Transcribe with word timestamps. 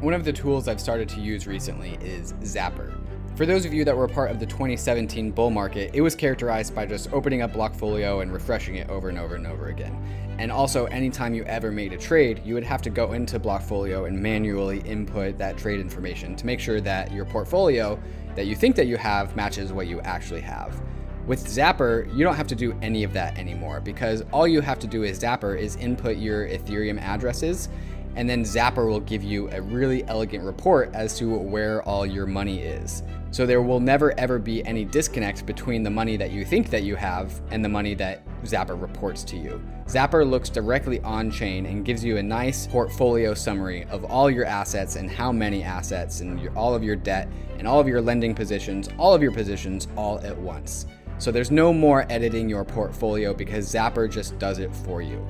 one 0.00 0.12
of 0.12 0.24
the 0.24 0.32
tools 0.32 0.68
I've 0.68 0.80
started 0.80 1.08
to 1.10 1.20
use 1.20 1.46
recently 1.46 1.98
is 2.02 2.34
Zapper. 2.34 2.94
For 3.34 3.46
those 3.46 3.64
of 3.64 3.72
you 3.72 3.82
that 3.84 3.96
were 3.96 4.06
part 4.06 4.30
of 4.30 4.38
the 4.38 4.44
2017 4.44 5.30
bull 5.30 5.50
market, 5.50 5.90
it 5.94 6.02
was 6.02 6.14
characterized 6.14 6.74
by 6.74 6.84
just 6.84 7.10
opening 7.12 7.40
up 7.40 7.52
Blockfolio 7.52 8.20
and 8.20 8.30
refreshing 8.30 8.76
it 8.76 8.90
over 8.90 9.08
and 9.08 9.18
over 9.18 9.36
and 9.36 9.46
over 9.46 9.68
again. 9.68 9.96
And 10.38 10.52
also, 10.52 10.84
anytime 10.86 11.34
you 11.34 11.44
ever 11.44 11.72
made 11.72 11.94
a 11.94 11.96
trade, 11.96 12.42
you 12.44 12.52
would 12.52 12.64
have 12.64 12.82
to 12.82 12.90
go 12.90 13.12
into 13.12 13.40
Blockfolio 13.40 14.06
and 14.06 14.18
manually 14.18 14.80
input 14.80 15.38
that 15.38 15.56
trade 15.56 15.80
information 15.80 16.36
to 16.36 16.44
make 16.44 16.60
sure 16.60 16.80
that 16.82 17.10
your 17.10 17.24
portfolio 17.24 17.98
that 18.34 18.46
you 18.46 18.54
think 18.54 18.76
that 18.76 18.86
you 18.86 18.98
have 18.98 19.34
matches 19.34 19.72
what 19.72 19.86
you 19.86 20.02
actually 20.02 20.42
have. 20.42 20.78
With 21.26 21.44
Zapper, 21.44 22.06
you 22.14 22.22
don't 22.22 22.36
have 22.36 22.46
to 22.48 22.54
do 22.54 22.78
any 22.82 23.02
of 23.02 23.14
that 23.14 23.38
anymore 23.38 23.80
because 23.80 24.22
all 24.30 24.46
you 24.46 24.60
have 24.60 24.78
to 24.80 24.86
do 24.86 25.04
is 25.04 25.18
Zapper 25.18 25.58
is 25.58 25.74
input 25.76 26.18
your 26.18 26.46
Ethereum 26.46 27.00
addresses 27.00 27.70
and 28.16 28.28
then 28.28 28.42
Zapper 28.42 28.88
will 28.88 29.00
give 29.00 29.22
you 29.22 29.48
a 29.50 29.60
really 29.60 30.04
elegant 30.08 30.42
report 30.42 30.90
as 30.94 31.16
to 31.18 31.36
where 31.36 31.82
all 31.82 32.04
your 32.04 32.26
money 32.26 32.60
is. 32.60 33.02
So 33.30 33.44
there 33.44 33.60
will 33.60 33.80
never 33.80 34.18
ever 34.18 34.38
be 34.38 34.64
any 34.64 34.84
disconnect 34.84 35.44
between 35.44 35.82
the 35.82 35.90
money 35.90 36.16
that 36.16 36.30
you 36.30 36.44
think 36.44 36.70
that 36.70 36.82
you 36.82 36.96
have 36.96 37.40
and 37.50 37.64
the 37.64 37.68
money 37.68 37.94
that 37.94 38.22
Zapper 38.44 38.80
reports 38.80 39.22
to 39.24 39.36
you. 39.36 39.62
Zapper 39.86 40.28
looks 40.28 40.48
directly 40.48 41.00
on 41.02 41.30
chain 41.30 41.66
and 41.66 41.84
gives 41.84 42.02
you 42.02 42.16
a 42.16 42.22
nice 42.22 42.66
portfolio 42.66 43.34
summary 43.34 43.84
of 43.90 44.04
all 44.04 44.30
your 44.30 44.46
assets 44.46 44.96
and 44.96 45.10
how 45.10 45.30
many 45.30 45.62
assets 45.62 46.20
and 46.20 46.40
your, 46.40 46.56
all 46.56 46.74
of 46.74 46.82
your 46.82 46.96
debt 46.96 47.28
and 47.58 47.68
all 47.68 47.78
of 47.78 47.86
your 47.86 48.00
lending 48.00 48.34
positions, 48.34 48.88
all 48.98 49.14
of 49.14 49.22
your 49.22 49.32
positions 49.32 49.86
all 49.96 50.18
at 50.20 50.36
once. 50.36 50.86
So 51.18 51.30
there's 51.30 51.50
no 51.50 51.72
more 51.72 52.06
editing 52.10 52.48
your 52.48 52.64
portfolio 52.64 53.32
because 53.32 53.72
Zapper 53.72 54.10
just 54.10 54.38
does 54.38 54.58
it 54.58 54.74
for 54.74 55.02
you. 55.02 55.26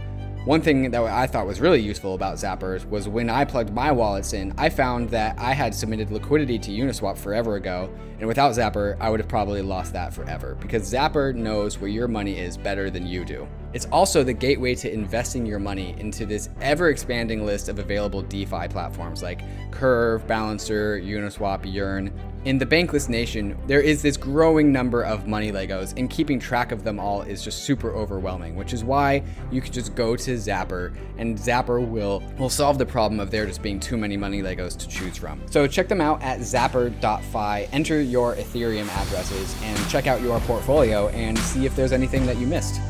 One 0.47 0.63
thing 0.63 0.93
that 0.93 1.03
I 1.03 1.27
thought 1.27 1.45
was 1.45 1.61
really 1.61 1.81
useful 1.81 2.15
about 2.15 2.37
Zappers 2.37 2.89
was 2.89 3.09
when 3.09 3.29
I 3.29 3.45
plugged 3.45 3.75
my 3.75 3.91
wallets 3.91 4.33
in, 4.33 4.55
I 4.57 4.69
found 4.69 5.11
that 5.11 5.37
I 5.41 5.53
had 5.53 5.75
submitted 5.75 6.13
liquidity 6.13 6.57
to 6.57 6.71
Uniswap 6.71 7.19
forever 7.19 7.57
ago, 7.57 7.93
and 8.21 8.29
without 8.29 8.53
Zapper, 8.53 8.97
I 9.01 9.11
would 9.11 9.19
have 9.19 9.29
probably 9.29 9.61
lost 9.61 9.93
that 9.95 10.15
forever 10.15 10.57
because 10.61 10.89
Zapper 10.89 11.35
knows 11.35 11.81
where 11.81 11.91
your 11.91 12.07
money 12.07 12.39
is 12.39 12.57
better 12.57 12.91
than 12.91 13.09
you 13.09 13.25
do. 13.25 13.49
It's 13.77 13.85
also 13.93 14.25
the 14.25 14.33
gateway 14.33 14.75
to 14.77 14.91
investing 14.91 15.45
your 15.45 15.59
money 15.59 15.95
into 15.99 16.25
this 16.25 16.49
ever 16.63 16.89
expanding 16.89 17.45
list 17.45 17.69
of 17.69 17.79
available 17.79 18.23
DeFi 18.23 18.69
platforms 18.69 19.23
like 19.23 19.43
Curve, 19.71 20.27
Balancer, 20.27 20.99
Uniswap, 20.99 21.71
Yearn, 21.71 22.11
in 22.47 22.57
the 22.57 22.65
bankless 22.65 23.11
nation, 23.11 23.59
there 23.67 23.83
is 23.83 24.01
this 24.01 24.17
growing 24.17 24.73
number 24.73 25.03
of 25.03 25.27
money 25.27 25.53
Legos, 25.53 25.93
and 25.99 26.09
keeping 26.09 26.39
track 26.39 26.73
of 26.73 26.85
them 26.85 26.99
all 26.99 27.21
is 27.21 27.43
just 27.43 27.65
super 27.65 27.91
overwhelming, 27.93 28.57
which 28.57 28.73
is 28.73 28.83
why 28.83 29.23
you 29.51 29.61
could 29.61 29.75
just 29.75 29.95
go 29.95 30.17
to 30.17 30.37
Zapper 30.37 30.97
and 31.19 31.37
Zapper 31.37 31.87
will 31.87 32.23
will 32.39 32.49
solve 32.49 32.79
the 32.79 32.87
problem 32.87 33.21
of 33.21 33.31
there 33.31 33.45
just 33.45 33.61
being 33.61 33.79
too 33.79 33.99
many 33.99 34.17
money 34.17 34.41
Legos 34.41 34.75
to 34.79 34.89
choose 34.89 35.19
from. 35.19 35.43
So 35.51 35.67
check 35.67 35.89
them 35.89 36.01
out 36.01 36.23
at 36.23 36.39
zapper.fi, 36.39 37.69
enter 37.73 38.01
your 38.01 38.37
Ethereum 38.37 38.89
addresses, 38.89 39.55
and 39.63 39.91
check 39.91 40.07
out 40.07 40.23
your 40.23 40.41
portfolio 40.41 41.09
and 41.09 41.37
see 41.37 41.67
if 41.67 41.77
there's 41.77 41.93
anything 41.93 42.25
that 42.25 42.39
you 42.39 42.47
missed. 42.47 42.81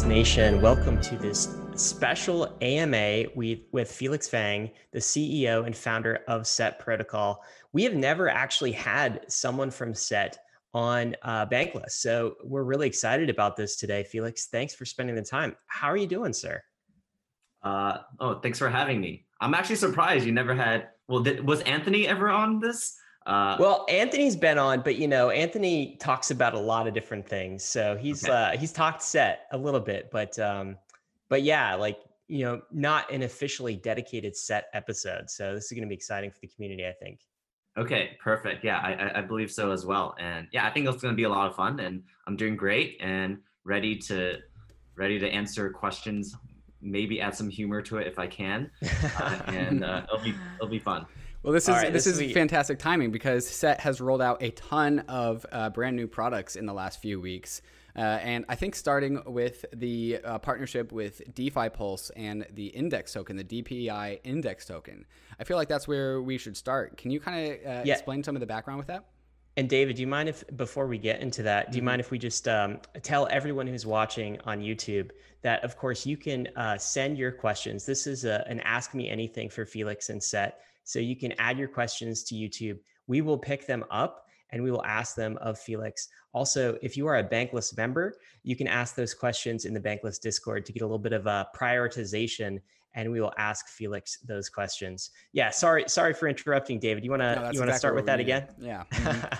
Bankless 0.00 0.08
Nation, 0.08 0.62
welcome 0.62 1.00
to 1.02 1.16
this 1.16 1.58
special 1.74 2.56
AMA 2.62 3.24
with, 3.34 3.60
with 3.72 3.90
Felix 3.90 4.28
Feng, 4.28 4.70
the 4.92 4.98
CEO 4.98 5.66
and 5.66 5.76
founder 5.76 6.20
of 6.26 6.46
Set 6.46 6.78
Protocol. 6.78 7.44
We 7.72 7.82
have 7.84 7.94
never 7.94 8.28
actually 8.28 8.72
had 8.72 9.20
someone 9.28 9.70
from 9.70 9.94
Set 9.94 10.38
on 10.72 11.16
uh, 11.22 11.44
Bankless. 11.46 11.90
So 11.90 12.36
we're 12.44 12.62
really 12.62 12.86
excited 12.86 13.28
about 13.28 13.56
this 13.56 13.76
today. 13.76 14.04
Felix, 14.04 14.46
thanks 14.46 14.74
for 14.74 14.86
spending 14.86 15.16
the 15.16 15.22
time. 15.22 15.54
How 15.66 15.88
are 15.88 15.98
you 15.98 16.06
doing, 16.06 16.32
sir? 16.32 16.62
Uh, 17.62 17.98
oh, 18.20 18.38
thanks 18.38 18.58
for 18.58 18.70
having 18.70 19.00
me. 19.00 19.26
I'm 19.40 19.52
actually 19.52 19.76
surprised 19.76 20.24
you 20.24 20.32
never 20.32 20.54
had. 20.54 20.88
Well, 21.08 21.24
was 21.44 21.60
Anthony 21.62 22.08
ever 22.08 22.30
on 22.30 22.58
this? 22.58 22.96
Uh, 23.30 23.56
well, 23.60 23.86
Anthony's 23.88 24.34
been 24.34 24.58
on, 24.58 24.80
but 24.80 24.96
you 24.96 25.06
know, 25.06 25.30
Anthony 25.30 25.96
talks 26.00 26.32
about 26.32 26.54
a 26.54 26.58
lot 26.58 26.88
of 26.88 26.94
different 26.94 27.28
things. 27.28 27.62
So 27.62 27.96
he's 27.96 28.24
okay. 28.24 28.32
uh, 28.32 28.58
he's 28.58 28.72
talked 28.72 29.02
set 29.02 29.46
a 29.52 29.56
little 29.56 29.78
bit, 29.78 30.10
but 30.10 30.36
um, 30.40 30.76
but 31.28 31.44
yeah, 31.44 31.76
like 31.76 32.00
you 32.26 32.44
know, 32.44 32.60
not 32.72 33.10
an 33.12 33.22
officially 33.22 33.76
dedicated 33.76 34.36
set 34.36 34.64
episode. 34.74 35.30
So 35.30 35.54
this 35.54 35.66
is 35.66 35.70
going 35.70 35.82
to 35.82 35.88
be 35.88 35.94
exciting 35.94 36.32
for 36.32 36.40
the 36.40 36.48
community, 36.48 36.84
I 36.84 36.92
think. 36.92 37.20
Okay, 37.78 38.18
perfect. 38.20 38.64
Yeah, 38.64 38.78
I, 38.78 39.20
I 39.20 39.22
believe 39.22 39.52
so 39.52 39.70
as 39.70 39.86
well. 39.86 40.16
And 40.18 40.48
yeah, 40.52 40.66
I 40.66 40.70
think 40.70 40.88
it's 40.88 41.00
going 41.00 41.14
to 41.14 41.16
be 41.16 41.22
a 41.22 41.28
lot 41.28 41.48
of 41.48 41.54
fun. 41.54 41.78
And 41.78 42.02
I'm 42.26 42.34
doing 42.34 42.56
great 42.56 42.96
and 43.00 43.38
ready 43.62 43.96
to 43.96 44.38
ready 44.96 45.20
to 45.20 45.28
answer 45.28 45.70
questions. 45.70 46.34
Maybe 46.82 47.20
add 47.20 47.36
some 47.36 47.48
humor 47.48 47.80
to 47.82 47.98
it 47.98 48.08
if 48.08 48.18
I 48.18 48.26
can, 48.26 48.72
uh, 49.20 49.38
and 49.46 49.84
uh, 49.84 50.02
it'll 50.12 50.24
be 50.24 50.34
it'll 50.56 50.68
be 50.68 50.80
fun. 50.80 51.06
Well, 51.42 51.54
this 51.54 51.64
is 51.64 51.70
right, 51.70 51.92
this, 51.92 52.04
this, 52.04 52.18
is 52.18 52.32
fantastic 52.32 52.78
timing 52.78 53.10
because 53.10 53.48
Set 53.48 53.80
has 53.80 54.00
rolled 54.00 54.20
out 54.20 54.42
a 54.42 54.50
ton 54.50 55.00
of 55.08 55.46
uh, 55.50 55.70
brand 55.70 55.96
new 55.96 56.06
products 56.06 56.54
in 56.54 56.66
the 56.66 56.74
last 56.74 57.00
few 57.00 57.18
weeks. 57.18 57.62
Uh, 57.96 58.00
and 58.00 58.44
I 58.48 58.54
think 58.54 58.74
starting 58.74 59.22
with 59.26 59.64
the 59.72 60.20
uh, 60.22 60.38
partnership 60.38 60.92
with 60.92 61.22
DeFi 61.34 61.70
Pulse 61.70 62.10
and 62.10 62.46
the 62.52 62.66
index 62.66 63.12
token, 63.14 63.36
the 63.36 63.44
DPI 63.44 64.20
index 64.22 64.66
token, 64.66 65.06
I 65.38 65.44
feel 65.44 65.56
like 65.56 65.68
that's 65.68 65.88
where 65.88 66.20
we 66.20 66.36
should 66.36 66.56
start. 66.56 66.98
Can 66.98 67.10
you 67.10 67.20
kind 67.20 67.52
of 67.52 67.58
uh, 67.58 67.82
yeah. 67.84 67.94
explain 67.94 68.22
some 68.22 68.36
of 68.36 68.40
the 68.40 68.46
background 68.46 68.78
with 68.78 68.88
that? 68.88 69.06
And 69.56 69.68
David, 69.68 69.96
do 69.96 70.02
you 70.02 70.06
mind 70.06 70.28
if 70.28 70.44
before 70.56 70.86
we 70.86 70.98
get 70.98 71.20
into 71.20 71.42
that, 71.42 71.72
do 71.72 71.76
you 71.76 71.80
mm-hmm. 71.80 71.86
mind 71.86 72.00
if 72.00 72.10
we 72.10 72.18
just 72.18 72.46
um, 72.48 72.78
tell 73.02 73.26
everyone 73.30 73.66
who's 73.66 73.84
watching 73.84 74.38
on 74.44 74.60
YouTube 74.60 75.10
that, 75.42 75.64
of 75.64 75.76
course, 75.76 76.06
you 76.06 76.16
can 76.16 76.48
uh, 76.56 76.78
send 76.78 77.18
your 77.18 77.32
questions. 77.32 77.86
This 77.86 78.06
is 78.06 78.24
a, 78.24 78.44
an 78.46 78.60
Ask 78.60 78.94
Me 78.94 79.08
Anything 79.08 79.48
for 79.48 79.64
Felix 79.64 80.10
and 80.10 80.22
Set. 80.22 80.60
So 80.84 80.98
you 80.98 81.16
can 81.16 81.32
add 81.38 81.58
your 81.58 81.68
questions 81.68 82.22
to 82.24 82.34
YouTube. 82.34 82.78
We 83.06 83.20
will 83.20 83.38
pick 83.38 83.66
them 83.66 83.84
up 83.90 84.26
and 84.52 84.62
we 84.62 84.70
will 84.70 84.84
ask 84.84 85.14
them 85.14 85.36
of 85.38 85.58
Felix. 85.58 86.08
Also, 86.32 86.78
if 86.82 86.96
you 86.96 87.06
are 87.06 87.18
a 87.18 87.24
Bankless 87.24 87.76
member, 87.76 88.14
you 88.42 88.56
can 88.56 88.66
ask 88.66 88.94
those 88.94 89.14
questions 89.14 89.64
in 89.64 89.74
the 89.74 89.80
Bankless 89.80 90.20
Discord 90.20 90.64
to 90.66 90.72
get 90.72 90.82
a 90.82 90.86
little 90.86 90.98
bit 90.98 91.12
of 91.12 91.26
a 91.26 91.48
prioritization 91.56 92.60
and 92.94 93.10
we 93.10 93.20
will 93.20 93.32
ask 93.38 93.68
Felix 93.68 94.18
those 94.18 94.48
questions. 94.48 95.10
Yeah, 95.32 95.50
sorry 95.50 95.84
sorry 95.86 96.12
for 96.12 96.28
interrupting 96.28 96.80
David. 96.80 97.04
You 97.04 97.10
want 97.10 97.22
to 97.22 97.36
no, 97.36 97.50
you 97.52 97.60
want 97.60 97.70
to 97.70 97.78
start 97.78 97.94
with 97.94 98.06
that 98.06 98.20
again? 98.20 98.48
Yeah. 98.58 98.84
Mm-hmm. 98.92 99.34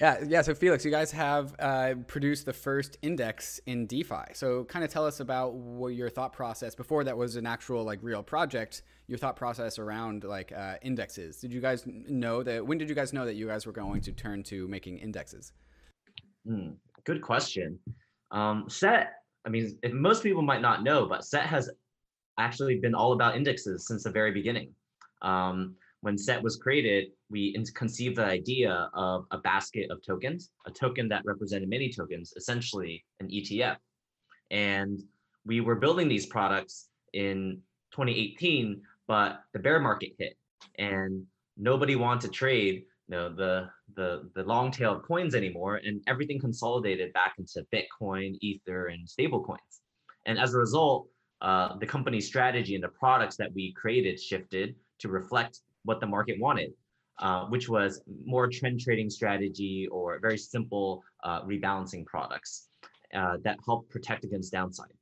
Yeah, 0.00 0.18
yeah. 0.26 0.42
So 0.42 0.54
Felix, 0.54 0.84
you 0.84 0.90
guys 0.90 1.10
have 1.12 1.54
uh, 1.58 1.94
produced 2.06 2.46
the 2.46 2.52
first 2.52 2.98
index 3.02 3.60
in 3.66 3.86
DeFi. 3.86 4.32
So 4.34 4.64
kind 4.64 4.84
of 4.84 4.90
tell 4.90 5.06
us 5.06 5.20
about 5.20 5.54
what 5.54 5.88
your 5.88 6.10
thought 6.10 6.32
process 6.32 6.74
before 6.74 7.04
that 7.04 7.16
was 7.16 7.36
an 7.36 7.46
actual 7.46 7.84
like 7.84 7.98
real 8.02 8.22
project. 8.22 8.82
Your 9.08 9.18
thought 9.18 9.36
process 9.36 9.78
around 9.78 10.24
like 10.24 10.52
uh, 10.52 10.74
indexes. 10.82 11.38
Did 11.38 11.52
you 11.52 11.60
guys 11.60 11.84
know 11.86 12.42
that? 12.42 12.66
When 12.66 12.78
did 12.78 12.88
you 12.88 12.94
guys 12.94 13.12
know 13.12 13.24
that 13.24 13.34
you 13.34 13.46
guys 13.46 13.66
were 13.66 13.72
going 13.72 14.00
to 14.02 14.12
turn 14.12 14.42
to 14.44 14.66
making 14.68 14.98
indexes? 14.98 15.52
Mm, 16.48 16.74
good 17.04 17.22
question. 17.22 17.78
Um, 18.30 18.64
Set. 18.68 19.12
I 19.44 19.48
mean, 19.48 19.78
most 19.92 20.24
people 20.24 20.42
might 20.42 20.60
not 20.60 20.82
know, 20.82 21.06
but 21.06 21.24
Set 21.24 21.46
has 21.46 21.70
actually 22.38 22.78
been 22.78 22.94
all 22.94 23.12
about 23.12 23.36
indexes 23.36 23.86
since 23.86 24.04
the 24.04 24.10
very 24.10 24.32
beginning. 24.32 24.74
Um, 25.22 25.76
when 26.00 26.16
SET 26.18 26.42
was 26.42 26.56
created, 26.56 27.08
we 27.30 27.56
conceived 27.74 28.16
the 28.16 28.24
idea 28.24 28.88
of 28.94 29.26
a 29.30 29.38
basket 29.38 29.90
of 29.90 30.02
tokens, 30.02 30.50
a 30.66 30.70
token 30.70 31.08
that 31.08 31.22
represented 31.24 31.68
many 31.68 31.90
tokens, 31.90 32.32
essentially 32.36 33.04
an 33.20 33.28
ETF. 33.28 33.76
And 34.50 35.02
we 35.44 35.60
were 35.60 35.76
building 35.76 36.08
these 36.08 36.26
products 36.26 36.88
in 37.12 37.60
2018, 37.92 38.82
but 39.08 39.42
the 39.52 39.58
bear 39.58 39.80
market 39.80 40.10
hit 40.18 40.36
and 40.78 41.24
nobody 41.56 41.96
wanted 41.96 42.22
to 42.22 42.28
trade 42.28 42.84
you 43.08 43.16
know, 43.16 43.34
the, 43.34 43.68
the, 43.94 44.28
the 44.34 44.42
long 44.42 44.70
tail 44.70 44.96
of 44.96 45.02
coins 45.02 45.34
anymore 45.34 45.76
and 45.76 46.02
everything 46.08 46.40
consolidated 46.40 47.12
back 47.12 47.34
into 47.38 47.64
Bitcoin, 47.72 48.36
Ether, 48.40 48.88
and 48.88 49.08
stable 49.08 49.42
coins. 49.42 49.80
And 50.26 50.38
as 50.38 50.54
a 50.54 50.58
result, 50.58 51.08
uh, 51.40 51.76
the 51.78 51.86
company's 51.86 52.26
strategy 52.26 52.74
and 52.74 52.82
the 52.82 52.88
products 52.88 53.36
that 53.36 53.52
we 53.54 53.72
created 53.74 54.18
shifted 54.18 54.74
to 54.98 55.08
reflect 55.08 55.60
what 55.86 55.98
the 56.00 56.06
market 56.06 56.36
wanted, 56.38 56.70
uh, 57.20 57.46
which 57.46 57.66
was 57.68 58.02
more 58.24 58.46
trend 58.48 58.80
trading 58.80 59.08
strategy 59.08 59.88
or 59.90 60.18
very 60.20 60.38
simple 60.38 61.02
uh, 61.24 61.40
rebalancing 61.42 62.04
products 62.04 62.68
uh, 63.14 63.36
that 63.42 63.56
help 63.64 63.88
protect 63.88 64.24
against 64.24 64.52
downside. 64.52 64.94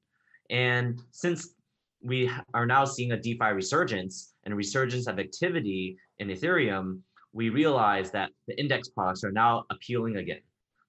And 0.50 1.00
since 1.10 1.54
we 2.02 2.30
are 2.52 2.66
now 2.66 2.84
seeing 2.84 3.12
a 3.12 3.16
DeFi 3.16 3.50
resurgence 3.52 4.34
and 4.44 4.52
a 4.52 4.56
resurgence 4.56 5.06
of 5.08 5.18
activity 5.18 5.96
in 6.18 6.28
Ethereum, 6.28 7.00
we 7.32 7.48
realize 7.48 8.10
that 8.12 8.30
the 8.46 8.58
index 8.60 8.88
products 8.90 9.24
are 9.24 9.32
now 9.32 9.64
appealing 9.70 10.16
again. 10.16 10.42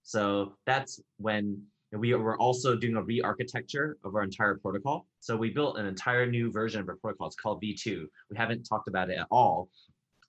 So 0.03 0.53
that's 0.67 1.01
when 1.17 1.63
we 1.91 2.13
were 2.13 2.37
also 2.37 2.75
doing 2.75 2.95
a 2.95 3.01
re-architecture 3.01 3.97
of 4.03 4.15
our 4.15 4.23
entire 4.23 4.55
protocol. 4.55 5.07
So 5.25 5.35
we 5.35 5.49
built 5.49 5.79
an 5.79 5.87
entire 5.87 6.27
new 6.27 6.51
version 6.51 6.79
of 6.81 6.87
our 6.87 6.97
protocol. 6.97 7.25
It's 7.25 7.35
called 7.35 7.59
V2. 7.59 8.05
We 8.29 8.37
haven't 8.37 8.61
talked 8.61 8.87
about 8.87 9.09
it 9.09 9.17
at 9.17 9.25
all, 9.31 9.69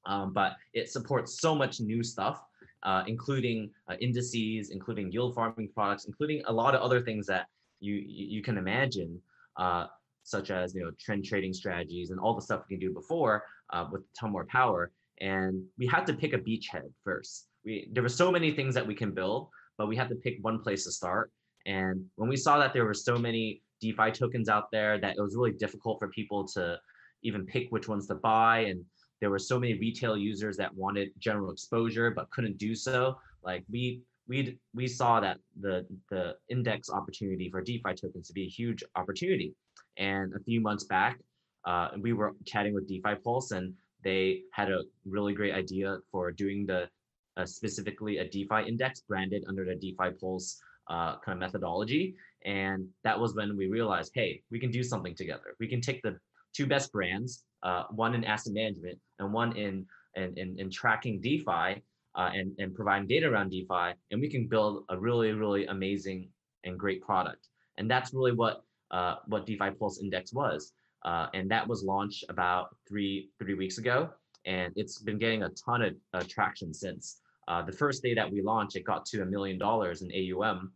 um, 0.07 0.33
but 0.33 0.57
it 0.73 0.89
supports 0.91 1.39
so 1.39 1.55
much 1.55 1.81
new 1.81 2.03
stuff, 2.03 2.43
uh, 2.83 3.05
including 3.07 3.69
uh, 3.91 3.97
indices, 4.01 4.71
including 4.71 5.13
yield 5.13 5.35
farming 5.35 5.69
products, 5.75 6.07
including 6.07 6.43
a 6.47 6.53
lot 6.53 6.75
of 6.75 6.81
other 6.81 7.03
things 7.03 7.27
that 7.27 7.47
you 7.79 7.93
you 8.07 8.43
can 8.43 8.57
imagine, 8.57 9.21
uh, 9.59 9.89
such 10.23 10.51
as 10.51 10.75
you 10.75 10.83
know 10.83 10.91
trend 10.99 11.27
trading 11.27 11.53
strategies 11.53 12.09
and 12.09 12.19
all 12.19 12.35
the 12.35 12.41
stuff 12.41 12.63
we 12.67 12.77
can 12.77 12.81
do 12.81 12.95
before 12.95 13.45
uh, 13.75 13.85
with 13.93 14.01
a 14.01 14.19
ton 14.19 14.33
more 14.33 14.47
power. 14.47 14.93
And 15.21 15.63
we 15.77 15.87
had 15.87 16.07
to 16.07 16.15
pick 16.15 16.33
a 16.33 16.39
beachhead 16.39 16.91
first. 17.05 17.49
We 17.67 17.87
there 17.93 18.03
were 18.03 18.09
so 18.23 18.33
many 18.33 18.51
things 18.51 18.75
that 18.75 18.87
we 18.87 18.95
can 18.95 19.11
build, 19.13 19.51
but 19.77 19.89
we 19.89 19.97
had 19.97 20.09
to 20.09 20.15
pick 20.15 20.39
one 20.41 20.59
place 20.59 20.85
to 20.85 20.91
start. 20.91 21.33
And 21.67 22.07
when 22.15 22.31
we 22.31 22.37
saw 22.39 22.59
that 22.61 22.73
there 22.73 22.87
were 22.87 22.95
so 22.95 23.19
many 23.19 23.61
DeFi 23.81 24.11
tokens 24.13 24.49
out 24.49 24.71
there 24.71 24.99
that 25.01 25.17
it 25.17 25.21
was 25.21 25.37
really 25.37 25.53
difficult 25.53 25.99
for 25.99 26.09
people 26.09 26.47
to 26.49 26.79
even 27.23 27.45
pick 27.45 27.69
which 27.71 27.89
ones 27.89 28.07
to 28.09 28.15
buy. 28.15 28.61
And 28.61 28.85
there 29.21 29.31
were 29.31 29.39
so 29.39 29.59
many 29.59 29.75
retail 29.75 30.17
users 30.17 30.57
that 30.59 30.75
wanted 30.75 31.11
general 31.19 31.51
exposure 31.51 32.11
but 32.11 32.31
couldn't 32.31 32.59
do 32.59 32.75
so. 32.75 33.17
Like 33.43 33.65
we 33.71 34.03
we 34.29 34.59
we 34.75 34.89
saw 34.89 35.21
that 35.21 35.39
the 35.61 35.87
the 36.11 36.35
index 36.49 36.91
opportunity 36.91 37.49
for 37.51 37.63
defi 37.63 37.95
tokens 37.95 38.27
to 38.29 38.33
be 38.33 38.45
a 38.45 38.49
huge 38.49 38.83
opportunity. 38.95 39.55
And 39.97 40.35
a 40.35 40.41
few 40.41 40.61
months 40.61 40.85
back 40.85 41.19
uh, 41.67 41.89
we 42.01 42.13
were 42.13 42.33
chatting 42.47 42.75
with 42.75 42.89
defi 42.89 43.17
pulse 43.23 43.51
and 43.51 43.75
they 44.05 44.43
had 44.53 44.71
a 44.71 44.83
really 45.05 45.35
great 45.35 45.55
idea 45.55 45.99
for 46.11 46.31
doing 46.31 46.65
the 46.65 46.89
uh, 47.37 47.45
specifically 47.45 48.19
a 48.19 48.25
defi 48.25 48.67
index 48.67 49.01
branded 49.01 49.45
under 49.49 49.65
the 49.65 49.75
defi 49.75 50.17
pulse 50.19 50.61
uh, 50.89 51.19
kind 51.25 51.37
of 51.37 51.41
methodology 51.41 52.15
and 52.45 52.87
that 53.05 53.19
was 53.19 53.35
when 53.35 53.57
we 53.57 53.67
realized 53.67 54.13
hey 54.15 54.41
we 54.51 54.59
can 54.61 54.71
do 54.71 54.83
something 54.83 55.15
together 55.15 55.57
we 55.59 55.67
can 55.67 55.81
take 55.81 56.01
the 56.03 56.17
two 56.57 56.67
best 56.67 56.91
brands, 56.93 57.45
uh, 57.63 57.85
one 57.91 58.15
in 58.15 58.25
asset 58.25 58.55
management 58.55 58.99
and 59.19 59.33
one 59.33 59.57
in 59.57 59.87
in, 60.15 60.33
in, 60.39 60.59
in 60.59 60.71
tracking 60.71 61.21
DeFi 61.21 61.83
uh, 62.15 62.31
and, 62.33 62.53
and 62.59 62.75
providing 62.75 63.07
data 63.07 63.29
around 63.29 63.51
DeFi, 63.51 63.93
and 64.11 64.19
we 64.19 64.31
can 64.31 64.47
build 64.47 64.85
a 64.89 64.99
really, 64.99 65.33
really 65.33 65.67
amazing 65.67 66.31
and 66.65 66.79
great 66.79 67.03
product. 67.03 67.49
And 67.77 67.91
that's 67.91 68.15
really 68.15 68.33
what 68.33 68.63
uh, 68.91 69.17
what 69.27 69.45
DeFi 69.45 69.73
Pulse 69.79 70.01
Index 70.01 70.33
was. 70.33 70.73
Uh, 71.05 71.27
and 71.35 71.51
that 71.51 71.69
was 71.69 71.85
launched 71.85 72.25
about 72.31 72.75
three 72.89 73.29
three 73.39 73.55
weeks 73.55 73.77
ago, 73.77 74.09
and 74.47 74.73
it's 74.77 74.99
been 74.99 75.19
getting 75.19 75.43
a 75.43 75.51
ton 75.51 75.83
of 75.83 75.95
uh, 76.15 76.23
traction 76.27 76.73
since. 76.73 77.21
Uh, 77.49 77.63
the 77.63 77.73
first 77.73 78.03
day 78.03 78.15
that 78.15 78.31
we 78.31 78.43
launched, 78.43 78.77
it 78.77 78.85
got 78.85 79.07
to 79.07 79.23
a 79.23 79.25
million 79.25 79.59
dollars 79.59 80.03
in 80.03 80.11
AUM, 80.11 80.73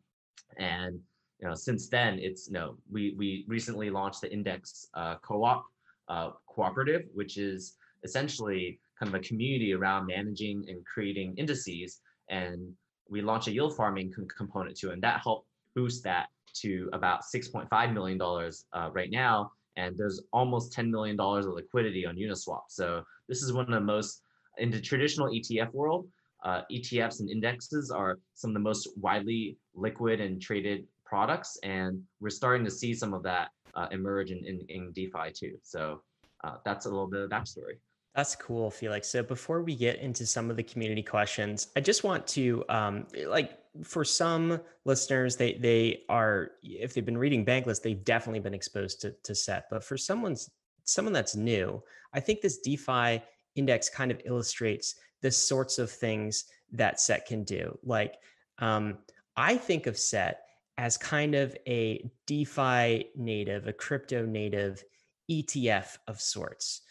and 0.57 1.01
you 1.41 1.49
know, 1.49 1.55
since 1.55 1.89
then, 1.89 2.19
it's 2.19 2.49
you 2.49 2.55
know, 2.55 2.77
we 2.91 3.15
we 3.17 3.45
recently 3.49 3.91
launched 3.91 4.21
the 4.21 4.33
Index 4.33 4.89
uh, 4.95 5.17
Co-op 5.17 5.65
uh, 6.09 6.31
Cooperative, 6.47 7.03
which 7.15 7.39
is 7.39 7.77
essentially 8.05 8.79
kind 8.99 9.13
of 9.13 9.21
a 9.21 9.25
community 9.25 9.73
around 9.73 10.07
managing 10.07 10.65
and 10.69 10.85
creating 10.85 11.35
indices, 11.37 12.01
and 12.29 12.73
we 13.09 13.21
launched 13.21 13.49
a 13.49 13.53
yield 13.53 13.77
farming 13.77 14.13
component 14.37 14.77
to 14.77 14.91
it, 14.91 14.95
and 14.95 15.03
that 15.03 15.21
helped 15.23 15.49
boost 15.75 16.05
that 16.05 16.29
to 16.53 16.89
about 16.93 17.23
6.5 17.23 17.95
million 17.95 18.19
dollars 18.19 18.67
uh, 18.73 18.91
right 18.93 19.11
now, 19.11 19.53
and 19.77 19.97
there's 19.97 20.21
almost 20.33 20.73
10 20.73 20.91
million 20.91 21.17
dollars 21.17 21.47
of 21.47 21.55
liquidity 21.55 22.07
on 22.07 22.17
Uniswap. 22.17 22.63
So 22.69 23.03
this 23.29 23.43
is 23.43 23.53
one 23.53 23.65
of 23.65 23.73
the 23.73 23.81
most 23.81 24.23
in 24.59 24.71
the 24.71 24.81
traditional 24.81 25.29
ETF 25.29 25.73
world. 25.73 26.09
Uh, 26.43 26.63
ETFs 26.73 27.21
and 27.21 27.29
indexes 27.29 27.91
are 27.91 28.19
some 28.35 28.51
of 28.51 28.55
the 28.55 28.61
most 28.61 28.89
widely 28.97 29.57
liquid 29.75 30.21
and 30.21 30.41
traded 30.41 30.85
products, 31.05 31.59
and 31.63 32.03
we're 32.21 32.31
starting 32.31 32.65
to 32.65 32.71
see 32.71 32.95
some 32.95 33.13
of 33.13 33.23
that 33.23 33.51
uh, 33.75 33.87
emerge 33.91 34.31
in, 34.31 34.45
in, 34.45 34.65
in 34.69 34.93
DeFi 34.93 35.33
too. 35.35 35.57
So 35.63 36.03
uh, 36.45 36.57
that's 36.65 36.87
a 36.87 36.89
little 36.89 37.09
bit 37.09 37.21
of 37.21 37.31
backstory. 37.31 37.79
That's 38.15 38.35
cool, 38.35 38.71
Felix. 38.71 39.09
So 39.09 39.23
before 39.23 39.63
we 39.63 39.77
get 39.77 40.01
into 40.01 40.27
some 40.27 40.51
of 40.51 40.57
the 40.57 40.63
community 40.65 41.03
questions, 41.03 41.69
I 41.77 41.81
just 41.81 42.03
want 42.03 42.27
to 42.29 42.65
um, 42.69 43.07
like 43.27 43.59
for 43.85 44.05
some 44.05 44.61
listeners, 44.85 45.37
they 45.37 45.55
they 45.55 46.03
are 46.09 46.53
if 46.63 46.93
they've 46.93 47.05
been 47.05 47.19
reading 47.19 47.45
Bankless, 47.45 47.81
they've 47.81 48.05
definitely 48.05 48.41
been 48.41 48.55
exposed 48.55 49.01
to 49.03 49.15
to 49.23 49.35
Set. 49.35 49.67
But 49.71 49.85
for 49.85 49.97
someone's 49.97 50.51
someone 50.85 51.13
that's 51.13 51.37
new, 51.37 51.83
I 52.13 52.21
think 52.21 52.41
this 52.41 52.59
DeFi 52.59 53.23
index 53.55 53.89
kind 53.89 54.11
of 54.11 54.21
illustrates 54.25 54.97
the 55.23 55.31
sorts 55.31 55.79
of 55.79 55.91
things 55.91 56.45
that 56.73 57.01
Set 57.01 57.27
can 57.27 57.45
do. 57.45 57.79
Like 57.83 58.17
um, 58.59 58.99
I 59.37 59.57
think 59.57 59.87
of 59.87 59.99
Set 59.99 60.43
as 60.79 60.97
kind 60.97 61.35
of 61.35 61.57
a 61.67 62.11
DeFi 62.27 63.07
native, 63.17 63.67
a 63.67 63.73
crypto 63.73 64.25
native 64.25 64.83
ETF 65.31 65.99
of 66.09 66.21
sorts. 66.21 66.83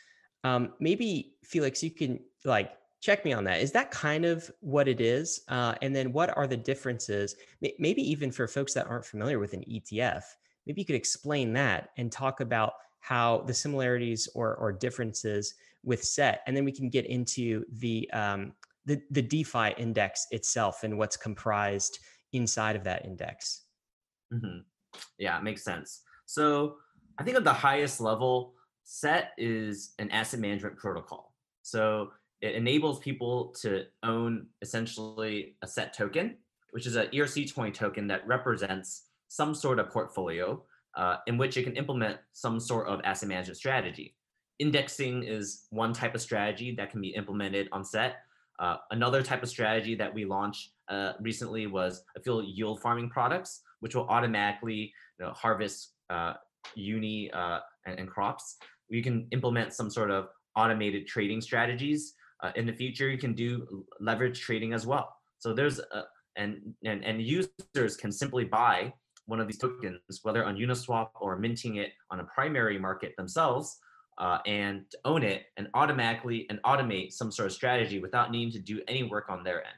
Um, 0.43 0.73
maybe 0.79 1.33
Felix, 1.43 1.83
you 1.83 1.91
can 1.91 2.19
like 2.45 2.71
check 3.01 3.25
me 3.25 3.33
on 3.33 3.43
that. 3.45 3.61
Is 3.61 3.71
that 3.71 3.91
kind 3.91 4.25
of 4.25 4.49
what 4.59 4.87
it 4.87 5.01
is? 5.01 5.41
Uh, 5.47 5.75
and 5.81 5.95
then 5.95 6.11
what 6.11 6.35
are 6.37 6.47
the 6.47 6.57
differences? 6.57 7.35
Maybe 7.61 8.01
even 8.01 8.31
for 8.31 8.47
folks 8.47 8.73
that 8.73 8.87
aren't 8.87 9.05
familiar 9.05 9.39
with 9.39 9.53
an 9.53 9.63
ETF, 9.69 10.23
maybe 10.65 10.81
you 10.81 10.85
could 10.85 10.95
explain 10.95 11.53
that 11.53 11.89
and 11.97 12.11
talk 12.11 12.41
about 12.41 12.73
how 12.99 13.43
the 13.47 13.53
similarities 13.53 14.27
or, 14.35 14.55
or 14.55 14.71
differences 14.71 15.55
with 15.83 16.03
SET, 16.03 16.41
and 16.47 16.55
then 16.55 16.65
we 16.65 16.71
can 16.71 16.89
get 16.89 17.05
into 17.05 17.63
the 17.71 18.09
um, 18.11 18.53
the, 18.85 19.01
the 19.11 19.21
DeFi 19.21 19.73
index 19.77 20.25
itself 20.31 20.83
and 20.83 20.97
what's 20.97 21.15
comprised 21.15 21.99
inside 22.33 22.75
of 22.75 22.83
that 22.85 23.05
index. 23.05 23.65
Mm-hmm. 24.33 24.59
Yeah, 25.17 25.37
it 25.37 25.43
makes 25.43 25.63
sense. 25.63 26.01
So 26.25 26.77
I 27.17 27.23
think 27.23 27.37
at 27.37 27.43
the 27.43 27.53
highest 27.53 28.01
level, 28.01 28.53
SET 28.83 29.31
is 29.37 29.93
an 29.99 30.09
asset 30.09 30.39
management 30.39 30.77
protocol. 30.77 31.33
So 31.61 32.11
it 32.41 32.55
enables 32.55 32.99
people 32.99 33.53
to 33.61 33.85
own 34.03 34.47
essentially 34.61 35.55
a 35.61 35.67
SET 35.67 35.93
token, 35.93 36.37
which 36.71 36.87
is 36.87 36.95
an 36.95 37.07
ERC20 37.07 37.73
token 37.73 38.07
that 38.07 38.25
represents 38.25 39.03
some 39.27 39.53
sort 39.53 39.79
of 39.79 39.89
portfolio 39.89 40.63
uh, 40.95 41.17
in 41.27 41.37
which 41.37 41.57
it 41.57 41.63
can 41.63 41.75
implement 41.75 42.17
some 42.33 42.59
sort 42.59 42.87
of 42.87 43.01
asset 43.03 43.29
management 43.29 43.57
strategy. 43.57 44.15
Indexing 44.59 45.23
is 45.23 45.67
one 45.69 45.93
type 45.93 46.15
of 46.15 46.21
strategy 46.21 46.75
that 46.75 46.91
can 46.91 46.99
be 47.01 47.09
implemented 47.09 47.69
on 47.71 47.83
SET. 47.83 48.17
Uh, 48.59 48.75
another 48.91 49.23
type 49.23 49.41
of 49.41 49.47
strategy 49.47 49.95
that 49.95 50.13
we 50.13 50.25
launched 50.25 50.71
uh, 50.89 51.13
recently 51.21 51.65
was 51.65 52.03
affiliate 52.17 52.53
yield 52.53 52.81
farming 52.81 53.09
products, 53.09 53.61
which 53.79 53.95
will 53.95 54.07
automatically 54.09 54.93
you 55.17 55.25
know, 55.25 55.31
harvest 55.31 55.93
uh, 56.09 56.33
uni 56.75 57.31
uh, 57.31 57.59
and, 57.85 57.99
and, 57.99 58.09
crops. 58.09 58.57
You 58.89 59.01
can 59.01 59.27
implement 59.31 59.73
some 59.73 59.89
sort 59.89 60.11
of 60.11 60.27
automated 60.57 61.07
trading 61.07 61.39
strategies. 61.39 62.15
Uh, 62.43 62.51
in 62.55 62.65
the 62.65 62.73
future, 62.73 63.09
you 63.09 63.17
can 63.17 63.33
do 63.33 63.85
leverage 64.01 64.41
trading 64.41 64.73
as 64.73 64.85
well. 64.85 65.15
So 65.37 65.53
there's 65.53 65.79
a, 65.79 66.03
and, 66.35 66.73
and 66.83 67.03
and 67.05 67.21
users 67.21 67.95
can 67.95 68.11
simply 68.11 68.43
buy 68.43 68.93
one 69.25 69.39
of 69.39 69.47
these 69.47 69.57
tokens, 69.57 69.99
whether 70.23 70.43
on 70.43 70.57
Uniswap 70.57 71.09
or 71.21 71.37
minting 71.37 71.75
it 71.75 71.91
on 72.11 72.19
a 72.19 72.23
primary 72.23 72.79
market 72.79 73.13
themselves, 73.15 73.77
uh, 74.19 74.39
and 74.45 74.85
own 75.05 75.23
it 75.23 75.43
and 75.57 75.67
automatically 75.73 76.45
and 76.49 76.59
automate 76.63 77.13
some 77.13 77.31
sort 77.31 77.47
of 77.47 77.53
strategy 77.53 77.99
without 77.99 78.31
needing 78.31 78.51
to 78.51 78.59
do 78.59 78.81
any 78.87 79.03
work 79.03 79.29
on 79.29 79.43
their 79.43 79.59
end. 79.59 79.77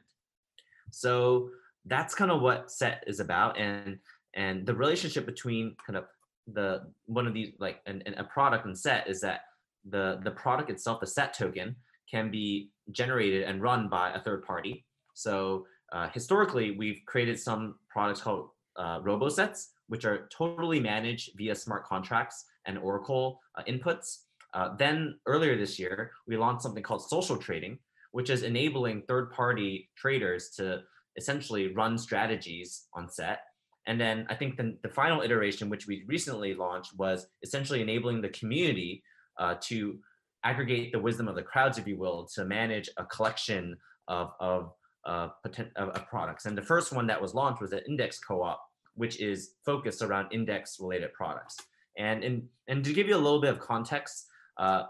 So 0.90 1.50
that's 1.86 2.14
kind 2.14 2.30
of 2.30 2.40
what 2.40 2.70
set 2.70 3.04
is 3.06 3.20
about 3.20 3.58
and 3.58 3.98
and 4.34 4.64
the 4.66 4.74
relationship 4.74 5.26
between 5.26 5.76
kind 5.86 5.96
of 5.96 6.04
the 6.52 6.82
one 7.06 7.26
of 7.26 7.34
these 7.34 7.52
like 7.58 7.80
an, 7.86 8.02
an, 8.06 8.14
a 8.14 8.24
product 8.24 8.66
and 8.66 8.76
set 8.76 9.08
is 9.08 9.20
that 9.20 9.40
the 9.88 10.20
the 10.24 10.30
product 10.30 10.70
itself 10.70 11.00
the 11.00 11.06
set 11.06 11.34
token 11.34 11.74
can 12.10 12.30
be 12.30 12.70
generated 12.90 13.42
and 13.42 13.62
run 13.62 13.88
by 13.88 14.12
a 14.12 14.20
third 14.20 14.44
party 14.44 14.84
so 15.14 15.66
uh, 15.92 16.08
historically 16.08 16.72
we've 16.72 17.00
created 17.06 17.38
some 17.38 17.74
products 17.90 18.20
called 18.20 18.48
uh, 18.76 19.00
robosets 19.00 19.68
which 19.88 20.04
are 20.04 20.28
totally 20.36 20.80
managed 20.80 21.30
via 21.36 21.54
smart 21.54 21.84
contracts 21.84 22.44
and 22.66 22.78
oracle 22.78 23.40
uh, 23.56 23.62
inputs 23.68 24.18
uh, 24.54 24.74
then 24.76 25.18
earlier 25.26 25.56
this 25.56 25.78
year 25.78 26.12
we 26.26 26.36
launched 26.36 26.62
something 26.62 26.82
called 26.82 27.08
social 27.08 27.36
trading 27.36 27.78
which 28.12 28.30
is 28.30 28.42
enabling 28.42 29.02
third 29.02 29.32
party 29.32 29.90
traders 29.96 30.50
to 30.56 30.82
essentially 31.16 31.74
run 31.74 31.98
strategies 31.98 32.84
on 32.94 33.10
set. 33.10 33.40
And 33.86 34.00
then 34.00 34.26
I 34.30 34.34
think 34.36 34.56
the, 34.56 34.76
the 34.82 34.88
final 34.88 35.22
iteration, 35.22 35.68
which 35.68 35.86
we 35.86 36.04
recently 36.06 36.54
launched, 36.54 36.96
was 36.96 37.26
essentially 37.42 37.82
enabling 37.82 38.22
the 38.22 38.28
community 38.28 39.02
uh, 39.38 39.56
to 39.62 39.98
aggregate 40.44 40.92
the 40.92 41.00
wisdom 41.00 41.26
of 41.26 41.34
the 41.34 41.42
crowds, 41.42 41.78
if 41.78 41.86
you 41.86 41.98
will, 41.98 42.28
to 42.34 42.44
manage 42.44 42.88
a 42.96 43.04
collection 43.06 43.76
of, 44.08 44.30
of, 44.40 44.72
uh, 45.04 45.28
potent, 45.44 45.70
of, 45.76 45.88
of 45.90 46.06
products. 46.06 46.44
And 46.44 46.56
the 46.56 46.62
first 46.62 46.92
one 46.92 47.06
that 47.08 47.20
was 47.20 47.34
launched 47.34 47.60
was 47.60 47.72
an 47.72 47.80
index 47.88 48.20
co-op, 48.20 48.62
which 48.94 49.20
is 49.20 49.54
focused 49.64 50.02
around 50.02 50.32
index 50.32 50.76
related 50.78 51.12
products. 51.12 51.56
And, 51.98 52.22
in, 52.22 52.48
and 52.68 52.84
to 52.84 52.92
give 52.92 53.08
you 53.08 53.16
a 53.16 53.18
little 53.18 53.40
bit 53.40 53.52
of 53.52 53.58
context, 53.58 54.26
uh, 54.58 54.84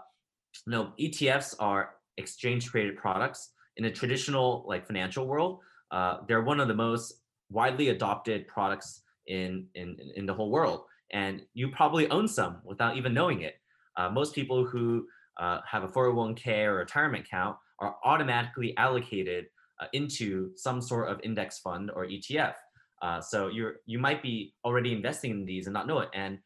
you 0.65 0.71
know, 0.71 0.93
ETFs 0.99 1.55
are 1.59 1.95
exchange 2.17 2.65
traded 2.65 2.97
products 2.97 3.51
in 3.77 3.85
a 3.85 3.91
traditional 3.91 4.63
like 4.67 4.85
financial 4.85 5.27
world 5.27 5.59
uh, 5.93 6.17
they're 6.27 6.41
one 6.41 6.59
of 6.59 6.67
the 6.67 6.73
most 6.73 7.21
widely 7.51 7.89
adopted 7.89 8.47
products 8.47 9.03
in, 9.27 9.67
in, 9.75 9.95
in 10.15 10.25
the 10.25 10.33
whole 10.33 10.49
world. 10.49 10.81
And 11.11 11.43
you 11.53 11.69
probably 11.69 12.09
own 12.09 12.27
some 12.27 12.57
without 12.63 12.97
even 12.97 13.13
knowing 13.13 13.41
it. 13.41 13.53
Uh, 13.95 14.09
most 14.09 14.33
people 14.33 14.65
who 14.65 15.05
uh, 15.39 15.59
have 15.69 15.83
a 15.83 15.87
401k 15.87 16.65
or 16.65 16.77
retirement 16.77 17.27
account 17.27 17.57
are 17.79 17.95
automatically 18.03 18.75
allocated 18.75 19.45
uh, 19.79 19.85
into 19.93 20.49
some 20.55 20.81
sort 20.81 21.09
of 21.11 21.19
index 21.23 21.59
fund 21.59 21.91
or 21.95 22.07
ETF. 22.07 22.55
Uh, 23.03 23.21
so 23.21 23.49
you're 23.49 23.75
you 23.85 23.99
might 23.99 24.23
be 24.23 24.53
already 24.65 24.93
investing 24.93 25.31
in 25.31 25.45
these 25.45 25.67
and 25.67 25.73
not 25.73 25.87
know 25.87 25.99
it. 25.99 26.09
And 26.13 26.39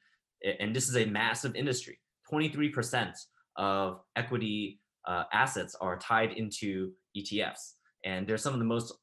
and 0.59 0.75
this 0.75 0.89
is 0.89 0.97
a 0.97 1.05
massive 1.05 1.55
industry. 1.55 1.99
23% 2.31 3.13
of 3.55 4.01
equity 4.15 4.79
uh, 5.07 5.23
assets 5.33 5.75
are 5.79 5.97
tied 5.97 6.33
into 6.33 6.91
ETFs, 7.15 7.73
and 8.05 8.27
they're 8.27 8.37
some 8.37 8.53
of 8.53 8.59
the 8.59 8.65
most 8.65 8.93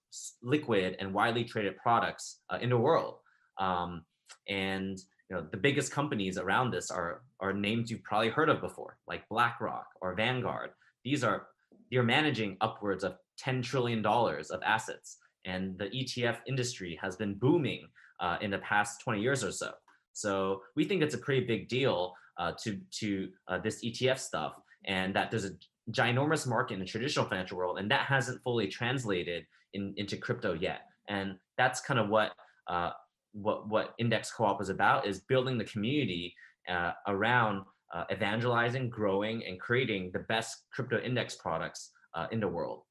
liquid 0.42 0.96
and 0.98 1.12
widely 1.12 1.44
traded 1.44 1.76
products 1.78 2.40
uh, 2.50 2.58
in 2.60 2.70
the 2.70 2.78
world. 2.78 3.16
Um, 3.58 4.04
and 4.48 4.98
you 5.30 5.36
know 5.36 5.46
the 5.50 5.56
biggest 5.56 5.90
companies 5.90 6.36
around 6.38 6.70
this 6.70 6.90
are 6.90 7.22
are 7.40 7.52
names 7.52 7.90
you've 7.90 8.02
probably 8.02 8.28
heard 8.28 8.48
of 8.48 8.60
before, 8.60 8.98
like 9.06 9.28
BlackRock 9.28 9.86
or 10.00 10.14
Vanguard. 10.14 10.70
These 11.04 11.24
are 11.24 11.46
you're 11.90 12.02
managing 12.02 12.56
upwards 12.60 13.04
of 13.04 13.16
10 13.38 13.62
trillion 13.62 14.02
dollars 14.02 14.50
of 14.50 14.62
assets, 14.62 15.18
and 15.44 15.78
the 15.78 15.86
ETF 15.86 16.38
industry 16.46 16.98
has 17.00 17.16
been 17.16 17.34
booming 17.34 17.86
uh, 18.20 18.36
in 18.40 18.50
the 18.50 18.58
past 18.58 19.00
20 19.00 19.20
years 19.20 19.42
or 19.42 19.52
so. 19.52 19.72
So 20.12 20.62
we 20.76 20.84
think 20.84 21.02
it's 21.02 21.14
a 21.14 21.18
pretty 21.18 21.44
big 21.46 21.68
deal 21.68 22.14
uh, 22.38 22.52
to 22.62 22.78
to 23.00 23.28
uh, 23.48 23.58
this 23.58 23.84
ETF 23.84 24.18
stuff, 24.18 24.54
and 24.86 25.14
that 25.14 25.30
there's 25.30 25.44
a 25.44 25.52
ginormous 25.90 26.46
market 26.46 26.74
in 26.74 26.80
the 26.80 26.86
traditional 26.86 27.26
financial 27.26 27.58
world, 27.58 27.78
and 27.78 27.90
that 27.90 28.06
hasn't 28.06 28.42
fully 28.42 28.68
translated 28.68 29.44
in, 29.74 29.92
into 29.96 30.16
crypto 30.16 30.54
yet. 30.54 30.82
And 31.08 31.36
that's 31.58 31.80
kind 31.80 32.00
of 32.00 32.08
what 32.08 32.32
uh, 32.68 32.90
what 33.32 33.68
what 33.68 33.94
Index 33.98 34.30
Co-op 34.32 34.60
is 34.60 34.68
about: 34.68 35.06
is 35.06 35.20
building 35.20 35.58
the 35.58 35.64
community 35.64 36.34
uh, 36.68 36.92
around 37.06 37.62
uh, 37.94 38.04
evangelizing, 38.12 38.88
growing, 38.88 39.44
and 39.46 39.60
creating 39.60 40.10
the 40.12 40.20
best 40.20 40.64
crypto 40.72 40.98
index 41.00 41.36
products 41.36 41.90
uh, 42.14 42.26
in 42.32 42.40
the 42.40 42.48
world. 42.48 42.82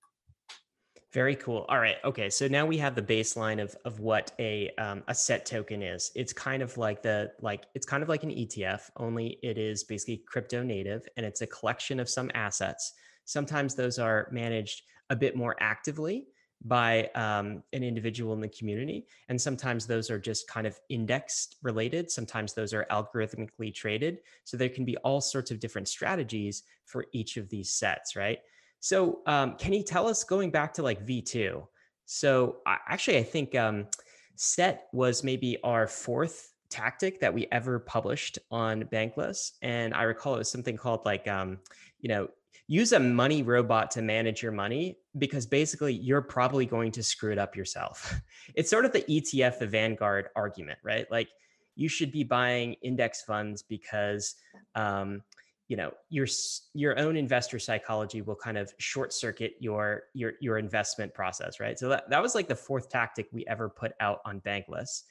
Very 1.14 1.36
cool. 1.36 1.66
All 1.70 1.78
right. 1.78 1.98
Okay. 2.04 2.28
So 2.32 2.48
now 2.48 2.66
we 2.66 2.76
have 2.80 2.96
the 2.96 3.02
baseline 3.02 3.62
of 3.62 3.76
of 3.86 4.00
what 4.00 4.32
a 4.40 4.72
um, 4.80 5.04
a 5.08 5.14
set 5.14 5.46
token 5.46 5.84
is. 5.84 6.12
It's 6.16 6.34
kind 6.34 6.64
of 6.64 6.76
like 6.76 7.04
the 7.04 7.32
like 7.40 7.68
it's 7.76 7.86
kind 7.86 8.02
of 8.02 8.10
like 8.10 8.24
an 8.24 8.32
ETF, 8.32 8.90
only 8.98 9.38
it 9.44 9.60
is 9.60 9.84
basically 9.84 10.24
crypto 10.26 10.64
native, 10.64 11.08
and 11.16 11.24
it's 11.24 11.42
a 11.42 11.48
collection 11.48 12.00
of 12.00 12.10
some 12.10 12.32
assets. 12.34 12.94
Sometimes 13.26 13.76
those 13.76 14.00
are 14.00 14.28
managed 14.32 14.82
a 15.12 15.16
bit 15.16 15.36
more 15.36 15.56
actively 15.60 16.30
by 16.66 17.10
um, 17.14 17.62
an 17.74 17.84
individual 17.84 18.34
in 18.34 18.42
the 18.42 18.50
community, 18.50 19.06
and 19.30 19.40
sometimes 19.40 19.86
those 19.86 20.10
are 20.10 20.18
just 20.20 20.48
kind 20.48 20.66
of 20.66 20.80
indexed 20.90 21.58
related. 21.62 22.10
Sometimes 22.10 22.56
those 22.56 22.74
are 22.74 22.88
algorithmically 22.90 23.72
traded. 23.72 24.18
So 24.46 24.58
there 24.58 24.70
can 24.70 24.84
be 24.84 24.98
all 24.98 25.22
sorts 25.22 25.52
of 25.52 25.60
different 25.60 25.88
strategies 25.88 26.64
for 26.86 27.06
each 27.14 27.38
of 27.38 27.50
these 27.50 27.70
sets, 27.70 28.16
right? 28.16 28.40
So, 28.84 29.22
um, 29.28 29.56
can 29.56 29.72
you 29.72 29.82
tell 29.82 30.10
us 30.10 30.26
going 30.26 30.52
back 30.52 30.74
to 30.74 30.84
like 30.84 31.08
V2? 31.08 31.66
So, 32.04 32.58
actually, 32.68 33.18
I 33.18 33.24
think 33.24 33.56
um, 33.56 33.88
set 34.36 34.88
was 34.92 35.24
maybe 35.24 35.58
our 35.64 35.88
fourth 35.88 36.52
tactic 36.70 37.22
that 37.22 37.34
we 37.34 37.48
ever 37.50 37.80
published 37.80 38.40
on 38.52 38.84
Bankless. 38.84 39.52
And 39.62 39.94
I 39.94 40.04
recall 40.04 40.36
it 40.36 40.40
was 40.40 40.52
something 40.52 40.76
called 40.76 41.06
like, 41.06 41.30
um, 41.30 41.60
you 42.02 42.10
know, 42.10 42.28
use 42.68 42.92
a 42.92 43.00
money 43.00 43.42
robot 43.42 43.90
to 43.92 44.02
manage 44.02 44.44
your 44.44 44.52
money 44.52 44.98
because 45.18 45.46
basically 45.46 45.94
you're 45.94 46.22
probably 46.22 46.66
going 46.66 46.92
to 46.92 47.04
screw 47.04 47.32
it 47.32 47.38
up 47.38 47.56
yourself. 47.56 48.14
It's 48.56 48.70
sort 48.70 48.84
of 48.84 48.92
the 48.92 49.04
ETF, 49.04 49.60
the 49.60 49.68
Vanguard 49.68 50.28
argument, 50.36 50.80
right? 50.84 51.10
Like 51.10 51.30
you 51.76 51.88
should 51.88 52.12
be 52.12 52.26
buying 52.26 52.74
index 52.82 53.22
funds 53.22 53.62
because 53.64 54.36
um, 54.76 55.22
you 55.68 55.78
know 55.78 55.92
your 56.10 56.28
your 56.74 57.00
own 57.00 57.16
investor 57.16 57.58
psychology 57.60 58.22
will 58.22 58.36
kind 58.36 58.58
of 58.58 58.74
short 58.78 59.14
circuit 59.14 59.54
your 59.60 60.04
your 60.14 60.34
your 60.42 60.58
investment 60.58 61.14
process 61.14 61.60
right? 61.60 61.80
So 61.80 61.90
that, 61.90 62.10
that 62.10 62.22
was 62.22 62.36
like 62.36 62.48
the 62.48 62.56
fourth 62.56 62.90
tactic 62.90 63.28
we 63.32 63.46
ever 63.48 63.70
put 63.70 63.94
out 64.00 64.20
on 64.26 64.42
bankless 64.42 65.04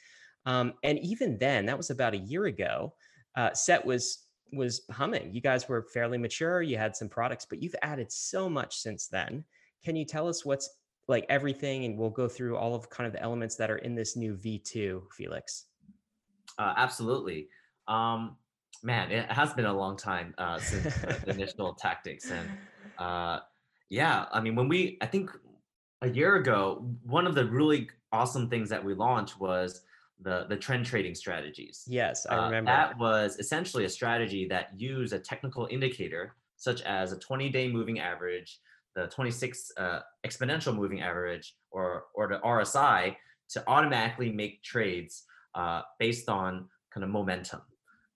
um, 0.46 0.74
and 0.82 0.98
even 0.98 1.38
then 1.38 1.66
that 1.66 1.76
was 1.76 1.90
about 1.90 2.14
a 2.14 2.18
year 2.18 2.46
ago 2.46 2.94
uh, 3.36 3.52
set 3.54 3.84
was 3.84 4.26
was 4.54 4.82
humming. 4.90 5.34
You 5.34 5.40
guys 5.40 5.66
were 5.66 5.86
fairly 5.94 6.18
mature 6.18 6.60
you 6.62 6.76
had 6.76 6.94
some 6.94 7.08
products 7.08 7.46
but 7.48 7.62
you've 7.62 7.76
added 7.82 8.12
so 8.12 8.48
much 8.48 8.76
since 8.76 9.08
then. 9.08 9.44
Can 9.84 9.96
you 9.96 10.04
tell 10.04 10.28
us 10.28 10.44
what's 10.44 10.68
like 11.08 11.26
everything 11.28 11.84
and 11.84 11.98
we'll 11.98 12.10
go 12.10 12.28
through 12.28 12.56
all 12.56 12.74
of 12.74 12.88
kind 12.90 13.06
of 13.06 13.12
the 13.12 13.22
elements 13.22 13.56
that 13.56 13.70
are 13.70 13.78
in 13.78 13.94
this 13.94 14.16
new 14.16 14.34
v2 14.36 15.02
felix? 15.16 15.64
Uh, 16.58 16.74
absolutely. 16.76 17.48
Um, 17.88 18.36
man, 18.82 19.10
it 19.10 19.30
has 19.30 19.52
been 19.52 19.64
a 19.64 19.72
long 19.72 19.96
time 19.96 20.34
uh, 20.38 20.58
since 20.58 20.94
the 20.96 21.22
initial 21.30 21.74
tactics, 21.74 22.30
and 22.30 22.48
uh, 22.98 23.40
yeah, 23.88 24.26
I 24.32 24.40
mean, 24.40 24.54
when 24.54 24.68
we, 24.68 24.98
I 25.00 25.06
think 25.06 25.30
a 26.02 26.08
year 26.08 26.36
ago, 26.36 26.84
one 27.04 27.26
of 27.26 27.34
the 27.34 27.46
really 27.46 27.88
awesome 28.12 28.48
things 28.48 28.68
that 28.70 28.84
we 28.84 28.94
launched 28.94 29.38
was 29.40 29.82
the 30.20 30.46
the 30.48 30.56
trend 30.56 30.86
trading 30.86 31.14
strategies. 31.14 31.84
Yes, 31.88 32.26
I 32.28 32.46
remember. 32.46 32.70
Uh, 32.70 32.74
that 32.74 32.98
was 32.98 33.38
essentially 33.38 33.84
a 33.84 33.88
strategy 33.88 34.46
that 34.48 34.68
used 34.78 35.12
a 35.12 35.18
technical 35.18 35.68
indicator 35.70 36.36
such 36.56 36.80
as 36.82 37.12
a 37.12 37.16
20-day 37.16 37.72
moving 37.72 37.98
average, 37.98 38.60
the 38.94 39.08
26 39.08 39.72
uh, 39.78 39.98
exponential 40.24 40.74
moving 40.74 41.00
average, 41.00 41.56
or 41.70 42.04
or 42.14 42.28
the 42.28 42.38
RSI 42.38 43.16
to 43.50 43.64
automatically 43.66 44.32
make 44.32 44.62
trades 44.62 45.24
uh, 45.54 45.82
based 45.98 46.28
on 46.28 46.68
kind 46.92 47.04
of 47.04 47.10
momentum 47.10 47.60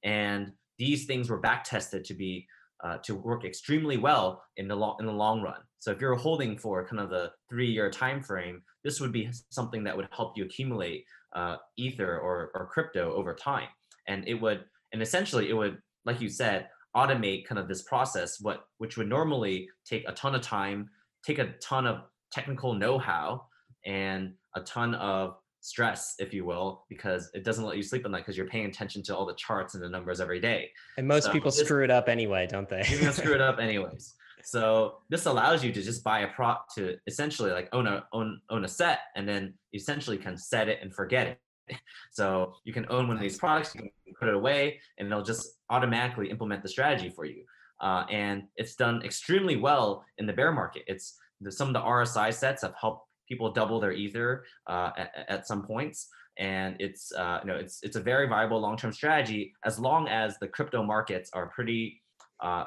and 0.05 0.53
these 0.79 1.07
things 1.07 1.31
were 1.31 1.41
back 1.41 1.65
tested 1.65 2.05
to 2.05 2.15
be 2.15 2.47
uh, 2.85 2.99
to 2.99 3.15
work 3.15 3.45
extremely 3.45 3.97
well 3.97 4.43
in 4.57 4.69
the 4.69 4.77
long 4.77 4.97
in 5.01 5.07
the 5.07 5.13
long 5.13 5.43
run. 5.43 5.61
So 5.79 5.91
if 5.91 6.01
you're 6.01 6.15
holding 6.15 6.59
for 6.59 6.87
kind 6.87 7.01
of 7.01 7.11
the 7.11 7.33
three-year 7.49 7.91
time 7.91 8.23
frame, 8.23 8.63
this 8.85 9.01
would 9.01 9.13
be 9.13 9.31
something 9.51 9.85
that 9.85 9.97
would 9.97 10.09
help 10.11 10.37
you 10.37 10.45
accumulate 10.45 11.05
uh, 11.35 11.57
ether 11.77 12.19
or 12.19 12.51
or 12.55 12.67
crypto 12.67 13.13
over 13.15 13.35
time, 13.35 13.69
and 14.09 14.27
it 14.29 14.35
would 14.35 14.65
and 14.93 15.03
essentially 15.03 15.49
it 15.49 15.55
would, 15.55 15.79
like 16.05 16.21
you 16.21 16.29
said, 16.29 16.69
automate 16.95 17.47
kind 17.47 17.59
of 17.59 17.69
this 17.69 17.83
process, 17.83 18.41
what 18.41 18.65
which 18.79 18.97
would 18.97 19.09
normally 19.09 19.69
take 19.85 20.05
a 20.09 20.13
ton 20.13 20.35
of 20.35 20.43
time, 20.43 20.89
take 21.25 21.39
a 21.39 21.53
ton 21.63 21.87
of 21.87 22.03
technical 22.33 22.75
know-how, 22.75 23.47
and 23.85 24.35
a 24.55 24.61
ton 24.61 24.95
of 24.95 25.37
stress, 25.67 26.15
if 26.19 26.33
you 26.33 26.45
will, 26.45 26.85
because 26.89 27.29
it 27.35 27.45
doesn't 27.45 27.65
let 27.65 27.77
you 27.77 27.83
sleep 27.83 28.05
at 28.05 28.11
night 28.11 28.19
because 28.19 28.37
you're 28.37 28.47
paying 28.47 28.67
attention 28.67 29.03
to 29.03 29.17
all 29.17 29.27
the 29.27 29.35
charts 29.35 29.75
and 29.75 29.83
the 29.83 29.89
numbers 29.89 30.21
every 30.21 30.39
day. 30.39 30.71
And 30.97 31.09
most 31.09 31.25
so 31.25 31.33
people 31.33 31.51
this, 31.51 31.61
screw 31.61 31.83
it 31.83 31.91
up 31.91 32.09
anyway, 32.09 32.47
don't 32.47 32.69
they? 32.69 32.85
you're 32.89 33.01
gonna 33.01 33.13
screw 33.13 33.35
it 33.35 33.41
up 33.41 33.59
anyways. 33.61 34.15
So 34.45 34.99
this 35.09 35.27
allows 35.27 35.65
you 35.65 35.73
to 35.73 35.83
just 35.83 36.05
buy 36.05 36.21
a 36.21 36.29
prop 36.29 36.73
to 36.77 36.97
essentially 37.09 37.51
like 37.51 37.69
own 37.73 37.89
a 37.89 38.05
own 38.13 38.41
own 38.49 38.65
a 38.65 38.69
set 38.69 39.01
and 39.17 39.29
then 39.29 39.55
essentially 39.75 40.19
can 40.19 40.37
set 40.37 40.69
it 40.69 40.79
and 40.83 40.95
forget 40.95 41.27
it. 41.69 41.79
So 42.13 42.55
you 42.63 42.73
can 42.73 42.87
own 42.89 43.09
one 43.09 43.17
of 43.17 43.23
these 43.23 43.39
products, 43.39 43.75
you 43.75 43.81
can 43.81 43.91
put 44.21 44.29
it 44.29 44.35
away, 44.35 44.81
and 44.99 45.11
they'll 45.11 45.25
just 45.25 45.59
automatically 45.69 46.31
implement 46.31 46.63
the 46.63 46.69
strategy 46.69 47.11
for 47.11 47.25
you. 47.25 47.43
Uh, 47.81 48.05
and 48.09 48.45
it's 48.57 48.77
done 48.77 49.03
extremely 49.03 49.57
well 49.57 50.05
in 50.19 50.27
the 50.27 50.33
bear 50.33 50.53
market. 50.53 50.85
It's 50.87 51.19
the, 51.41 51.51
some 51.51 51.69
of 51.69 51.75
the 51.75 51.81
RSI 51.81 52.33
sets 52.33 52.63
have 52.63 52.75
helped 52.81 53.06
people 53.29 53.53
double 53.53 53.81
their 53.81 53.93
ether 53.93 54.45
uh, 54.67 54.91
at, 54.97 55.27
at, 55.29 55.47
some 55.47 55.63
points 55.63 56.09
and 56.39 56.77
it's 56.81 57.13
uh, 57.13 57.41
you 57.43 57.49
know 57.49 57.57
it's 57.57 57.83
it's 57.83 57.97
a 57.97 58.01
very 58.01 58.29
viable 58.29 58.61
long-term 58.61 58.93
strategy 58.93 59.55
as 59.65 59.79
long 59.79 60.09
as 60.09 60.39
the 60.39 60.49
crypto 60.49 60.83
markets 60.83 61.31
are 61.33 61.47
pretty 61.49 62.03
uh, 62.41 62.65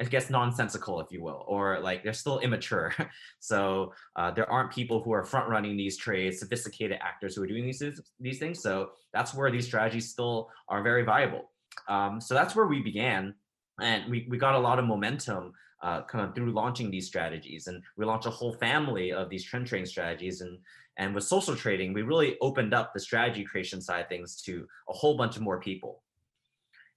I 0.00 0.04
guess 0.04 0.28
nonsensical, 0.28 1.00
if 1.00 1.12
you 1.12 1.22
will, 1.22 1.44
or 1.46 1.78
like 1.78 2.02
they're 2.02 2.12
still 2.12 2.40
immature. 2.40 2.92
so 3.38 3.92
uh, 4.16 4.30
there 4.32 4.50
aren't 4.50 4.72
people 4.72 5.00
who 5.00 5.12
are 5.12 5.24
front 5.24 5.48
running 5.48 5.76
these 5.76 5.96
trades, 5.96 6.40
sophisticated 6.40 6.98
actors 7.00 7.36
who 7.36 7.42
are 7.44 7.46
doing 7.46 7.64
these 7.64 7.82
these 8.18 8.38
things. 8.38 8.60
So 8.60 8.90
that's 9.12 9.34
where 9.34 9.50
these 9.52 9.66
strategies 9.66 10.10
still 10.10 10.50
are 10.68 10.82
very 10.82 11.04
viable. 11.04 11.50
Um, 11.88 12.20
so 12.20 12.34
that's 12.34 12.56
where 12.56 12.66
we 12.66 12.82
began, 12.82 13.34
and 13.80 14.10
we 14.10 14.26
we 14.28 14.36
got 14.36 14.56
a 14.56 14.58
lot 14.58 14.80
of 14.80 14.84
momentum 14.84 15.52
uh, 15.84 16.02
kind 16.04 16.26
of 16.26 16.34
through 16.34 16.50
launching 16.50 16.90
these 16.90 17.06
strategies. 17.06 17.66
And 17.66 17.82
we 17.96 18.06
launched 18.06 18.26
a 18.26 18.30
whole 18.30 18.54
family 18.54 19.12
of 19.12 19.28
these 19.28 19.44
trend 19.44 19.66
trading 19.66 19.86
strategies. 19.86 20.40
And, 20.40 20.58
and 20.96 21.14
with 21.14 21.24
social 21.24 21.54
trading, 21.54 21.92
we 21.92 22.02
really 22.02 22.38
opened 22.40 22.72
up 22.72 22.94
the 22.94 23.00
strategy 23.00 23.44
creation 23.44 23.82
side 23.82 24.00
of 24.00 24.08
things 24.08 24.40
to 24.42 24.66
a 24.88 24.92
whole 24.94 25.16
bunch 25.16 25.36
of 25.36 25.42
more 25.42 25.60
people. 25.60 26.02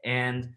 And, 0.06 0.54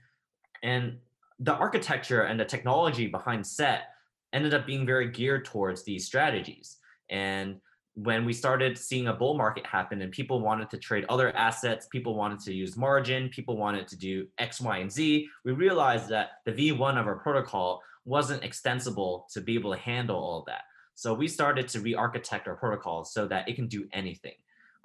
and 0.62 0.98
the 1.40 1.54
architecture 1.54 2.22
and 2.22 2.38
the 2.38 2.44
technology 2.44 3.08
behind 3.08 3.44
SET 3.44 3.88
ended 4.32 4.54
up 4.54 4.64
being 4.64 4.86
very 4.86 5.10
geared 5.10 5.44
towards 5.44 5.82
these 5.82 6.06
strategies. 6.06 6.76
And 7.10 7.60
when 7.94 8.24
we 8.24 8.32
started 8.32 8.78
seeing 8.78 9.08
a 9.08 9.12
bull 9.12 9.34
market 9.34 9.66
happen 9.66 10.02
and 10.02 10.12
people 10.12 10.40
wanted 10.40 10.70
to 10.70 10.78
trade 10.78 11.04
other 11.08 11.34
assets, 11.36 11.88
people 11.90 12.14
wanted 12.14 12.38
to 12.40 12.54
use 12.54 12.76
margin, 12.76 13.28
people 13.30 13.56
wanted 13.56 13.88
to 13.88 13.96
do 13.96 14.28
X, 14.38 14.60
Y, 14.60 14.78
and 14.78 14.92
Z, 14.92 15.28
we 15.44 15.52
realized 15.52 16.08
that 16.10 16.30
the 16.44 16.52
V1 16.52 17.00
of 17.00 17.08
our 17.08 17.16
protocol 17.16 17.82
wasn't 18.04 18.42
extensible 18.44 19.26
to 19.32 19.40
be 19.40 19.54
able 19.54 19.72
to 19.72 19.78
handle 19.78 20.16
all 20.16 20.40
of 20.40 20.46
that. 20.46 20.62
So 20.94 21.14
we 21.14 21.28
started 21.28 21.68
to 21.68 21.80
re-architect 21.80 22.46
our 22.48 22.56
protocols 22.56 23.12
so 23.12 23.26
that 23.28 23.48
it 23.48 23.54
can 23.56 23.68
do 23.68 23.86
anything. 23.92 24.34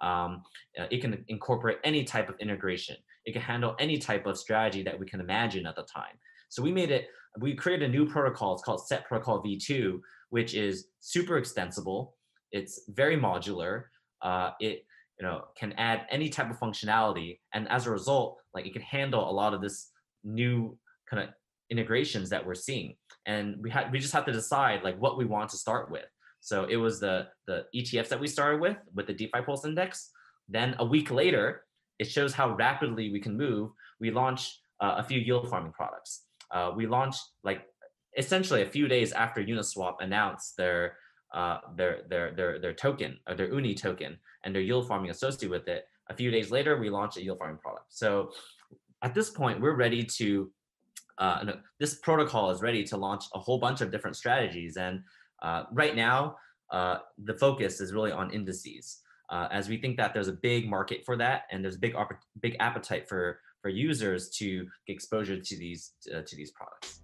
Um, 0.02 0.44
uh, 0.80 0.86
it 0.92 1.02
can 1.02 1.24
incorporate 1.28 1.80
any 1.84 2.04
type 2.04 2.30
of 2.30 2.36
integration. 2.40 2.98
It 3.26 3.34
can 3.34 3.42
handle 3.42 3.76
any 3.80 3.98
type 3.98 4.26
of 4.26 4.38
strategy 4.38 4.84
that 4.84 5.00
we 5.00 5.06
can 5.06 5.20
imagine 5.20 5.66
at 5.66 5.76
the 5.76 5.84
time. 5.84 6.18
So 6.50 6.62
we 6.62 6.72
made 6.72 6.92
it 6.92 7.08
we 7.40 7.54
created 7.54 7.90
a 7.90 7.92
new 7.92 8.08
protocol. 8.08 8.54
It's 8.54 8.64
called 8.64 8.86
Set 8.88 9.06
Protocol 9.06 9.44
v2, 9.44 10.00
which 10.30 10.54
is 10.54 10.88
super 11.00 11.38
extensible. 11.38 12.16
It's 12.52 12.82
very 12.90 13.18
modular. 13.18 13.84
Uh, 14.22 14.52
it 14.60 14.86
you 15.20 15.26
know 15.26 15.46
can 15.58 15.74
add 15.74 16.06
any 16.10 16.30
type 16.30 16.50
of 16.50 16.60
functionality, 16.60 17.40
and 17.54 17.68
as 17.70 17.88
a 17.88 17.92
result, 17.92 18.38
like 18.54 18.66
it 18.66 18.74
can 18.74 18.82
handle 18.82 19.30
a 19.30 19.32
lot 19.32 19.54
of 19.54 19.62
this 19.62 19.92
new 20.24 20.78
kind 21.10 21.24
of 21.24 21.30
integrations 21.70 22.30
that 22.30 22.46
we're 22.46 22.56
seeing. 22.56 22.96
And 23.26 23.58
we 23.62 23.70
had 23.70 23.92
we 23.92 24.00
just 24.00 24.14
have 24.14 24.26
to 24.26 24.32
decide 24.32 24.84
like 24.84 25.00
what 25.00 25.18
we 25.18 25.26
want 25.26 25.50
to 25.52 25.58
start 25.58 25.92
with. 25.92 26.06
So 26.42 26.66
it 26.66 26.78
was 26.78 27.00
the 27.00 27.28
the 27.48 27.66
ETFs 27.76 28.10
that 28.10 28.20
we 28.20 28.28
started 28.28 28.62
with 28.62 28.78
with 28.94 29.08
the 29.08 29.14
DeFi 29.14 29.42
Pulse 29.46 29.66
Index. 29.66 30.12
Then 30.48 30.76
a 30.80 30.86
week 30.86 31.10
later, 31.10 31.64
it 32.00 32.06
shows 32.06 32.34
how 32.34 32.56
rapidly 32.56 33.12
we 33.12 33.20
can 33.20 33.36
move. 33.36 33.72
We 34.00 34.12
launched 34.12 34.60
uh, 34.80 34.96
a 34.98 35.04
few 35.04 35.20
yield 35.20 35.50
farming 35.50 35.74
products. 35.74 36.26
Uh, 36.52 36.72
we 36.76 36.86
launched 36.86 37.24
like 37.44 37.66
essentially 38.18 38.62
a 38.62 38.70
few 38.70 38.88
days 38.88 39.12
after 39.12 39.44
Uniswap 39.44 39.96
announced 40.00 40.56
their 40.58 40.98
uh, 41.34 41.60
their 41.76 42.02
their 42.10 42.32
their 42.32 42.60
their 42.60 42.74
token 42.74 43.18
or 43.28 43.36
their 43.36 43.52
Uni 43.52 43.74
token 43.74 44.18
and 44.44 44.54
their 44.54 44.62
yield 44.62 44.88
farming 44.88 45.12
associated 45.12 45.50
with 45.50 45.68
it. 45.68 45.86
A 46.10 46.16
few 46.16 46.30
days 46.32 46.52
later, 46.52 46.78
we 46.78 46.90
launched 46.90 47.18
a 47.18 47.24
yield 47.24 47.40
farming 47.40 47.58
product. 47.58 47.88
So 47.90 48.32
at 49.02 49.14
this 49.14 49.30
point, 49.30 49.62
we're 49.62 49.76
ready 49.76 50.04
to. 50.18 50.52
Uh, 51.18 51.54
this 51.80 51.96
protocol 51.96 52.52
is 52.52 52.62
ready 52.62 52.84
to 52.84 52.98
launch 52.98 53.26
a 53.34 53.40
whole 53.40 53.58
bunch 53.58 53.82
of 53.82 53.92
different 53.92 54.16
strategies, 54.16 54.78
and 54.78 55.02
uh, 55.42 55.64
right 55.72 55.96
now, 55.96 56.36
uh, 56.72 56.98
the 57.24 57.34
focus 57.36 57.80
is 57.80 57.94
really 57.94 58.12
on 58.12 58.32
indices, 58.32 59.02
uh, 59.30 59.48
as 59.52 59.70
we 59.70 59.78
think 59.78 59.98
that 59.98 60.14
there's 60.14 60.28
a 60.28 60.34
big 60.34 60.70
market 60.70 61.06
for 61.06 61.16
that, 61.16 61.44
and 61.52 61.64
there's 61.64 61.78
big 61.78 61.96
big 62.42 62.56
appetite 62.60 63.08
for 63.08 63.40
for 63.62 63.70
users 63.70 64.30
to 64.30 64.64
get 64.86 64.94
exposure 64.94 65.40
to 65.40 65.58
these 65.58 65.94
uh, 66.14 66.22
to 66.26 66.36
these 66.36 66.52
products. 66.52 67.02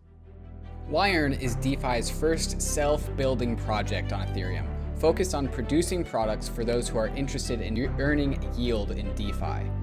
Yearn 0.91 1.33
is 1.33 1.55
DeFi's 1.55 2.09
first 2.09 2.61
self-building 2.61 3.55
project 3.55 4.11
on 4.11 4.27
Ethereum, 4.27 4.67
focused 4.99 5.33
on 5.33 5.47
producing 5.47 6.03
products 6.03 6.49
for 6.49 6.65
those 6.65 6.89
who 6.89 6.97
are 6.97 7.07
interested 7.07 7.61
in 7.61 7.77
earning 7.99 8.37
yield 8.57 8.91
in 8.91 9.13
DeFi. 9.15 9.80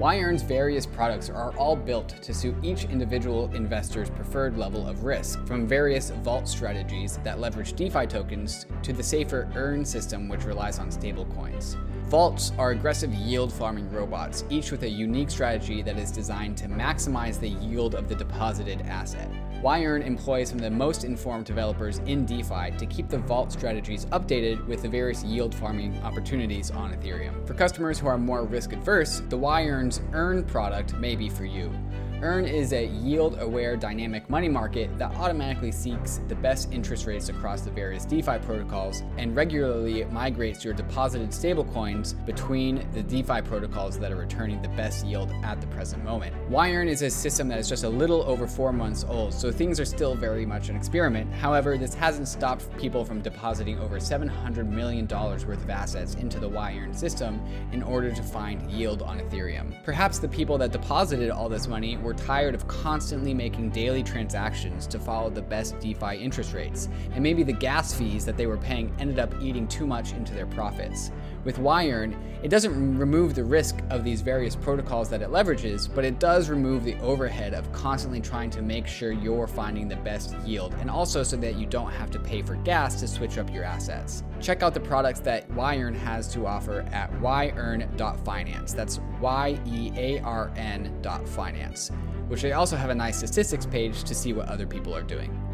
Yearn's 0.00 0.42
various 0.42 0.86
products 0.86 1.28
are 1.28 1.50
all 1.56 1.74
built 1.74 2.22
to 2.22 2.32
suit 2.32 2.54
each 2.62 2.84
individual 2.84 3.52
investor's 3.52 4.08
preferred 4.08 4.56
level 4.56 4.86
of 4.86 5.02
risk, 5.02 5.44
from 5.44 5.66
various 5.66 6.10
vault 6.10 6.48
strategies 6.48 7.18
that 7.24 7.40
leverage 7.40 7.72
DeFi 7.72 8.06
tokens 8.06 8.66
to 8.82 8.92
the 8.92 9.02
safer 9.02 9.50
earn 9.56 9.84
system 9.84 10.28
which 10.28 10.44
relies 10.44 10.78
on 10.78 10.90
stablecoins. 10.90 11.76
Vaults 12.04 12.52
are 12.58 12.70
aggressive 12.70 13.12
yield 13.12 13.52
farming 13.52 13.90
robots, 13.90 14.44
each 14.48 14.70
with 14.70 14.84
a 14.84 14.88
unique 14.88 15.30
strategy 15.30 15.82
that 15.82 15.98
is 15.98 16.12
designed 16.12 16.56
to 16.56 16.68
maximize 16.68 17.40
the 17.40 17.50
yield 17.50 17.96
of 17.96 18.08
the 18.08 18.14
deposited 18.14 18.80
asset. 18.82 19.28
Yearn 19.62 20.02
employs 20.02 20.50
some 20.50 20.58
of 20.58 20.62
the 20.62 20.70
most 20.70 21.04
informed 21.04 21.44
developers 21.44 21.98
in 22.06 22.24
DeFi 22.24 22.70
to 22.78 22.86
keep 22.86 23.08
the 23.08 23.18
vault 23.18 23.50
strategies 23.50 24.06
updated 24.06 24.64
with 24.66 24.82
the 24.82 24.88
various 24.88 25.24
yield 25.24 25.54
farming 25.54 26.00
opportunities 26.04 26.70
on 26.70 26.94
Ethereum. 26.94 27.44
For 27.46 27.54
customers 27.54 27.98
who 27.98 28.06
are 28.06 28.18
more 28.18 28.44
risk 28.44 28.72
adverse, 28.72 29.20
the 29.28 29.36
Yearn's 29.36 30.00
Earn 30.12 30.44
product 30.44 30.94
may 30.94 31.16
be 31.16 31.28
for 31.28 31.44
you. 31.44 31.72
Earn 32.20 32.46
is 32.46 32.72
a 32.72 32.86
yield 32.86 33.38
aware 33.40 33.76
dynamic 33.76 34.28
money 34.28 34.48
market 34.48 34.90
that 34.98 35.14
automatically 35.14 35.70
seeks 35.70 36.20
the 36.26 36.34
best 36.34 36.72
interest 36.72 37.06
rates 37.06 37.28
across 37.28 37.60
the 37.60 37.70
various 37.70 38.04
DeFi 38.04 38.40
protocols 38.40 39.04
and 39.18 39.36
regularly 39.36 40.04
migrates 40.06 40.64
your 40.64 40.74
deposited 40.74 41.30
stablecoins 41.30 42.14
between 42.26 42.84
the 42.92 43.04
DeFi 43.04 43.40
protocols 43.42 44.00
that 44.00 44.10
are 44.10 44.16
returning 44.16 44.60
the 44.62 44.68
best 44.70 45.06
yield 45.06 45.30
at 45.44 45.60
the 45.60 45.68
present 45.68 46.02
moment. 46.02 46.34
Yearn 46.50 46.88
is 46.88 47.02
a 47.02 47.10
system 47.10 47.46
that 47.48 47.58
is 47.60 47.68
just 47.68 47.84
a 47.84 47.88
little 47.88 48.22
over 48.22 48.48
four 48.48 48.72
months 48.72 49.04
old, 49.08 49.32
so 49.32 49.52
things 49.52 49.78
are 49.78 49.84
still 49.84 50.16
very 50.16 50.44
much 50.44 50.70
an 50.70 50.76
experiment. 50.76 51.32
However, 51.34 51.78
this 51.78 51.94
hasn't 51.94 52.26
stopped 52.26 52.66
people 52.78 53.04
from 53.04 53.20
depositing 53.20 53.78
over 53.78 54.00
$700 54.00 54.68
million 54.68 55.06
worth 55.06 55.44
of 55.46 55.70
assets 55.70 56.16
into 56.16 56.40
the 56.40 56.50
Yearn 56.50 56.92
system 56.92 57.40
in 57.70 57.80
order 57.80 58.10
to 58.10 58.22
find 58.24 58.68
yield 58.68 59.02
on 59.02 59.20
Ethereum. 59.20 59.72
Perhaps 59.84 60.18
the 60.18 60.26
people 60.26 60.58
that 60.58 60.72
deposited 60.72 61.30
all 61.30 61.48
this 61.48 61.68
money 61.68 61.96
were 62.08 62.14
tired 62.14 62.54
of 62.54 62.66
constantly 62.68 63.34
making 63.34 63.68
daily 63.68 64.02
transactions 64.02 64.86
to 64.86 64.98
follow 64.98 65.28
the 65.28 65.42
best 65.42 65.78
DeFi 65.78 66.16
interest 66.16 66.54
rates, 66.54 66.88
and 67.12 67.22
maybe 67.22 67.42
the 67.42 67.52
gas 67.52 67.92
fees 67.92 68.24
that 68.24 68.34
they 68.34 68.46
were 68.46 68.56
paying 68.56 68.90
ended 68.98 69.18
up 69.18 69.34
eating 69.42 69.68
too 69.68 69.86
much 69.86 70.12
into 70.12 70.32
their 70.32 70.46
profits. 70.46 71.10
With 71.48 71.60
Yearn, 71.60 72.14
it 72.42 72.48
doesn't 72.48 72.98
remove 72.98 73.34
the 73.34 73.42
risk 73.42 73.76
of 73.88 74.04
these 74.04 74.20
various 74.20 74.54
protocols 74.54 75.08
that 75.08 75.22
it 75.22 75.30
leverages, 75.30 75.88
but 75.94 76.04
it 76.04 76.18
does 76.18 76.50
remove 76.50 76.84
the 76.84 76.98
overhead 77.00 77.54
of 77.54 77.72
constantly 77.72 78.20
trying 78.20 78.50
to 78.50 78.60
make 78.60 78.86
sure 78.86 79.12
you're 79.12 79.46
finding 79.46 79.88
the 79.88 79.96
best 79.96 80.36
yield, 80.44 80.74
and 80.74 80.90
also 80.90 81.22
so 81.22 81.38
that 81.38 81.56
you 81.56 81.64
don't 81.64 81.90
have 81.90 82.10
to 82.10 82.18
pay 82.18 82.42
for 82.42 82.56
gas 82.56 83.00
to 83.00 83.08
switch 83.08 83.38
up 83.38 83.50
your 83.50 83.64
assets. 83.64 84.24
Check 84.42 84.62
out 84.62 84.74
the 84.74 84.80
products 84.80 85.20
that 85.20 85.48
Yearn 85.56 85.94
has 85.94 86.30
to 86.34 86.46
offer 86.46 86.80
at 86.92 87.10
yearn.finance. 87.22 88.74
That's 88.74 89.00
Y 89.18 89.58
E 89.64 89.90
A 89.96 90.20
R 90.20 90.52
N.finance, 90.54 91.90
which 92.28 92.42
they 92.42 92.52
also 92.52 92.76
have 92.76 92.90
a 92.90 92.94
nice 92.94 93.16
statistics 93.16 93.64
page 93.64 94.04
to 94.04 94.14
see 94.14 94.34
what 94.34 94.50
other 94.50 94.66
people 94.66 94.94
are 94.94 95.02
doing. 95.02 95.47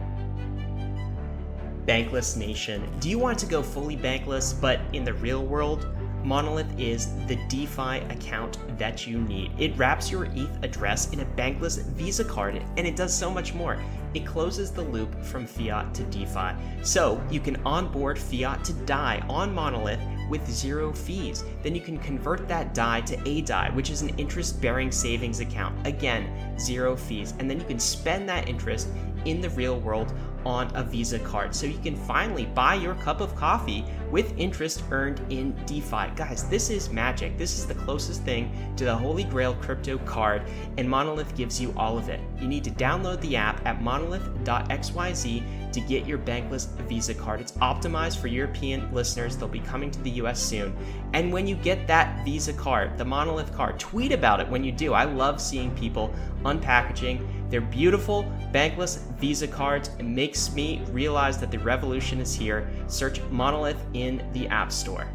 Bankless 1.87 2.37
Nation. 2.37 2.88
Do 3.01 3.11
you 3.11 3.18
want 3.18 3.38
to 3.40 3.47
go 3.47 3.62
fully 3.62 3.97
bankless, 3.97 4.59
but 4.59 4.81
in 4.92 5.05
the 5.05 5.14
real 5.14 5.44
world? 5.44 5.87
Monolith 6.25 6.79
is 6.79 7.14
the 7.27 7.37
DeFi 7.49 7.99
account 8.09 8.59
that 8.79 9.07
you 9.07 9.20
need. 9.20 9.53
It 9.59 9.77
wraps 9.77 10.11
your 10.11 10.25
ETH 10.35 10.64
address 10.64 11.12
in 11.12 11.20
a 11.20 11.25
bankless 11.25 11.85
Visa 11.88 12.25
card, 12.25 12.62
and 12.79 12.87
it 12.87 12.97
does 12.97 13.12
so 13.12 13.31
much 13.31 13.53
more. 13.53 13.79
It 14.14 14.25
closes 14.25 14.70
the 14.70 14.83
loop 14.83 15.23
from 15.23 15.47
fiat 15.47 15.92
to 15.94 16.05
DeFi. 16.05 16.55
So 16.83 17.23
you 17.31 17.40
can 17.40 17.57
onboard 17.66 18.18
fiat 18.18 18.64
to 18.64 18.73
DAI 18.73 19.23
on 19.29 19.53
Monolith 19.53 20.01
with 20.31 20.49
zero 20.51 20.92
fees. 20.92 21.44
Then 21.62 21.75
you 21.75 21.81
can 21.83 21.99
convert 21.99 22.49
that 22.49 22.73
DAI 22.73 23.03
to 23.03 23.29
a 23.29 23.42
DAI, 23.42 23.70
which 23.75 23.90
is 23.90 24.01
an 24.01 24.11
interest 24.16 24.62
bearing 24.62 24.90
savings 24.90 25.40
account. 25.40 25.87
Again, 25.87 26.59
zero 26.59 26.97
fees. 26.97 27.35
And 27.38 27.51
then 27.51 27.59
you 27.59 27.66
can 27.66 27.79
spend 27.79 28.27
that 28.29 28.49
interest 28.49 28.88
in 29.27 29.40
the 29.40 29.51
real 29.51 29.81
world 29.81 30.14
on 30.44 30.74
a 30.74 30.83
Visa 30.83 31.18
card. 31.18 31.54
So 31.54 31.66
you 31.66 31.78
can 31.78 31.96
finally 31.96 32.46
buy 32.46 32.74
your 32.74 32.94
cup 32.96 33.20
of 33.20 33.35
coffee 33.35 33.85
with 34.11 34.33
interest 34.38 34.85
earned 34.90 35.20
in 35.30 35.54
DeFi. 35.66 36.11
Guys, 36.14 36.48
this 36.48 36.70
is 36.70 36.90
magic. 36.90 37.37
This 37.37 37.59
is 37.59 37.66
the 37.66 37.74
closest 37.74 38.22
thing 38.22 38.50
to 38.76 38.85
the 38.85 38.94
Holy 38.94 39.24
Grail 39.24 39.54
crypto 39.54 39.98
card, 39.98 40.42
and 40.78 40.88
Monolith 40.88 41.35
gives 41.35 41.61
you 41.61 41.74
all 41.76 41.98
of 41.98 42.09
it. 42.09 42.20
You 42.40 42.46
need 42.46 42.64
to 42.64 42.70
download 42.70 43.20
the 43.20 43.37
app 43.37 43.64
at 43.66 43.83
monolith.xyz 43.83 45.42
to 45.72 45.80
get 45.80 46.07
your 46.07 46.18
bankless 46.18 46.68
Visa 46.83 47.14
card. 47.14 47.40
It's 47.40 47.52
optimized 47.52 48.20
for 48.20 48.28
European 48.28 48.92
listeners. 48.94 49.37
They'll 49.37 49.48
be 49.48 49.59
coming 49.59 49.90
to 49.90 50.00
the 50.02 50.11
US 50.11 50.40
soon. 50.40 50.76
And 51.12 51.33
when 51.33 51.48
you 51.48 51.57
get 51.57 51.88
that 51.88 52.24
Visa 52.24 52.52
card, 52.52 52.96
the 52.96 53.04
Monolith 53.04 53.52
card, 53.52 53.80
tweet 53.80 54.12
about 54.12 54.40
it 54.40 54.48
when 54.48 54.62
you 54.62 54.70
do. 54.70 54.94
I 54.94 55.04
love 55.04 55.40
seeing 55.40 55.74
people 55.74 56.14
unpackaging 56.44 57.26
their 57.54 57.60
beautiful 57.60 58.24
bankless 58.52 58.98
Visa 59.20 59.46
cards. 59.46 59.88
It 60.00 60.04
makes 60.04 60.52
me 60.52 60.82
realize 60.90 61.38
that 61.38 61.52
the 61.52 61.58
revolution 61.60 62.18
is 62.18 62.34
here. 62.34 62.68
Search 62.88 63.20
Monolith 63.30 63.80
in 63.92 64.28
the 64.32 64.48
App 64.48 64.72
Store. 64.72 65.08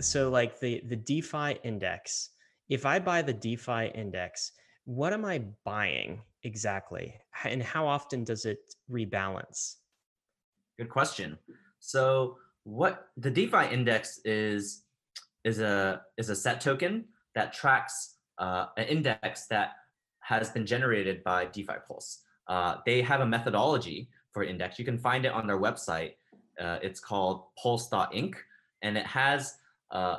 So, 0.00 0.30
like 0.30 0.58
the, 0.60 0.80
the 0.88 0.96
DeFi 0.96 1.58
index, 1.62 2.30
if 2.70 2.86
I 2.86 3.00
buy 3.00 3.20
the 3.20 3.34
DeFi 3.34 3.88
index, 3.94 4.52
what 4.86 5.12
am 5.12 5.26
I 5.26 5.42
buying 5.66 6.22
exactly? 6.42 7.14
And 7.44 7.62
how 7.62 7.86
often 7.86 8.24
does 8.24 8.46
it 8.46 8.60
rebalance? 8.90 9.74
Good 10.78 10.88
question. 10.88 11.36
So, 11.80 12.38
what 12.62 13.08
the 13.18 13.30
DeFi 13.30 13.66
index 13.70 14.20
is 14.24 14.84
is 15.44 15.60
a 15.60 16.00
is 16.16 16.30
a 16.30 16.34
set 16.34 16.62
token 16.62 17.04
that 17.34 17.52
tracks 17.52 18.14
uh, 18.38 18.68
an 18.78 18.86
index 18.86 19.48
that 19.48 19.72
has 20.24 20.50
been 20.50 20.64
generated 20.64 21.22
by 21.22 21.44
DeFi 21.46 21.74
Pulse. 21.86 22.22
Uh, 22.48 22.76
they 22.86 23.02
have 23.02 23.20
a 23.20 23.26
methodology 23.26 24.08
for 24.32 24.42
index. 24.42 24.78
You 24.78 24.84
can 24.84 24.98
find 24.98 25.26
it 25.26 25.32
on 25.32 25.46
their 25.46 25.58
website. 25.58 26.14
Uh, 26.58 26.78
it's 26.82 26.98
called 26.98 27.44
Pulse.inc, 27.62 28.34
and 28.82 28.96
it 28.96 29.06
has 29.06 29.56
uh, 29.90 30.16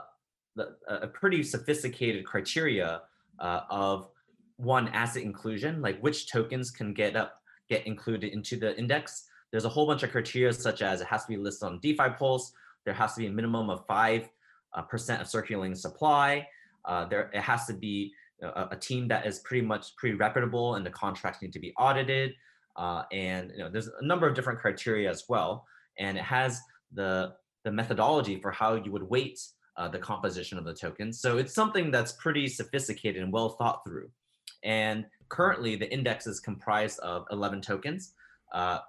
the, 0.56 0.76
a 0.88 1.08
pretty 1.08 1.42
sophisticated 1.42 2.26
criteria 2.26 3.02
uh, 3.40 3.62
of 3.70 4.10
one 4.58 4.88
asset 4.90 5.24
inclusion, 5.24 5.82
like 5.82 6.00
which 6.02 6.32
tokens 6.32 6.72
can 6.72 6.94
get 6.94 7.16
up 7.16 7.42
get 7.68 7.86
included 7.88 8.32
into 8.32 8.58
the 8.58 8.78
index. 8.78 9.28
There's 9.50 9.66
a 9.66 9.70
whole 9.70 9.88
bunch 9.88 10.04
of 10.04 10.12
criteria 10.12 10.54
such 10.54 10.84
as 10.84 11.02
it 11.02 11.08
has 11.08 11.24
to 11.24 11.30
be 11.30 11.38
listed 11.38 11.68
on 11.68 11.80
DeFi 11.80 12.10
Pulse. 12.18 12.54
There 12.84 12.94
has 12.94 13.16
to 13.16 13.22
be 13.22 13.28
a 13.28 13.32
minimum 13.32 13.72
of 13.72 13.88
five 13.88 14.30
uh, 14.74 14.84
percent 14.84 15.20
of 15.20 15.28
circulating 15.28 15.74
supply. 15.74 16.48
Uh, 16.86 17.06
there 17.06 17.32
it 17.34 17.42
has 17.42 17.66
to 17.66 17.74
be 17.74 18.14
a, 18.42 18.68
a, 18.72 18.76
team 18.76 19.08
that 19.08 19.26
is 19.26 19.40
pretty 19.40 19.66
much 19.66 19.96
pretty 19.98 20.16
reputable 20.16 20.76
and 20.76 20.86
the 20.86 20.90
contracts 20.90 21.42
need 21.42 21.54
to 21.54 21.60
be 21.60 21.74
audited. 21.78 22.34
Uh, 22.76 23.04
and 23.12 23.52
you 23.52 23.60
know, 23.60 23.70
there's 23.70 23.88
a 23.88 24.06
number 24.06 24.28
of 24.28 24.36
different 24.36 24.60
criteria 24.60 25.10
as 25.10 25.24
well. 25.30 25.66
And 25.98 26.18
it 26.18 26.24
has 26.24 26.60
the, 26.94 27.34
the 27.64 27.72
methodology 27.72 28.40
for 28.42 28.52
how 28.52 28.76
you 28.76 28.92
would 28.92 29.04
weight 29.04 29.40
uh, 29.78 29.88
the 29.88 30.00
composition 30.00 30.58
of 30.58 30.66
the 30.66 30.74
tokens. 30.74 31.20
So 31.20 31.38
it's 31.38 31.54
something 31.54 31.92
that's 31.92 32.14
pretty 32.14 32.48
sophisticated 32.48 33.22
and 33.22 33.32
well 33.32 33.50
thought 33.50 33.82
through. 33.86 34.10
And 34.64 35.06
currently, 35.30 35.76
the 35.76 35.92
index 35.92 36.28
is 36.28 36.40
comprised 36.40 37.00
of 37.00 37.26
11 37.32 37.62
tokens, 37.62 38.14
uh, 38.54 38.80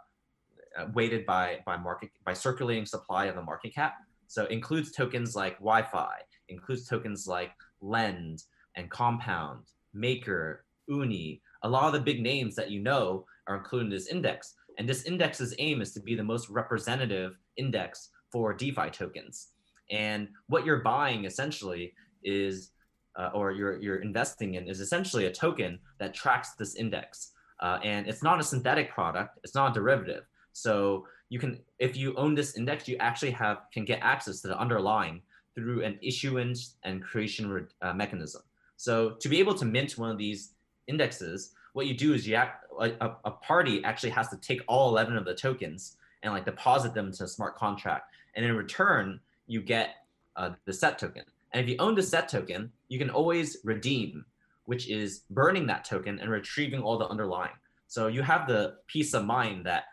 uh, 0.78 0.86
weighted 0.94 1.26
by 1.26 1.60
by 1.66 1.76
market 1.76 2.10
by 2.24 2.32
circulating 2.32 2.86
supply 2.86 3.26
of 3.26 3.34
the 3.34 3.42
market 3.42 3.74
cap. 3.74 3.94
So 4.26 4.46
includes 4.46 4.92
tokens 4.92 5.36
like 5.36 5.60
YFI, 5.60 6.14
includes 6.48 6.88
tokens 6.88 7.26
like 7.26 7.52
Lend 7.80 8.42
and 8.76 8.90
Compound, 8.90 9.64
Maker, 9.94 10.64
Uni. 10.88 11.42
A 11.62 11.68
lot 11.68 11.86
of 11.86 11.92
the 11.92 12.00
big 12.00 12.22
names 12.22 12.54
that 12.56 12.70
you 12.70 12.80
know 12.80 13.24
are 13.48 13.56
included 13.56 13.86
in 13.86 13.90
this 13.90 14.08
index. 14.08 14.54
And 14.78 14.88
this 14.88 15.04
index's 15.04 15.54
aim 15.58 15.80
is 15.80 15.92
to 15.92 16.00
be 16.00 16.14
the 16.14 16.24
most 16.24 16.48
representative 16.48 17.38
index 17.56 18.10
for 18.30 18.52
DeFi 18.52 18.90
tokens. 18.90 19.48
And 19.90 20.28
what 20.48 20.64
you're 20.64 20.82
buying 20.82 21.24
essentially 21.24 21.94
is, 22.22 22.72
uh, 23.18 23.30
or 23.32 23.52
you're, 23.52 23.80
you're 23.80 24.02
investing 24.02 24.54
in, 24.54 24.68
is 24.68 24.80
essentially 24.80 25.26
a 25.26 25.32
token 25.32 25.78
that 25.98 26.14
tracks 26.14 26.54
this 26.54 26.74
index. 26.74 27.32
Uh, 27.60 27.78
and 27.82 28.06
it's 28.06 28.22
not 28.22 28.40
a 28.40 28.44
synthetic 28.44 28.90
product, 28.90 29.38
it's 29.42 29.54
not 29.54 29.70
a 29.70 29.74
derivative. 29.74 30.24
So 30.52 31.06
you 31.30 31.38
can, 31.38 31.60
if 31.78 31.96
you 31.96 32.14
own 32.16 32.34
this 32.34 32.56
index, 32.56 32.86
you 32.86 32.96
actually 32.98 33.30
have 33.32 33.58
can 33.72 33.84
get 33.84 34.00
access 34.02 34.40
to 34.42 34.48
the 34.48 34.58
underlying 34.58 35.22
through 35.54 35.82
an 35.82 35.98
issuance 36.02 36.76
and 36.84 37.02
creation 37.02 37.66
uh, 37.80 37.94
mechanism. 37.94 38.42
So 38.76 39.10
to 39.10 39.28
be 39.28 39.38
able 39.38 39.54
to 39.54 39.64
mint 39.64 39.98
one 39.98 40.10
of 40.10 40.18
these 40.18 40.52
indexes, 40.86 41.52
what 41.72 41.86
you 41.86 41.94
do 41.94 42.14
is 42.14 42.26
you 42.26 42.34
act, 42.34 42.64
a, 42.78 43.10
a 43.24 43.30
party 43.30 43.84
actually 43.84 44.10
has 44.10 44.28
to 44.28 44.36
take 44.36 44.62
all 44.66 44.88
11 44.90 45.16
of 45.16 45.24
the 45.24 45.34
tokens 45.34 45.96
and 46.22 46.32
like 46.32 46.44
deposit 46.44 46.94
them 46.94 47.06
into 47.06 47.24
a 47.24 47.28
smart 47.28 47.56
contract. 47.56 48.12
And 48.34 48.44
in 48.44 48.56
return, 48.56 49.20
you 49.46 49.60
get 49.60 49.96
uh, 50.36 50.50
the 50.64 50.72
set 50.72 50.98
token. 50.98 51.24
And 51.52 51.62
if 51.62 51.70
you 51.70 51.76
own 51.78 51.94
the 51.94 52.02
set 52.02 52.28
token, 52.28 52.70
you 52.88 52.98
can 52.98 53.10
always 53.10 53.58
redeem, 53.64 54.24
which 54.64 54.88
is 54.88 55.22
burning 55.30 55.66
that 55.68 55.84
token 55.84 56.18
and 56.18 56.30
retrieving 56.30 56.82
all 56.82 56.98
the 56.98 57.08
underlying. 57.08 57.54
So 57.88 58.08
you 58.08 58.22
have 58.22 58.46
the 58.46 58.76
peace 58.86 59.14
of 59.14 59.24
mind 59.24 59.64
that 59.66 59.84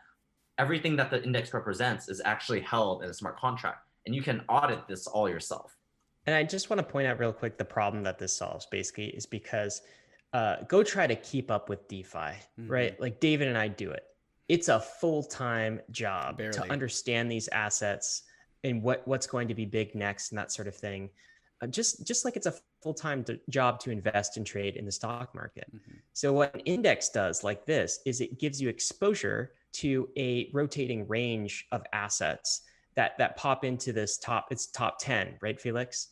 everything 0.57 0.95
that 0.97 1.09
the 1.09 1.23
index 1.23 1.53
represents 1.53 2.09
is 2.09 2.21
actually 2.25 2.61
held 2.61 3.03
in 3.03 3.09
a 3.09 3.13
smart 3.13 3.37
contract. 3.37 3.87
And 4.05 4.13
you 4.13 4.21
can 4.21 4.41
audit 4.49 4.87
this 4.87 5.07
all 5.07 5.29
yourself. 5.29 5.77
And 6.25 6.35
I 6.35 6.43
just 6.43 6.69
want 6.69 6.79
to 6.79 6.83
point 6.83 7.07
out 7.07 7.19
real 7.19 7.33
quick 7.33 7.57
the 7.57 7.65
problem 7.65 8.03
that 8.03 8.17
this 8.17 8.35
solves 8.35 8.65
basically 8.67 9.07
is 9.07 9.25
because 9.25 9.81
uh, 10.33 10.57
go 10.67 10.83
try 10.83 11.05
to 11.05 11.15
keep 11.15 11.51
up 11.51 11.69
with 11.69 11.87
DeFi, 11.87 12.17
mm-hmm. 12.17 12.67
right? 12.67 12.99
Like 12.99 13.19
David 13.19 13.47
and 13.47 13.57
I 13.57 13.67
do 13.67 13.91
it. 13.91 14.03
It's 14.49 14.67
a 14.67 14.79
full 14.79 15.23
time 15.23 15.79
job 15.91 16.37
Barely. 16.37 16.53
to 16.53 16.71
understand 16.71 17.31
these 17.31 17.47
assets 17.49 18.23
and 18.63 18.81
what 18.81 19.07
what's 19.07 19.27
going 19.27 19.47
to 19.47 19.53
be 19.53 19.65
big 19.65 19.95
next 19.95 20.31
and 20.31 20.37
that 20.39 20.51
sort 20.51 20.67
of 20.67 20.75
thing. 20.75 21.09
Uh, 21.61 21.67
just 21.67 22.05
just 22.05 22.25
like 22.25 22.35
it's 22.35 22.47
a 22.47 22.53
full 22.81 22.93
time 22.93 23.23
job 23.49 23.79
to 23.81 23.91
invest 23.91 24.37
and 24.37 24.45
trade 24.45 24.75
in 24.75 24.85
the 24.85 24.91
stock 24.91 25.33
market. 25.35 25.65
Mm-hmm. 25.73 25.97
So 26.13 26.33
what 26.33 26.53
an 26.53 26.61
index 26.61 27.09
does, 27.09 27.43
like 27.43 27.65
this, 27.65 27.99
is 28.05 28.21
it 28.21 28.39
gives 28.39 28.61
you 28.61 28.69
exposure 28.69 29.51
to 29.73 30.09
a 30.17 30.49
rotating 30.53 31.07
range 31.07 31.67
of 31.71 31.83
assets 31.93 32.61
that 32.95 33.17
that 33.17 33.35
pop 33.37 33.63
into 33.63 33.93
this 33.93 34.17
top. 34.17 34.47
It's 34.51 34.67
top 34.67 34.97
ten, 34.99 35.37
right, 35.41 35.59
Felix? 35.59 36.09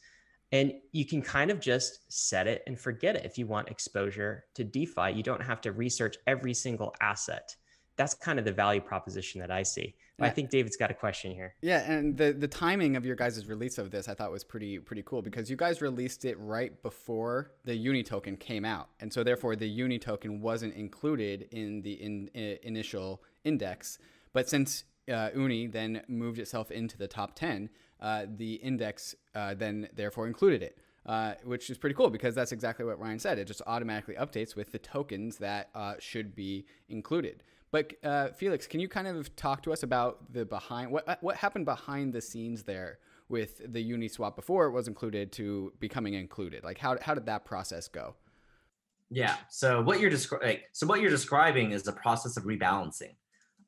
And 0.52 0.74
you 0.92 1.06
can 1.06 1.22
kind 1.22 1.50
of 1.50 1.62
just 1.62 2.12
set 2.12 2.46
it 2.46 2.62
and 2.68 2.78
forget 2.78 3.16
it 3.16 3.26
if 3.26 3.38
you 3.38 3.48
want 3.48 3.70
exposure 3.70 4.44
to 4.56 4.66
DeFi. 4.66 5.12
You 5.14 5.24
don't 5.24 5.42
have 5.42 5.62
to 5.62 5.72
research 5.72 6.18
every 6.28 6.54
single 6.54 6.94
asset. 7.00 7.56
That's 7.96 8.14
kind 8.14 8.38
of 8.38 8.44
the 8.44 8.52
value 8.52 8.82
proposition 8.82 9.40
that 9.40 9.52
I 9.52 9.64
see. 9.64 9.96
Yeah. 10.20 10.26
I 10.26 10.30
think 10.30 10.50
David's 10.50 10.78
got 10.78 10.92
a 10.92 10.94
question 10.94 11.32
here. 11.32 11.56
Yeah, 11.62 11.90
and 11.90 12.18
the 12.18 12.34
the 12.34 12.48
timing 12.48 12.96
of 12.96 13.06
your 13.06 13.16
guys' 13.16 13.46
release 13.48 13.78
of 13.78 13.92
this 13.92 14.08
I 14.08 14.14
thought 14.14 14.32
was 14.32 14.44
pretty 14.44 14.78
pretty 14.80 15.04
cool 15.04 15.22
because 15.22 15.50
you 15.50 15.56
guys 15.56 15.82
released 15.82 16.26
it 16.26 16.38
right 16.40 16.82
before 16.84 17.52
the 17.66 17.76
Uni 17.76 18.04
token 18.04 18.38
came 18.38 18.66
out, 18.66 18.90
and 19.00 19.12
so 19.12 19.24
therefore 19.24 19.56
the 19.56 19.68
Uni 19.68 20.00
token 20.00 20.42
wasn't 20.42 20.74
included 20.76 21.48
in 21.52 21.82
the 21.82 21.94
in, 21.94 22.30
in 22.34 22.58
initial 22.64 23.24
index. 23.44 23.98
But 24.34 24.48
since 24.48 24.84
uh, 25.12 25.30
Uni 25.36 25.68
then 25.68 26.02
moved 26.08 26.40
itself 26.40 26.72
into 26.72 26.98
the 26.98 27.08
top 27.08 27.36
ten, 27.36 27.70
uh, 28.02 28.26
the 28.38 28.56
index 28.56 29.16
uh, 29.36 29.54
then 29.54 29.90
therefore 29.96 30.28
included 30.28 30.64
it. 30.64 30.78
Uh, 31.04 31.34
which 31.44 31.72
is 31.72 31.80
pretty 31.80 31.96
cool 31.96 32.12
because 32.12 32.36
that's 32.36 32.52
exactly 32.52 32.86
what 32.86 33.00
Ryan 33.00 33.18
said. 33.18 33.40
It 33.40 33.46
just 33.46 33.64
automatically 33.66 34.14
updates 34.14 34.56
with 34.56 34.72
the 34.72 34.78
tokens 34.78 35.38
that 35.38 35.70
uh, 35.74 35.96
should 35.98 36.36
be 36.36 36.68
included. 36.90 37.42
But 37.72 37.94
uh, 38.04 38.28
Felix, 38.28 38.68
can 38.68 38.80
you 38.80 38.88
kind 38.88 39.08
of 39.08 39.36
talk 39.36 39.64
to 39.64 39.74
us 39.74 39.82
about 39.82 40.32
the 40.32 40.46
behind 40.46 40.92
what 40.92 41.18
what 41.22 41.38
happened 41.38 41.66
behind 41.66 42.14
the 42.14 42.22
scenes 42.22 42.64
there 42.64 43.00
with 43.30 43.62
the 43.74 43.84
Uniswap 43.92 44.36
before 44.36 44.68
it 44.68 44.72
was 44.72 44.88
included 44.88 45.32
to 45.34 45.74
becoming 45.80 46.14
included? 46.14 46.64
Like 46.64 46.78
how 46.78 46.98
how 47.02 47.16
did 47.16 47.26
that 47.26 47.46
process 47.46 47.88
go? 47.88 48.16
Yeah. 49.10 49.38
So 49.50 49.82
what 49.82 50.00
you're 50.00 50.10
describing, 50.10 50.48
like, 50.48 50.70
so 50.72 50.88
what 50.88 51.02
you're 51.02 51.10
describing 51.10 51.72
is 51.72 51.84
the 51.84 51.92
process 51.94 52.38
of 52.38 52.44
rebalancing. 52.44 53.16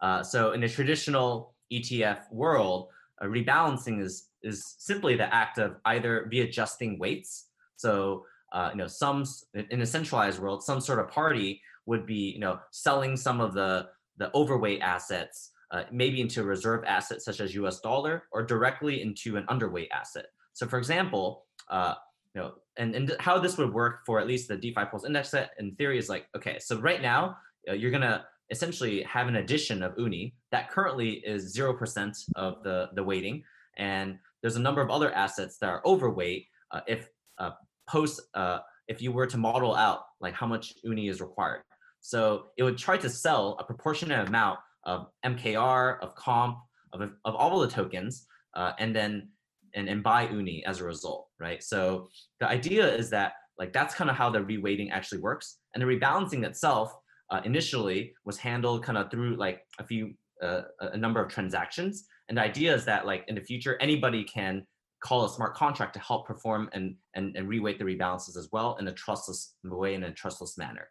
Uh, 0.04 0.22
so 0.22 0.52
in 0.52 0.64
a 0.64 0.70
traditional 0.70 1.56
ETF 1.72 2.32
world, 2.32 2.90
uh, 3.22 3.26
rebalancing 3.26 4.02
is 4.02 4.28
is 4.44 4.76
simply 4.78 5.16
the 5.16 5.34
act 5.34 5.58
of 5.58 5.78
either 5.86 6.28
readjusting 6.30 7.00
weights. 7.00 7.48
So 7.78 8.26
uh, 8.52 8.70
you 8.72 8.78
know, 8.78 8.88
some 8.88 9.24
in 9.72 9.82
a 9.82 9.86
centralized 9.86 10.40
world, 10.40 10.62
some 10.62 10.82
sort 10.82 11.00
of 11.00 11.08
party 11.08 11.62
would 11.86 12.06
be 12.06 12.32
you 12.34 12.40
know 12.40 12.60
selling 12.72 13.16
some 13.16 13.40
of 13.40 13.54
the 13.54 13.88
the 14.18 14.30
overweight 14.36 14.82
assets, 14.82 15.52
uh, 15.72 15.84
maybe 15.92 16.20
into 16.20 16.44
reserve 16.44 16.84
asset 16.86 17.22
such 17.22 17.40
as 17.40 17.56
U.S. 17.56 17.80
dollar, 17.80 18.24
or 18.34 18.44
directly 18.44 19.02
into 19.02 19.38
an 19.38 19.46
underweight 19.48 19.90
asset. 19.92 20.28
So 20.52 20.68
for 20.68 20.78
example, 20.78 21.46
uh, 21.70 21.96
you 22.36 22.42
know, 22.42 22.56
and 22.76 22.94
and 22.94 23.16
how 23.20 23.40
this 23.40 23.58
would 23.58 23.74
work 23.74 24.06
for 24.06 24.20
at 24.20 24.28
least 24.28 24.50
the 24.50 24.58
DeFi 24.58 24.84
Pulse 24.92 25.06
index 25.06 25.30
set 25.30 25.52
in 25.60 25.76
theory 25.76 25.98
is 25.98 26.10
like, 26.10 26.28
okay, 26.36 26.60
so 26.60 26.78
right 26.80 27.02
now 27.02 27.38
uh, 27.70 27.74
you're 27.74 27.92
gonna 27.92 28.26
essentially 28.54 29.02
have 29.04 29.28
an 29.28 29.38
addition 29.38 29.82
of 29.82 29.94
uni 29.98 30.36
that 30.52 30.70
currently 30.70 31.14
is 31.26 31.58
0% 31.58 32.16
of 32.36 32.64
the, 32.64 32.90
the 32.94 33.04
weighting. 33.04 33.44
And 33.78 34.20
there's 34.42 34.56
a 34.56 34.62
number 34.68 34.82
of 34.82 34.92
other 34.92 35.12
assets 35.12 35.58
that 35.58 35.70
are 35.70 35.82
overweight 35.86 36.46
uh, 36.72 36.82
if 36.88 37.08
uh, 37.40 37.52
post, 37.90 38.22
uh, 38.36 38.60
if 38.88 39.02
you 39.02 39.12
were 39.12 39.26
to 39.26 39.38
model 39.38 39.76
out 39.76 40.02
like 40.22 40.36
how 40.36 40.46
much 40.46 40.74
uni 40.84 41.08
is 41.08 41.20
required. 41.20 41.64
So 42.00 42.48
it 42.58 42.64
would 42.64 42.78
try 42.78 42.98
to 42.98 43.10
sell 43.10 43.58
a 43.60 43.64
proportionate 43.64 44.28
amount 44.28 44.60
of 44.84 45.08
MKR, 45.26 46.00
of 46.02 46.14
comp, 46.16 46.58
of, 46.92 47.02
of 47.02 47.36
all 47.36 47.60
the 47.60 47.68
tokens, 47.68 48.28
uh, 48.56 48.74
and 48.78 48.96
then 48.96 49.30
and, 49.74 49.90
and 49.90 50.04
buy 50.04 50.28
uni 50.30 50.64
as 50.66 50.80
a 50.80 50.84
result, 50.84 51.30
right? 51.40 51.64
So 51.64 52.10
the 52.40 52.48
idea 52.48 52.94
is 52.94 53.10
that 53.10 53.34
like 53.58 53.74
that's 53.74 53.96
kind 53.96 54.10
of 54.10 54.16
how 54.16 54.30
the 54.30 54.40
reweighting 54.40 54.92
actually 54.92 55.22
works. 55.22 55.58
And 55.74 55.82
the 55.82 55.88
rebalancing 55.88 56.46
itself 56.46 56.94
uh, 57.34 57.42
initially 57.46 58.14
was 58.26 58.38
handled 58.38 58.84
kind 58.84 58.98
of 58.98 59.10
through 59.10 59.36
like 59.36 59.66
a 59.80 59.84
few 59.84 60.14
uh, 60.42 60.62
a 60.80 60.98
number 60.98 61.22
of 61.24 61.32
transactions. 61.32 62.06
And 62.30 62.38
the 62.38 62.44
idea 62.44 62.74
is 62.74 62.86
that 62.86 63.06
like 63.06 63.26
in 63.28 63.36
the 63.36 63.42
future 63.42 63.76
anybody 63.82 64.24
can 64.24 64.66
call 65.00 65.26
a 65.26 65.30
smart 65.30 65.56
contract 65.56 65.94
to 65.96 66.00
help 66.00 66.28
perform 66.28 66.70
and 66.74 66.96
and, 67.16 67.36
and 67.36 67.50
reweight 67.50 67.80
the 67.80 67.86
rebalances 67.86 68.38
as 68.38 68.50
well 68.52 68.78
in 68.80 68.88
a 68.88 68.94
trustless 68.94 69.56
way 69.64 69.96
in 69.96 70.04
a 70.04 70.12
trustless 70.12 70.58
manner. 70.58 70.88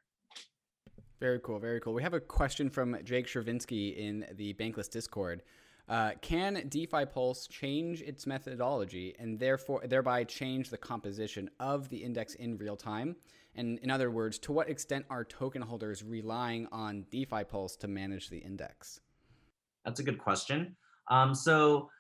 Very 1.21 1.39
cool 1.45 1.61
very 1.61 1.81
cool. 1.81 1.95
We 1.95 2.03
have 2.03 2.15
a 2.15 2.21
question 2.21 2.69
from 2.69 2.99
jake 3.05 3.29
Chervinsky 3.29 3.97
in 3.97 4.27
the 4.35 4.53
bankless 4.55 4.91
discord. 4.91 5.43
Uh, 5.89 6.13
can 6.23 6.65
DeFi 6.69 7.05
Pulse 7.07 7.47
change 7.47 8.03
its 8.03 8.27
methodology 8.27 9.15
and 9.19 9.39
therefore 9.39 9.83
thereby 9.87 10.25
change 10.25 10.71
the 10.71 10.79
composition 10.79 11.51
of 11.61 11.89
the 11.89 11.99
index 11.99 12.35
in 12.35 12.57
real 12.57 12.77
time? 12.77 13.15
And 13.55 13.79
in 13.81 13.91
other 13.91 14.11
words, 14.11 14.39
to 14.41 14.53
what 14.53 14.69
extent 14.69 15.05
are 15.11 15.25
token 15.25 15.63
holders 15.63 16.03
relying 16.03 16.67
on 16.73 17.05
DeFi 17.11 17.45
Pulse 17.45 17.77
to 17.77 17.89
manage 17.89 18.31
the 18.31 18.39
index? 18.39 19.01
That's 19.85 20.01
a 20.01 20.03
good 20.03 20.19
question. 20.19 20.77
Um, 21.09 21.35
so, 21.35 21.91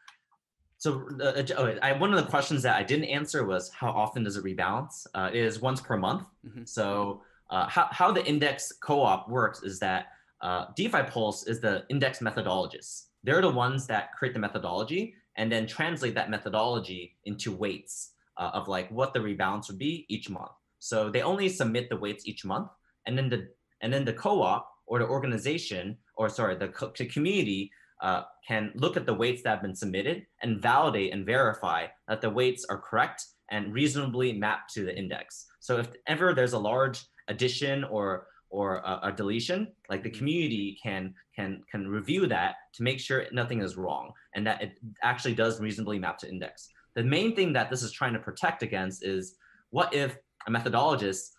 so 0.78 1.06
uh, 1.20 1.42
oh, 1.56 1.76
I, 1.82 1.92
one 1.92 2.14
of 2.14 2.24
the 2.24 2.30
questions 2.30 2.62
that 2.62 2.76
I 2.76 2.82
didn't 2.82 3.06
answer 3.06 3.44
was 3.44 3.70
how 3.70 3.90
often 3.90 4.24
does 4.24 4.36
it 4.36 4.44
rebalance? 4.44 5.06
Uh, 5.14 5.30
it 5.32 5.44
is 5.44 5.60
once 5.60 5.80
per 5.80 5.96
month. 5.96 6.26
Mm-hmm. 6.46 6.64
So, 6.64 7.22
uh, 7.50 7.68
how, 7.68 7.88
how 7.90 8.10
the 8.10 8.24
index 8.26 8.72
co-op 8.82 9.28
works 9.28 9.62
is 9.62 9.78
that 9.80 10.06
uh, 10.40 10.66
DeFi 10.74 11.02
Pulse 11.02 11.46
is 11.46 11.60
the 11.60 11.84
index 11.90 12.20
methodologist. 12.20 13.08
They're 13.24 13.42
the 13.42 13.50
ones 13.50 13.86
that 13.88 14.12
create 14.14 14.32
the 14.32 14.40
methodology 14.40 15.14
and 15.36 15.52
then 15.52 15.66
translate 15.66 16.14
that 16.14 16.30
methodology 16.30 17.16
into 17.26 17.52
weights 17.52 18.12
uh, 18.38 18.50
of 18.54 18.68
like 18.68 18.90
what 18.90 19.12
the 19.12 19.20
rebalance 19.20 19.68
would 19.68 19.78
be 19.78 20.06
each 20.08 20.30
month. 20.30 20.50
So 20.83 21.11
they 21.11 21.23
only 21.23 21.49
submit 21.49 21.88
the 21.88 21.97
weights 21.97 22.27
each 22.27 22.45
month, 22.45 22.68
and 23.07 23.16
then 23.16 23.29
the 23.29 23.47
and 23.83 23.92
then 23.92 24.05
the 24.05 24.12
co-op 24.12 24.68
or 24.87 24.99
the 24.99 25.07
organization 25.07 25.97
or 26.16 26.29
sorry 26.29 26.57
the, 26.57 26.68
co- 26.68 26.92
the 26.99 27.07
community 27.07 27.71
uh, 28.03 28.23
can 28.49 28.73
look 28.75 28.97
at 28.97 29.07
the 29.07 29.14
weights 29.14 29.42
that 29.42 29.51
have 29.51 29.62
been 29.62 29.77
submitted 29.77 30.27
and 30.42 30.61
validate 30.61 31.12
and 31.12 31.25
verify 31.25 31.87
that 32.09 32.21
the 32.21 32.29
weights 32.29 32.66
are 32.68 32.79
correct 32.79 33.25
and 33.53 33.73
reasonably 33.73 34.33
mapped 34.33 34.75
to 34.75 34.85
the 34.85 34.97
index. 34.99 35.47
So 35.61 35.79
if 35.79 35.88
ever 36.09 36.35
there's 36.35 36.53
a 36.53 36.59
large 36.59 37.05
addition 37.29 37.85
or 37.85 38.27
or 38.51 38.79
a, 38.79 39.01
a, 39.05 39.12
deletion, 39.12 39.68
like 39.88 40.03
the 40.03 40.11
mm-hmm. 40.11 40.18
community 40.18 40.79
can 40.83 41.14
can 41.37 41.62
can 41.71 41.87
review 41.87 42.27
that 42.27 42.57
to 42.75 42.83
make 42.83 42.99
sure 42.99 43.27
nothing 43.31 43.62
is 43.62 43.77
wrong 43.77 44.11
and 44.35 44.45
that 44.49 44.61
it 44.61 44.73
actually 45.05 45.35
does 45.35 45.61
reasonably 45.61 46.01
map 46.01 46.18
to 46.18 46.29
index. 46.29 46.68
The 46.97 47.05
main 47.05 47.37
thing 47.37 47.53
that 47.53 47.71
this 47.71 47.85
is 47.85 47.92
trying 47.92 48.14
to 48.14 48.18
protect 48.18 48.64
against 48.64 49.05
is 49.05 49.37
what 49.71 49.95
if 49.95 50.18
a 50.46 50.50
methodologist 50.50 51.31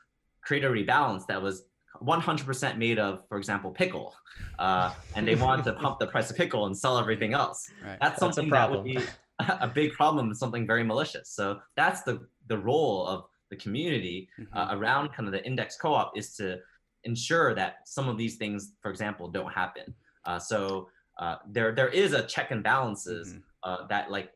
create 0.41 0.63
a 0.63 0.69
rebalance 0.69 1.25
that 1.27 1.41
was 1.41 1.65
100% 2.01 2.77
made 2.77 2.99
of, 2.99 3.21
for 3.29 3.37
example, 3.37 3.71
pickle, 3.71 4.13
uh, 4.59 4.93
and 5.15 5.27
they 5.27 5.35
wanted 5.35 5.63
to 5.65 5.73
pump 5.81 5.99
the 5.99 6.07
price 6.07 6.29
of 6.29 6.37
pickle 6.37 6.65
and 6.65 6.77
sell 6.77 6.97
everything 6.97 7.33
else. 7.33 7.69
Right. 7.85 7.97
That's 8.01 8.19
something 8.19 8.49
that's 8.49 8.69
that 8.69 8.71
would 8.71 8.83
be 8.83 8.99
a 9.39 9.67
big 9.67 9.93
problem 9.93 10.27
and 10.27 10.37
something 10.37 10.67
very 10.67 10.83
malicious. 10.83 11.29
So 11.29 11.59
that's 11.75 12.01
the 12.03 12.27
the 12.47 12.57
role 12.57 13.07
of 13.07 13.25
the 13.49 13.55
community 13.55 14.27
mm-hmm. 14.39 14.57
uh, 14.57 14.75
around 14.75 15.13
kind 15.13 15.27
of 15.27 15.31
the 15.31 15.45
index 15.45 15.77
co-op 15.77 16.17
is 16.17 16.35
to 16.35 16.59
ensure 17.03 17.53
that 17.55 17.87
some 17.87 18.09
of 18.09 18.17
these 18.17 18.35
things, 18.35 18.73
for 18.81 18.89
example, 18.89 19.27
don't 19.29 19.51
happen. 19.51 19.93
Uh, 20.25 20.39
so 20.39 20.89
uh, 21.19 21.35
there 21.47 21.73
there 21.73 21.89
is 21.89 22.13
a 22.13 22.23
check 22.23 22.51
and 22.51 22.63
balances 22.63 23.29
mm-hmm. 23.29 23.39
Uh, 23.65 23.87
that 23.87 24.11
like 24.11 24.29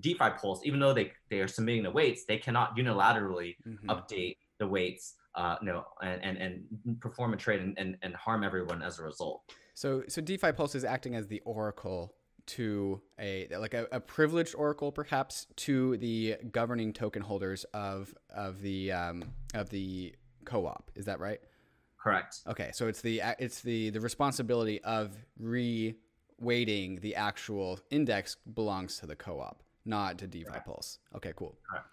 DeFi 0.00 0.30
Pulse, 0.40 0.60
even 0.64 0.80
though 0.80 0.92
they 0.92 1.12
they 1.30 1.40
are 1.40 1.48
submitting 1.48 1.82
the 1.82 1.90
weights, 1.90 2.24
they 2.24 2.38
cannot 2.38 2.76
unilaterally 2.76 3.56
mm-hmm. 3.66 3.90
update 3.90 4.36
the 4.58 4.66
weights 4.66 5.14
uh, 5.36 5.56
you 5.60 5.66
know, 5.66 5.84
and, 6.02 6.22
and, 6.22 6.38
and 6.38 7.00
perform 7.00 7.34
a 7.34 7.36
trade 7.36 7.60
and, 7.60 7.78
and, 7.78 7.96
and 8.02 8.14
harm 8.14 8.42
everyone 8.42 8.82
as 8.82 8.98
a 8.98 9.02
result. 9.02 9.42
So, 9.74 10.02
so 10.08 10.22
DeFi 10.22 10.52
Pulse 10.52 10.74
is 10.74 10.84
acting 10.84 11.14
as 11.14 11.26
the 11.26 11.40
oracle 11.44 12.14
to 12.46 13.00
a 13.18 13.48
like 13.58 13.74
a, 13.74 13.86
a, 13.90 14.00
privileged 14.00 14.54
oracle 14.54 14.92
perhaps 14.92 15.48
to 15.56 15.96
the 15.96 16.36
governing 16.52 16.92
token 16.92 17.20
holders 17.20 17.64
of 17.74 18.14
of 18.34 18.60
the 18.62 18.92
um, 18.92 19.24
of 19.54 19.68
the 19.70 20.14
co-op 20.44 20.92
is 20.94 21.06
that 21.06 21.18
right 21.18 21.40
correct 22.00 22.42
okay 22.46 22.70
so 22.72 22.86
it's 22.86 23.00
the 23.00 23.20
it's 23.40 23.62
the 23.62 23.90
the 23.90 24.00
responsibility 24.00 24.80
of 24.84 25.16
re-weighting 25.40 27.00
the 27.00 27.16
actual 27.16 27.80
index 27.90 28.36
belongs 28.54 28.96
to 29.00 29.06
the 29.06 29.16
co-op 29.16 29.60
not 29.86 30.18
to 30.18 30.26
defi 30.26 30.44
correct. 30.44 30.66
pulse 30.66 30.98
okay 31.14 31.32
cool 31.36 31.56
correct. 31.68 31.86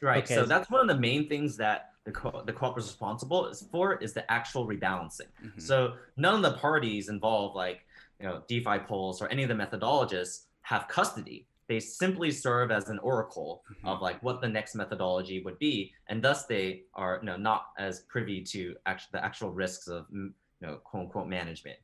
right 0.00 0.24
okay. 0.24 0.34
so 0.34 0.44
that's 0.44 0.70
one 0.70 0.80
of 0.80 0.88
the 0.88 1.00
main 1.00 1.28
things 1.28 1.56
that 1.56 1.94
the 2.04 2.12
co- 2.12 2.42
the 2.44 2.52
co-op 2.52 2.78
is 2.78 2.84
responsible 2.84 3.46
is 3.46 3.66
for 3.72 3.94
is 3.96 4.12
the 4.12 4.30
actual 4.30 4.66
rebalancing. 4.66 5.28
Mm-hmm. 5.42 5.60
So 5.60 5.94
none 6.16 6.34
of 6.34 6.42
the 6.42 6.58
parties 6.58 7.08
involved, 7.08 7.56
like 7.56 7.86
you 8.20 8.26
know 8.26 8.42
DeFi 8.46 8.80
Pulse 8.86 9.20
or 9.20 9.28
any 9.28 9.42
of 9.42 9.48
the 9.48 9.54
methodologists, 9.54 10.44
have 10.62 10.86
custody. 10.88 11.46
They 11.66 11.80
simply 11.80 12.30
serve 12.30 12.70
as 12.70 12.90
an 12.90 12.98
oracle 12.98 13.62
mm-hmm. 13.70 13.88
of 13.88 14.02
like 14.02 14.22
what 14.22 14.42
the 14.42 14.48
next 14.48 14.74
methodology 14.74 15.42
would 15.42 15.58
be, 15.58 15.92
and 16.08 16.22
thus 16.22 16.44
they 16.44 16.82
are 16.94 17.18
you 17.22 17.26
know 17.26 17.36
not 17.36 17.68
as 17.78 18.00
privy 18.00 18.42
to 18.42 18.76
actual 18.86 19.08
the 19.12 19.24
actual 19.24 19.50
risks 19.50 19.88
of 19.88 20.06
you 20.12 20.32
know 20.60 20.76
quote 20.84 21.04
unquote 21.04 21.28
management. 21.28 21.78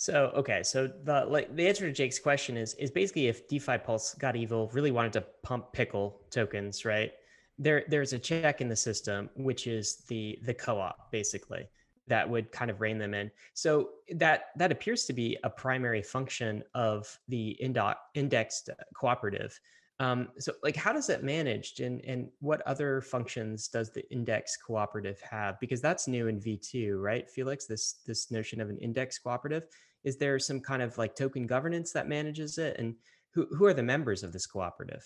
So 0.00 0.32
okay, 0.36 0.62
so 0.62 0.86
the 0.86 1.24
like 1.24 1.54
the 1.56 1.66
answer 1.66 1.86
to 1.86 1.92
Jake's 1.92 2.20
question 2.20 2.56
is 2.56 2.74
is 2.74 2.90
basically 2.90 3.26
if 3.26 3.48
DeFi 3.48 3.78
Pulse 3.78 4.14
got 4.14 4.36
evil, 4.36 4.70
really 4.72 4.92
wanted 4.92 5.12
to 5.14 5.24
pump 5.42 5.72
pickle 5.72 6.20
tokens, 6.30 6.84
right? 6.84 7.12
there 7.58 7.84
there's 7.88 8.12
a 8.12 8.18
check 8.18 8.60
in 8.60 8.68
the 8.68 8.76
system 8.76 9.28
which 9.34 9.66
is 9.66 10.04
the 10.08 10.38
the 10.44 10.54
co-op 10.54 11.10
basically 11.10 11.68
that 12.06 12.28
would 12.28 12.50
kind 12.52 12.70
of 12.70 12.80
rein 12.80 12.96
them 12.96 13.12
in. 13.12 13.30
So 13.52 13.90
that 14.14 14.46
that 14.56 14.72
appears 14.72 15.04
to 15.06 15.12
be 15.12 15.36
a 15.44 15.50
primary 15.50 16.02
function 16.02 16.62
of 16.74 17.18
the 17.28 17.50
indo- 17.60 17.94
indexed 18.14 18.70
cooperative. 18.94 19.58
Um, 20.00 20.28
so 20.38 20.52
like 20.62 20.76
how 20.76 20.92
does 20.92 21.08
that 21.08 21.24
managed 21.24 21.80
and 21.80 22.00
and 22.04 22.28
what 22.38 22.62
other 22.62 23.02
functions 23.02 23.68
does 23.68 23.90
the 23.90 24.08
index 24.12 24.56
cooperative 24.56 25.20
have? 25.20 25.58
Because 25.60 25.80
that's 25.80 26.06
new 26.06 26.28
in 26.28 26.40
v2 26.40 27.02
right 27.02 27.28
felix 27.28 27.66
this 27.66 27.94
this 28.06 28.30
notion 28.30 28.60
of 28.60 28.70
an 28.70 28.78
index 28.78 29.18
cooperative 29.18 29.64
is 30.08 30.16
there 30.16 30.38
some 30.38 30.60
kind 30.60 30.82
of 30.82 30.96
like 30.98 31.14
token 31.14 31.46
governance 31.46 31.92
that 31.92 32.08
manages 32.08 32.58
it 32.58 32.76
and 32.78 32.94
who, 33.34 33.46
who 33.54 33.64
are 33.66 33.74
the 33.74 33.82
members 33.82 34.22
of 34.22 34.32
this 34.32 34.46
cooperative 34.46 35.04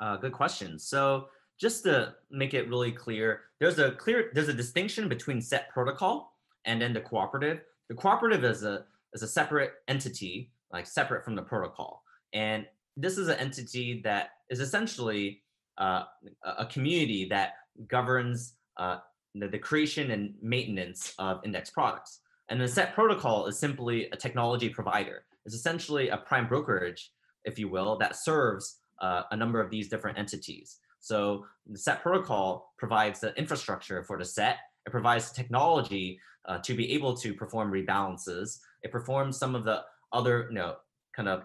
uh, 0.00 0.16
good 0.16 0.32
question 0.32 0.78
so 0.78 1.28
just 1.58 1.84
to 1.84 2.14
make 2.30 2.54
it 2.54 2.68
really 2.68 2.92
clear, 2.92 3.42
there's 3.60 3.78
a 3.78 3.92
clear 3.92 4.30
there's 4.34 4.48
a 4.48 4.52
distinction 4.52 5.08
between 5.08 5.40
set 5.40 5.70
protocol 5.70 6.34
and 6.64 6.80
then 6.80 6.92
the 6.92 7.00
cooperative. 7.00 7.60
The 7.88 7.94
cooperative 7.94 8.44
is 8.44 8.62
a 8.62 8.84
is 9.14 9.22
a 9.22 9.28
separate 9.28 9.72
entity, 9.88 10.52
like 10.72 10.86
separate 10.86 11.24
from 11.24 11.34
the 11.34 11.42
protocol. 11.42 12.02
And 12.32 12.66
this 12.96 13.16
is 13.16 13.28
an 13.28 13.38
entity 13.38 14.00
that 14.04 14.30
is 14.50 14.60
essentially 14.60 15.42
uh, 15.78 16.04
a 16.44 16.66
community 16.66 17.26
that 17.30 17.54
governs 17.88 18.54
uh, 18.76 18.98
the, 19.34 19.48
the 19.48 19.58
creation 19.58 20.10
and 20.10 20.34
maintenance 20.42 21.14
of 21.18 21.40
index 21.44 21.70
products. 21.70 22.20
And 22.48 22.60
the 22.60 22.68
set 22.68 22.94
protocol 22.94 23.46
is 23.46 23.58
simply 23.58 24.08
a 24.10 24.16
technology 24.16 24.68
provider. 24.68 25.24
It's 25.44 25.54
essentially 25.54 26.08
a 26.10 26.16
prime 26.16 26.48
brokerage, 26.48 27.12
if 27.44 27.58
you 27.58 27.68
will, 27.68 27.98
that 27.98 28.16
serves 28.16 28.78
uh, 29.00 29.22
a 29.30 29.36
number 29.36 29.60
of 29.60 29.70
these 29.70 29.88
different 29.88 30.18
entities. 30.18 30.78
So 31.00 31.46
the 31.66 31.78
set 31.78 32.02
protocol 32.02 32.72
provides 32.78 33.20
the 33.20 33.34
infrastructure 33.36 34.02
for 34.02 34.18
the 34.18 34.24
set. 34.24 34.56
It 34.86 34.90
provides 34.90 35.30
technology 35.30 36.20
uh, 36.46 36.58
to 36.58 36.74
be 36.74 36.92
able 36.92 37.16
to 37.18 37.34
perform 37.34 37.72
rebalances. 37.72 38.58
It 38.82 38.92
performs 38.92 39.38
some 39.38 39.54
of 39.54 39.64
the 39.64 39.82
other, 40.12 40.46
you 40.48 40.54
know, 40.54 40.76
kind 41.14 41.28
of 41.28 41.44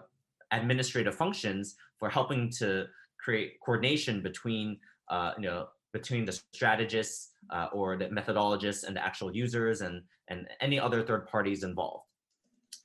administrative 0.52 1.14
functions 1.14 1.76
for 1.98 2.08
helping 2.08 2.50
to 2.58 2.86
create 3.18 3.58
coordination 3.64 4.22
between, 4.22 4.78
uh, 5.08 5.32
you 5.36 5.44
know, 5.44 5.68
between 5.92 6.24
the 6.24 6.40
strategists 6.52 7.30
uh, 7.50 7.68
or 7.72 7.96
the 7.96 8.06
methodologists 8.06 8.84
and 8.84 8.96
the 8.96 9.04
actual 9.04 9.34
users 9.34 9.80
and, 9.80 10.02
and 10.32 10.48
any 10.60 10.80
other 10.80 11.02
third 11.02 11.26
parties 11.26 11.62
involved. 11.62 12.06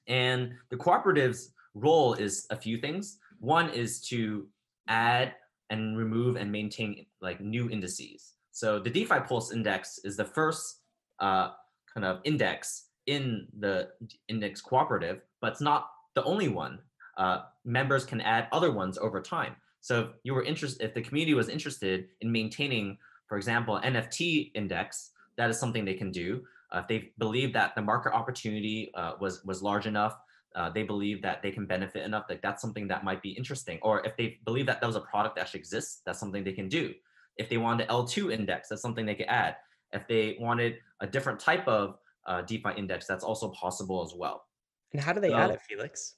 And 0.07 0.53
the 0.69 0.77
cooperative's 0.77 1.51
role 1.73 2.13
is 2.13 2.45
a 2.49 2.55
few 2.55 2.77
things. 2.77 3.19
One 3.39 3.69
is 3.69 4.01
to 4.09 4.47
add 4.87 5.33
and 5.69 5.97
remove 5.97 6.35
and 6.35 6.51
maintain 6.51 7.05
like 7.21 7.41
new 7.41 7.69
indices. 7.69 8.33
So 8.51 8.79
the 8.79 8.89
DeFi 8.89 9.19
Pulse 9.27 9.51
index 9.51 9.99
is 10.03 10.17
the 10.17 10.25
first 10.25 10.81
uh, 11.19 11.49
kind 11.93 12.05
of 12.05 12.19
index 12.23 12.85
in 13.05 13.47
the 13.59 13.89
index 14.27 14.61
cooperative, 14.61 15.21
but 15.41 15.51
it's 15.53 15.61
not 15.61 15.89
the 16.15 16.23
only 16.23 16.47
one. 16.47 16.79
Uh, 17.17 17.43
members 17.65 18.05
can 18.05 18.21
add 18.21 18.47
other 18.51 18.71
ones 18.71 18.97
over 18.97 19.21
time. 19.21 19.55
So 19.81 20.01
if 20.01 20.07
you 20.23 20.33
were 20.33 20.43
interested, 20.43 20.83
if 20.83 20.93
the 20.93 21.01
community 21.01 21.33
was 21.33 21.49
interested 21.49 22.07
in 22.21 22.31
maintaining, 22.31 22.97
for 23.27 23.37
example, 23.37 23.79
NFT 23.83 24.51
index, 24.53 25.11
that 25.37 25.49
is 25.49 25.59
something 25.59 25.85
they 25.85 25.93
can 25.93 26.11
do. 26.11 26.43
Uh, 26.71 26.79
if 26.79 26.87
they 26.87 27.11
believe 27.17 27.53
that 27.53 27.75
the 27.75 27.81
market 27.81 28.13
opportunity 28.13 28.91
uh, 28.95 29.13
was 29.19 29.43
was 29.45 29.61
large 29.63 29.87
enough, 29.87 30.17
uh, 30.55 30.69
they 30.69 30.83
believe 30.83 31.21
that 31.21 31.41
they 31.41 31.51
can 31.51 31.65
benefit 31.65 32.03
enough 32.03 32.27
that 32.27 32.41
that's 32.41 32.61
something 32.61 32.87
that 32.87 33.03
might 33.03 33.21
be 33.21 33.29
interesting. 33.31 33.79
Or 33.81 34.05
if 34.05 34.17
they 34.17 34.39
believe 34.45 34.65
that 34.65 34.81
that 34.81 34.87
was 34.87 34.95
a 34.95 35.01
product 35.01 35.35
that 35.35 35.41
actually 35.41 35.61
exists 35.61 36.01
that's 36.05 36.19
something 36.19 36.43
they 36.43 36.53
can 36.53 36.67
do. 36.67 36.93
If 37.37 37.49
they 37.49 37.57
wanted 37.57 37.87
l2 37.87 38.33
index 38.33 38.69
that's 38.69 38.81
something 38.81 39.05
they 39.05 39.15
could 39.15 39.27
add. 39.27 39.55
If 39.93 40.07
they 40.07 40.37
wanted 40.39 40.77
a 40.99 41.07
different 41.07 41.39
type 41.39 41.65
of 41.67 41.97
uh, 42.25 42.41
defi 42.41 42.71
index 42.75 43.07
that's 43.07 43.23
also 43.23 43.49
possible 43.49 44.03
as 44.03 44.13
well. 44.13 44.45
And 44.93 45.01
how 45.01 45.13
do 45.13 45.21
they 45.21 45.29
so, 45.29 45.35
add 45.35 45.51
it 45.51 45.61
felix? 45.61 46.15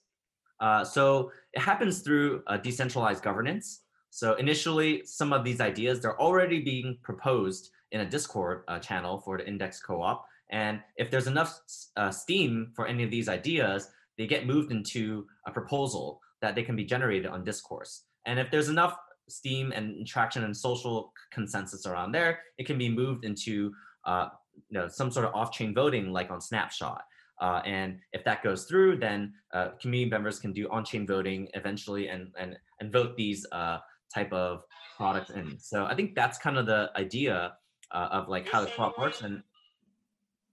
Uh, 0.59 0.83
so 0.83 1.31
it 1.53 1.61
happens 1.61 2.01
through 2.01 2.43
decentralized 2.63 3.23
governance. 3.23 3.83
So 4.09 4.33
initially 4.35 5.05
some 5.05 5.31
of 5.31 5.43
these 5.43 5.61
ideas 5.61 6.01
they're 6.01 6.19
already 6.19 6.61
being 6.61 6.97
proposed 7.03 7.69
in 7.91 8.01
a 8.01 8.09
discord 8.09 8.63
uh, 8.67 8.79
channel 8.79 9.19
for 9.19 9.37
the 9.37 9.47
index 9.47 9.79
co-op 9.81 10.25
and 10.51 10.81
if 10.97 11.11
there's 11.11 11.27
enough 11.27 11.59
uh, 11.97 12.11
steam 12.11 12.71
for 12.75 12.87
any 12.87 13.03
of 13.03 13.11
these 13.11 13.29
ideas 13.29 13.89
they 14.19 14.27
get 14.27 14.45
moved 14.45 14.71
into 14.71 15.25
a 15.47 15.51
proposal 15.51 16.19
that 16.41 16.53
they 16.53 16.61
can 16.61 16.75
be 16.75 16.83
generated 16.83 17.25
on 17.25 17.43
discourse. 17.43 18.03
And 18.25 18.37
if 18.37 18.51
there's 18.51 18.67
enough 18.67 18.95
steam 19.29 19.71
and 19.71 20.05
traction 20.05 20.43
and 20.43 20.55
social 20.55 21.13
consensus 21.31 21.85
around 21.85 22.11
there, 22.11 22.39
it 22.57 22.67
can 22.67 22.77
be 22.77 22.89
moved 22.89 23.23
into 23.23 23.71
uh, 24.05 24.27
you 24.69 24.77
know, 24.77 24.87
some 24.89 25.09
sort 25.09 25.25
of 25.25 25.33
off-chain 25.33 25.73
voting 25.73 26.11
like 26.11 26.29
on 26.29 26.41
Snapshot. 26.41 27.01
Uh, 27.39 27.61
and 27.65 27.99
if 28.11 28.25
that 28.25 28.43
goes 28.43 28.65
through, 28.65 28.97
then 28.97 29.33
uh, 29.53 29.69
community 29.81 30.09
members 30.09 30.37
can 30.37 30.51
do 30.51 30.67
on-chain 30.69 31.07
voting 31.07 31.47
eventually 31.53 32.09
and, 32.09 32.27
and, 32.37 32.57
and 32.81 32.91
vote 32.91 33.15
these 33.15 33.45
uh, 33.53 33.77
type 34.13 34.33
of 34.33 34.63
products 34.97 35.29
in. 35.29 35.57
So 35.59 35.85
I 35.85 35.95
think 35.95 36.13
that's 36.13 36.37
kind 36.37 36.57
of 36.57 36.65
the 36.65 36.89
idea 36.97 37.53
uh, 37.91 38.09
of 38.11 38.27
like 38.27 38.49
how 38.49 38.59
the 38.61 38.71
co-op 38.75 38.97
works. 38.99 39.21
And 39.21 39.41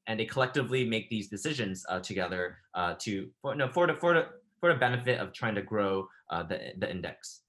and 0.06 0.18
they 0.18 0.24
collectively 0.24 0.84
make 0.84 1.08
these 1.10 1.28
decisions 1.28 1.84
uh, 1.88 2.00
together 2.00 2.58
uh, 2.74 2.94
to 3.00 3.28
for, 3.42 3.54
no, 3.54 3.68
for 3.68 3.86
the 3.86 3.94
for 3.94 4.14
the 4.14 4.26
for 4.60 4.72
the 4.72 4.78
benefit 4.78 5.18
of 5.20 5.32
trying 5.32 5.54
to 5.54 5.62
grow 5.62 6.08
uh, 6.30 6.42
the 6.42 6.72
the 6.78 6.90
index. 6.90 7.42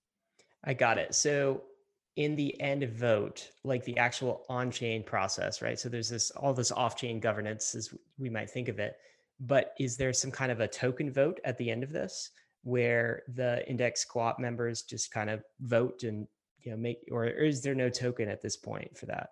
I 0.63 0.73
got 0.73 0.97
it. 0.97 1.15
So 1.15 1.63
in 2.15 2.35
the 2.35 2.59
end 2.59 2.83
vote, 2.89 3.51
like 3.63 3.85
the 3.85 3.97
actual 3.97 4.43
on-chain 4.49 5.03
process, 5.03 5.61
right? 5.61 5.79
So 5.79 5.87
there's 5.87 6.09
this 6.09 6.31
all 6.31 6.53
this 6.53 6.71
off-chain 6.71 7.19
governance, 7.19 7.75
as 7.75 7.93
we 8.17 8.29
might 8.29 8.49
think 8.49 8.67
of 8.67 8.79
it. 8.79 8.97
But 9.39 9.73
is 9.79 9.97
there 9.97 10.13
some 10.13 10.31
kind 10.31 10.51
of 10.51 10.59
a 10.59 10.67
token 10.67 11.11
vote 11.11 11.39
at 11.45 11.57
the 11.59 11.69
end 11.69 11.83
of 11.83 11.91
this, 11.91 12.31
where 12.63 13.21
the 13.35 13.67
index 13.69 14.03
co-op 14.03 14.39
members 14.39 14.81
just 14.81 15.11
kind 15.11 15.29
of 15.29 15.43
vote 15.61 16.03
and 16.03 16.27
you 16.61 16.71
know 16.71 16.77
make, 16.77 16.97
or, 17.11 17.25
or 17.25 17.45
is 17.45 17.61
there 17.61 17.75
no 17.75 17.89
token 17.89 18.29
at 18.29 18.41
this 18.41 18.57
point 18.57 18.97
for 18.97 19.05
that? 19.05 19.29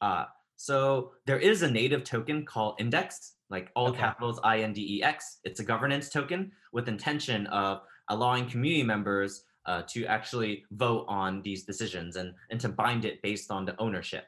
Uh, 0.00 0.24
so 0.56 1.12
there 1.26 1.38
is 1.38 1.62
a 1.62 1.70
native 1.70 2.04
token 2.04 2.44
called 2.44 2.74
Index, 2.78 3.34
like 3.50 3.70
all 3.76 3.88
okay. 3.88 4.00
capitals 4.00 4.40
I 4.42 4.60
N 4.60 4.72
D 4.72 4.98
E 4.98 5.02
X. 5.02 5.38
It's 5.44 5.60
a 5.60 5.64
governance 5.64 6.08
token 6.08 6.52
with 6.72 6.88
intention 6.88 7.46
of 7.48 7.82
allowing 8.08 8.48
community 8.48 8.82
members 8.82 9.44
uh, 9.66 9.82
to 9.88 10.04
actually 10.06 10.64
vote 10.72 11.04
on 11.08 11.42
these 11.42 11.64
decisions 11.64 12.16
and, 12.16 12.34
and 12.50 12.60
to 12.60 12.68
bind 12.68 13.04
it 13.04 13.22
based 13.22 13.50
on 13.50 13.64
the 13.64 13.74
ownership. 13.78 14.24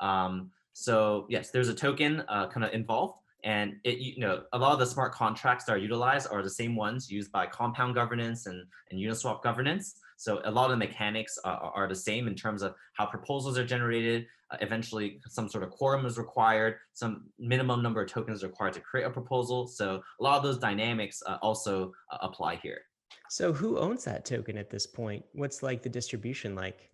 Um, 0.00 0.50
So 0.78 1.24
yes, 1.30 1.50
there's 1.50 1.70
a 1.70 1.74
token 1.74 2.22
uh, 2.28 2.48
kind 2.52 2.62
of 2.66 2.72
involved, 2.74 3.14
and 3.44 3.68
it 3.82 3.96
you 3.98 4.20
know 4.20 4.42
a 4.52 4.58
lot 4.58 4.72
of 4.74 4.78
the 4.78 4.84
smart 4.84 5.10
contracts 5.22 5.64
that 5.64 5.72
are 5.72 5.78
utilized 5.88 6.28
are 6.30 6.42
the 6.42 6.50
same 6.50 6.76
ones 6.76 7.10
used 7.10 7.30
by 7.32 7.46
Compound 7.46 7.94
governance 7.94 8.44
and 8.44 8.58
and 8.90 9.00
Uniswap 9.00 9.42
governance. 9.42 9.86
So 10.16 10.40
a 10.44 10.50
lot 10.50 10.66
of 10.66 10.70
the 10.70 10.76
mechanics 10.76 11.38
are, 11.44 11.72
are 11.74 11.88
the 11.88 11.94
same 11.94 12.26
in 12.26 12.34
terms 12.34 12.62
of 12.62 12.74
how 12.94 13.06
proposals 13.06 13.58
are 13.58 13.64
generated. 13.64 14.26
Uh, 14.50 14.56
eventually, 14.60 15.20
some 15.28 15.48
sort 15.48 15.64
of 15.64 15.70
quorum 15.70 16.06
is 16.06 16.18
required. 16.18 16.76
Some 16.92 17.26
minimum 17.38 17.82
number 17.82 18.02
of 18.02 18.10
tokens 18.10 18.42
required 18.42 18.72
to 18.74 18.80
create 18.80 19.04
a 19.04 19.10
proposal. 19.10 19.66
So 19.66 20.02
a 20.20 20.22
lot 20.22 20.36
of 20.36 20.42
those 20.42 20.58
dynamics 20.58 21.22
uh, 21.26 21.38
also 21.42 21.92
uh, 22.10 22.18
apply 22.22 22.56
here. 22.56 22.80
So 23.28 23.52
who 23.52 23.78
owns 23.78 24.04
that 24.04 24.24
token 24.24 24.56
at 24.56 24.70
this 24.70 24.86
point? 24.86 25.24
What's 25.32 25.62
like 25.62 25.82
the 25.82 25.88
distribution 25.88 26.54
like? 26.54 26.90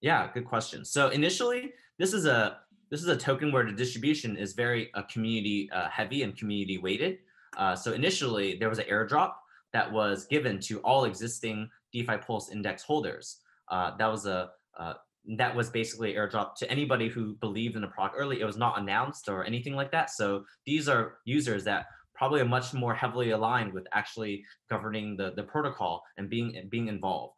Yeah, 0.00 0.30
good 0.32 0.44
question. 0.44 0.84
So 0.84 1.08
initially, 1.08 1.72
this 1.98 2.12
is 2.12 2.26
a 2.26 2.58
this 2.90 3.02
is 3.02 3.08
a 3.08 3.16
token 3.16 3.52
where 3.52 3.66
the 3.66 3.72
distribution 3.72 4.36
is 4.36 4.54
very 4.54 4.92
uh, 4.94 5.02
community 5.02 5.68
uh, 5.72 5.88
heavy 5.90 6.22
and 6.22 6.36
community 6.36 6.78
weighted. 6.78 7.18
Uh, 7.56 7.74
so 7.74 7.92
initially, 7.92 8.56
there 8.56 8.68
was 8.68 8.78
an 8.78 8.86
airdrop 8.90 9.32
that 9.72 9.90
was 9.92 10.26
given 10.26 10.58
to 10.60 10.78
all 10.80 11.04
existing 11.04 11.68
DeFi 11.92 12.18
Pulse 12.18 12.50
index 12.50 12.82
holders. 12.82 13.38
Uh, 13.70 13.96
that 13.98 14.06
was 14.06 14.26
a 14.26 14.50
uh, 14.78 14.94
that 15.36 15.54
was 15.54 15.68
basically 15.68 16.14
airdrop 16.14 16.54
to 16.56 16.70
anybody 16.70 17.08
who 17.08 17.34
believed 17.34 17.76
in 17.76 17.82
the 17.82 17.88
product 17.88 18.16
early. 18.18 18.40
It 18.40 18.44
was 18.44 18.56
not 18.56 18.78
announced 18.78 19.28
or 19.28 19.44
anything 19.44 19.74
like 19.74 19.92
that. 19.92 20.10
So 20.10 20.44
these 20.64 20.88
are 20.88 21.18
users 21.24 21.64
that 21.64 21.86
probably 22.14 22.40
are 22.40 22.46
much 22.46 22.72
more 22.72 22.94
heavily 22.94 23.30
aligned 23.30 23.72
with 23.72 23.86
actually 23.92 24.42
governing 24.70 25.16
the, 25.16 25.32
the 25.36 25.42
protocol 25.42 26.02
and 26.16 26.30
being 26.30 26.66
being 26.70 26.88
involved. 26.88 27.34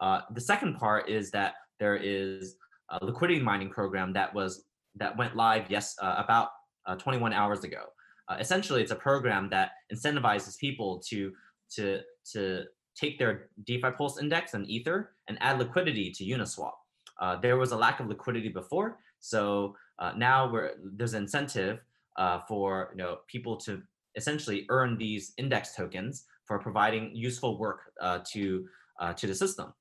Uh, 0.00 0.20
the 0.34 0.40
second 0.40 0.76
part 0.76 1.08
is 1.08 1.30
that 1.30 1.54
there 1.80 1.96
is 1.96 2.56
a 2.90 3.04
liquidity 3.04 3.40
mining 3.40 3.70
program 3.70 4.12
that 4.12 4.32
was 4.34 4.64
that 4.96 5.16
went 5.16 5.36
live 5.36 5.70
yes 5.70 5.94
uh, 6.02 6.16
about 6.18 6.48
uh, 6.86 6.96
21 6.96 7.32
hours 7.32 7.64
ago. 7.64 7.84
Uh, 8.28 8.36
essentially, 8.40 8.82
it's 8.82 8.90
a 8.90 8.96
program 8.96 9.48
that 9.50 9.70
incentivizes 9.92 10.58
people 10.58 11.02
to 11.08 11.32
to 11.70 12.00
to 12.32 12.64
take 12.98 13.18
their 13.18 13.48
DeFi 13.64 13.90
Pulse 13.96 14.20
index 14.20 14.54
and 14.54 14.68
Ether 14.68 15.12
and 15.28 15.38
add 15.40 15.58
liquidity 15.58 16.10
to 16.10 16.24
Uniswap. 16.24 16.72
Uh, 17.20 17.36
there 17.36 17.56
was 17.56 17.72
a 17.72 17.76
lack 17.76 18.00
of 18.00 18.08
liquidity 18.08 18.48
before, 18.48 18.98
so 19.20 19.74
uh, 19.98 20.12
now 20.16 20.52
there's 20.96 21.14
an 21.14 21.22
incentive 21.24 21.80
uh, 22.16 22.40
for 22.48 22.90
you 22.92 22.98
know 22.98 23.18
people 23.26 23.56
to 23.56 23.82
essentially 24.16 24.66
earn 24.68 24.96
these 24.98 25.32
index 25.36 25.74
tokens 25.74 26.24
for 26.44 26.58
providing 26.58 27.14
useful 27.14 27.58
work 27.58 27.92
uh, 28.00 28.18
to 28.26 28.66
uh, 29.00 29.12
to 29.12 29.26
the 29.26 29.34
system. 29.34 29.72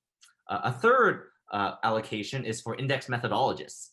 Uh, 0.49 0.61
a 0.63 0.71
third 0.71 1.29
allocation 1.83 2.43
is 2.45 2.61
for 2.61 2.75
index 2.75 3.07
methodologists. 3.07 3.89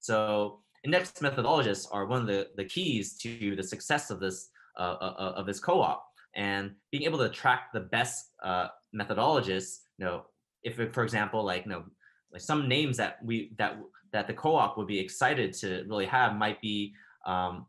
So 0.00 0.60
index 0.84 1.12
methodologists 1.20 1.86
are 1.90 2.06
one 2.06 2.22
of 2.22 2.26
the, 2.26 2.48
the 2.56 2.64
keys 2.64 3.16
to 3.18 3.54
the 3.56 3.62
success 3.62 4.10
of 4.10 4.20
this 4.20 4.50
of 4.76 5.46
this 5.46 5.60
co-op 5.60 6.13
and 6.36 6.72
being 6.90 7.04
able 7.04 7.18
to 7.18 7.28
track 7.28 7.72
the 7.72 7.80
best 7.80 8.30
uh, 8.42 8.68
methodologists 8.94 9.80
you 9.98 10.04
know 10.04 10.24
if 10.62 10.76
for 10.92 11.04
example 11.04 11.44
like 11.44 11.64
you 11.64 11.70
know 11.70 11.84
like 12.32 12.42
some 12.42 12.68
names 12.68 12.96
that 12.96 13.18
we 13.24 13.52
that 13.58 13.78
that 14.12 14.26
the 14.26 14.34
co-op 14.34 14.76
would 14.78 14.86
be 14.86 14.98
excited 14.98 15.52
to 15.52 15.84
really 15.88 16.06
have 16.06 16.36
might 16.36 16.60
be 16.60 16.94
um, 17.26 17.66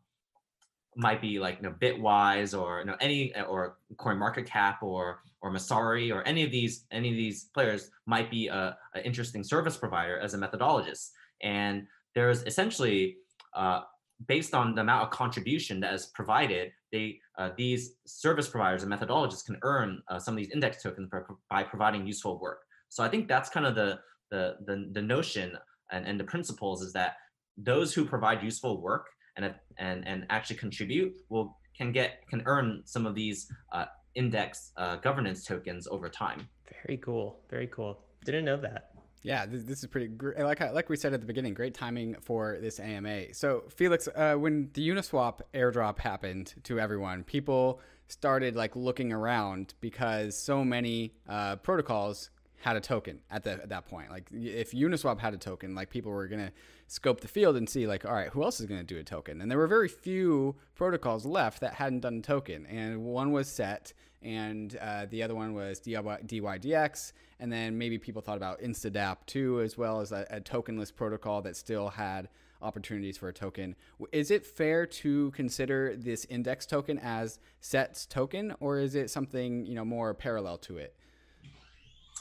might 0.96 1.20
be 1.20 1.38
like 1.38 1.56
you 1.56 1.62
know 1.62 1.74
bitwise 1.80 2.58
or 2.58 2.80
you 2.80 2.86
know 2.86 2.96
any 3.00 3.34
or 3.48 3.76
coin 3.98 4.18
market 4.18 4.46
cap 4.46 4.82
or 4.82 5.20
or 5.42 5.52
Messari 5.52 6.12
or 6.14 6.22
any 6.26 6.42
of 6.42 6.50
these 6.50 6.86
any 6.90 7.10
of 7.10 7.16
these 7.16 7.44
players 7.54 7.90
might 8.06 8.30
be 8.30 8.48
a, 8.48 8.76
a 8.94 9.04
interesting 9.04 9.44
service 9.44 9.76
provider 9.76 10.18
as 10.18 10.34
a 10.34 10.38
methodologist. 10.38 11.10
And 11.42 11.86
there's 12.14 12.42
essentially 12.44 13.18
uh, 13.54 13.82
based 14.26 14.54
on 14.54 14.74
the 14.74 14.80
amount 14.80 15.04
of 15.04 15.10
contribution 15.10 15.80
that 15.80 15.94
is 15.94 16.06
provided, 16.06 16.72
they 16.92 17.20
uh, 17.38 17.50
these 17.56 17.96
service 18.06 18.48
providers 18.48 18.82
and 18.82 18.92
methodologists 18.92 19.44
can 19.44 19.58
earn 19.62 20.02
uh, 20.08 20.18
some 20.18 20.34
of 20.34 20.38
these 20.38 20.50
index 20.50 20.82
tokens 20.82 21.08
by, 21.10 21.20
by 21.50 21.62
providing 21.62 22.06
useful 22.06 22.38
work. 22.40 22.60
So 22.88 23.04
I 23.04 23.08
think 23.08 23.28
that's 23.28 23.50
kind 23.50 23.66
of 23.66 23.74
the 23.74 23.98
the 24.30 24.56
the, 24.66 24.88
the 24.92 25.02
notion 25.02 25.56
and, 25.92 26.06
and 26.06 26.18
the 26.18 26.24
principles 26.24 26.82
is 26.82 26.92
that 26.94 27.16
those 27.56 27.94
who 27.94 28.04
provide 28.04 28.42
useful 28.42 28.80
work 28.80 29.06
and 29.36 29.54
and 29.78 30.06
and 30.06 30.26
actually 30.30 30.56
contribute 30.56 31.14
will 31.28 31.56
can 31.76 31.92
get 31.92 32.26
can 32.30 32.42
earn 32.46 32.82
some 32.84 33.06
of 33.06 33.14
these 33.14 33.50
uh, 33.72 33.84
index 34.14 34.72
uh, 34.76 34.96
governance 34.96 35.44
tokens 35.44 35.86
over 35.86 36.08
time. 36.08 36.48
Very 36.86 36.98
cool. 36.98 37.40
Very 37.50 37.66
cool. 37.66 38.00
Didn't 38.24 38.44
know 38.44 38.56
that. 38.56 38.95
Yeah, 39.22 39.46
this, 39.46 39.64
this 39.64 39.80
is 39.80 39.86
pretty 39.88 40.08
great. 40.08 40.38
Like 40.38 40.60
like 40.60 40.88
we 40.88 40.96
said 40.96 41.12
at 41.12 41.20
the 41.20 41.26
beginning, 41.26 41.54
great 41.54 41.74
timing 41.74 42.16
for 42.20 42.58
this 42.60 42.78
AMA. 42.78 43.34
So 43.34 43.64
Felix, 43.68 44.08
uh, 44.14 44.34
when 44.34 44.70
the 44.74 44.88
Uniswap 44.88 45.40
airdrop 45.52 45.98
happened 45.98 46.54
to 46.64 46.78
everyone, 46.78 47.24
people 47.24 47.80
started 48.08 48.54
like 48.54 48.76
looking 48.76 49.12
around 49.12 49.74
because 49.80 50.36
so 50.36 50.64
many 50.64 51.12
uh, 51.28 51.56
protocols 51.56 52.30
had 52.60 52.76
a 52.76 52.80
token 52.80 53.20
at, 53.30 53.42
the, 53.44 53.52
at 53.52 53.68
that 53.68 53.86
point. 53.86 54.10
Like 54.10 54.28
if 54.32 54.72
Uniswap 54.72 55.18
had 55.18 55.34
a 55.34 55.38
token, 55.38 55.74
like 55.74 55.90
people 55.90 56.12
were 56.12 56.26
gonna 56.26 56.52
scope 56.86 57.20
the 57.20 57.28
field 57.28 57.56
and 57.56 57.68
see 57.68 57.86
like, 57.86 58.04
all 58.04 58.12
right, 58.12 58.28
who 58.30 58.42
else 58.42 58.60
is 58.60 58.66
gonna 58.66 58.82
do 58.82 58.98
a 58.98 59.04
token? 59.04 59.40
And 59.40 59.50
there 59.50 59.58
were 59.58 59.66
very 59.66 59.88
few 59.88 60.56
protocols 60.74 61.24
left 61.24 61.60
that 61.60 61.74
hadn't 61.74 62.00
done 62.00 62.18
a 62.18 62.22
token, 62.22 62.66
and 62.66 63.04
one 63.04 63.32
was 63.32 63.48
set, 63.48 63.92
and 64.22 64.76
uh, 64.80 65.06
the 65.10 65.22
other 65.22 65.34
one 65.34 65.54
was 65.54 65.80
DYDX, 65.80 67.12
and 67.38 67.52
then 67.52 67.76
maybe 67.76 67.98
people 67.98 68.22
thought 68.22 68.36
about 68.36 68.60
Instadapp 68.60 69.18
too, 69.26 69.60
as 69.60 69.76
well 69.76 70.00
as 70.00 70.12
a, 70.12 70.26
a 70.30 70.40
tokenless 70.40 70.94
protocol 70.94 71.42
that 71.42 71.56
still 71.56 71.88
had 71.88 72.28
opportunities 72.62 73.18
for 73.18 73.28
a 73.28 73.32
token. 73.32 73.76
Is 74.12 74.30
it 74.30 74.44
fair 74.44 74.86
to 74.86 75.30
consider 75.32 75.94
this 75.96 76.24
index 76.26 76.66
token 76.66 76.98
as 76.98 77.38
SET's 77.60 78.06
token, 78.06 78.54
or 78.60 78.78
is 78.78 78.94
it 78.94 79.10
something 79.10 79.66
you 79.66 79.74
know 79.74 79.84
more 79.84 80.14
parallel 80.14 80.58
to 80.58 80.78
it? 80.78 80.94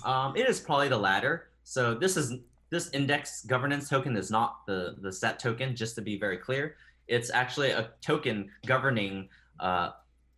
Um, 0.03 0.35
it 0.35 0.47
is 0.47 0.59
probably 0.59 0.89
the 0.89 0.97
latter. 0.97 1.47
So 1.63 1.95
this 1.95 2.17
is 2.17 2.33
this 2.69 2.89
index 2.91 3.43
governance 3.45 3.89
token 3.89 4.15
is 4.17 4.31
not 4.31 4.65
the 4.67 4.95
the 5.01 5.11
set 5.11 5.39
token. 5.39 5.75
Just 5.75 5.95
to 5.95 6.01
be 6.01 6.17
very 6.17 6.37
clear, 6.37 6.75
it's 7.07 7.29
actually 7.31 7.71
a 7.71 7.91
token 8.01 8.49
governing 8.65 9.29
uh, 9.59 9.91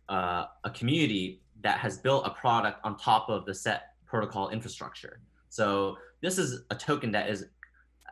uh, 0.08 0.46
a 0.64 0.70
community 0.70 1.40
that 1.62 1.78
has 1.78 1.98
built 1.98 2.26
a 2.26 2.30
product 2.30 2.80
on 2.84 2.96
top 2.96 3.28
of 3.28 3.44
the 3.44 3.54
set 3.54 3.94
protocol 4.06 4.50
infrastructure. 4.50 5.20
So 5.48 5.96
this 6.20 6.38
is 6.38 6.62
a 6.70 6.74
token 6.74 7.10
that 7.12 7.28
is, 7.28 7.46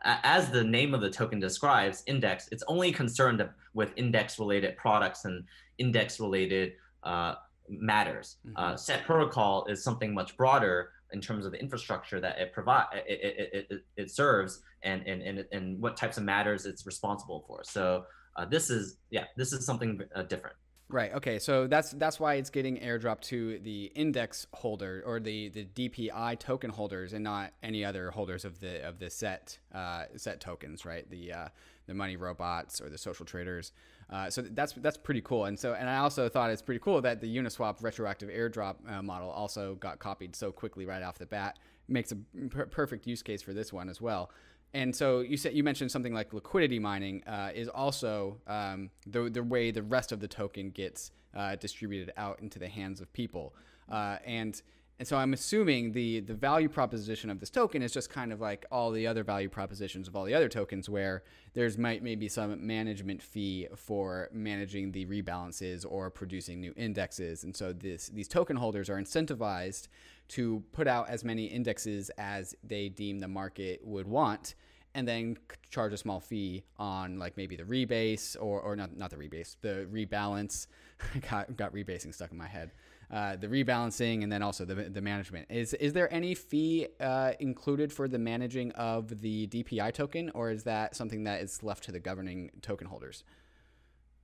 as 0.03 0.49
the 0.49 0.63
name 0.63 0.93
of 0.93 1.01
the 1.01 1.09
token 1.09 1.39
describes, 1.39 2.03
index. 2.07 2.49
It's 2.51 2.63
only 2.67 2.91
concerned 2.91 3.47
with 3.73 3.93
index-related 3.95 4.77
products 4.77 5.25
and 5.25 5.43
index-related 5.77 6.73
uh, 7.03 7.35
matters. 7.69 8.37
Mm-hmm. 8.45 8.57
Uh, 8.57 8.75
set 8.75 9.05
protocol 9.05 9.65
is 9.65 9.83
something 9.83 10.13
much 10.13 10.35
broader 10.37 10.91
in 11.13 11.21
terms 11.21 11.45
of 11.45 11.51
the 11.51 11.59
infrastructure 11.59 12.19
that 12.19 12.37
it 12.39 12.53
provide 12.53 12.85
it, 12.93 13.05
it, 13.07 13.67
it, 13.69 13.85
it, 13.95 14.11
serves 14.11 14.61
and, 14.83 15.05
and 15.07 15.21
and 15.21 15.45
and 15.51 15.81
what 15.81 15.95
types 15.95 16.17
of 16.17 16.23
matters 16.23 16.65
it's 16.65 16.85
responsible 16.85 17.43
for. 17.47 17.63
So 17.63 18.05
uh, 18.35 18.45
this 18.45 18.69
is 18.69 18.97
yeah 19.09 19.25
this 19.35 19.53
is 19.53 19.65
something 19.65 20.01
uh, 20.15 20.23
different. 20.23 20.55
Right. 20.89 21.13
Okay. 21.15 21.37
So 21.37 21.67
that's 21.67 21.91
that's 21.91 22.17
why 22.17 22.35
it's 22.35 22.49
getting 22.49 22.77
airdropped 22.77 23.21
to 23.23 23.59
the 23.59 23.91
index 23.93 24.47
holder 24.53 25.03
or 25.05 25.19
the, 25.19 25.49
the 25.49 25.65
DPI 25.65 26.39
token 26.39 26.69
holders 26.69 27.11
and 27.11 27.25
not 27.25 27.51
any 27.61 27.83
other 27.83 28.09
holders 28.09 28.45
of 28.45 28.61
the 28.61 28.87
of 28.87 28.97
the 28.97 29.09
set 29.09 29.59
uh, 29.73 30.05
set 30.15 30.39
tokens. 30.39 30.85
Right. 30.85 31.09
The 31.09 31.33
uh, 31.33 31.47
the 31.87 31.93
money 31.93 32.15
robots 32.15 32.79
or 32.79 32.89
the 32.89 32.97
social 32.97 33.25
traders. 33.25 33.73
Uh, 34.09 34.29
so 34.29 34.41
that's 34.41 34.73
that's 34.73 34.97
pretty 34.97 35.21
cool. 35.21 35.45
And 35.45 35.59
so 35.59 35.73
and 35.73 35.89
I 35.89 35.97
also 35.97 36.29
thought 36.29 36.49
it's 36.49 36.61
pretty 36.61 36.79
cool 36.79 37.01
that 37.01 37.19
the 37.19 37.37
Uniswap 37.37 37.81
retroactive 37.81 38.29
airdrop 38.29 38.75
uh, 38.89 39.01
model 39.01 39.29
also 39.29 39.75
got 39.75 39.99
copied 39.99 40.35
so 40.35 40.51
quickly 40.51 40.85
right 40.85 41.03
off 41.03 41.17
the 41.17 41.25
bat. 41.25 41.59
Makes 41.89 42.13
a 42.13 42.17
per- 42.49 42.65
perfect 42.67 43.05
use 43.07 43.21
case 43.21 43.41
for 43.41 43.53
this 43.53 43.73
one 43.73 43.89
as 43.89 44.01
well. 44.01 44.31
And 44.73 44.95
so 44.95 45.21
you 45.21 45.37
said 45.37 45.53
you 45.53 45.63
mentioned 45.63 45.91
something 45.91 46.13
like 46.13 46.33
liquidity 46.33 46.79
mining 46.79 47.23
uh, 47.25 47.51
is 47.53 47.67
also 47.67 48.37
um, 48.47 48.89
the 49.05 49.29
the 49.29 49.43
way 49.43 49.71
the 49.71 49.83
rest 49.83 50.11
of 50.11 50.19
the 50.19 50.27
token 50.27 50.69
gets 50.71 51.11
uh, 51.35 51.55
distributed 51.55 52.13
out 52.17 52.39
into 52.41 52.59
the 52.59 52.67
hands 52.67 53.01
of 53.01 53.11
people. 53.13 53.55
Uh, 53.89 54.17
and 54.25 54.61
and 54.99 55.07
so 55.07 55.15
I'm 55.15 55.33
assuming 55.33 55.91
the 55.91 56.21
the 56.21 56.33
value 56.33 56.69
proposition 56.69 57.29
of 57.29 57.39
this 57.39 57.51
token 57.51 57.83
is 57.83 57.91
just 57.91 58.09
kind 58.09 58.33
of 58.33 58.41
like 58.41 58.65
all 58.71 58.89
the 58.91 59.05
other 59.05 59.23
value 59.23 59.49
propositions 59.49 60.07
of 60.07 60.15
all 60.15 60.25
the 60.25 60.33
other 60.33 60.49
tokens, 60.49 60.89
where 60.89 61.23
there's 61.53 61.77
might 61.77 62.01
maybe 62.01 62.27
some 62.27 62.65
management 62.65 63.21
fee 63.21 63.67
for 63.75 64.29
managing 64.31 64.91
the 64.91 65.05
rebalances 65.05 65.85
or 65.87 66.09
producing 66.09 66.59
new 66.59 66.73
indexes. 66.75 67.43
And 67.43 67.55
so 67.55 67.73
this 67.73 68.09
these 68.09 68.27
token 68.27 68.55
holders 68.55 68.89
are 68.89 68.97
incentivized 68.97 69.87
to 70.29 70.63
put 70.71 70.87
out 70.87 71.09
as 71.09 71.23
many 71.23 71.45
indexes 71.45 72.09
as 72.17 72.55
they 72.63 72.89
deem 72.89 73.19
the 73.19 73.27
market 73.27 73.85
would 73.85 74.07
want 74.07 74.55
and 74.97 75.07
then 75.07 75.37
charge 75.69 75.93
a 75.93 75.97
small 75.97 76.19
fee 76.19 76.63
on 76.79 77.19
like 77.19 77.37
maybe 77.37 77.55
the 77.55 77.63
rebase 77.63 78.35
or, 78.39 78.59
or 78.61 78.75
not, 78.75 78.97
not 78.97 79.11
the 79.11 79.15
rebase, 79.15 79.55
the 79.61 79.87
rebalance. 79.93 80.65
got, 81.29 81.55
got 81.55 81.71
rebasing 81.71 82.11
stuck 82.11 82.31
in 82.31 82.37
my 82.37 82.47
head. 82.47 82.71
Uh, 83.11 83.35
the 83.37 83.47
rebalancing 83.47 84.23
and 84.23 84.31
then 84.31 84.43
also 84.43 84.65
the, 84.65 84.75
the 84.75 85.01
management. 85.01 85.47
Is 85.49 85.73
is 85.73 85.93
there 85.93 86.11
any 86.13 86.35
fee 86.35 86.87
uh, 86.99 87.33
included 87.39 87.93
for 87.93 88.07
the 88.07 88.19
managing 88.19 88.71
of 88.73 89.21
the 89.21 89.47
DPI 89.47 89.93
token, 89.93 90.29
or 90.33 90.51
is 90.51 90.63
that 90.63 90.95
something 90.95 91.23
that 91.23 91.41
is 91.41 91.63
left 91.63 91.83
to 91.85 91.91
the 91.91 91.99
governing 91.99 92.51
token 92.61 92.87
holders? 92.87 93.23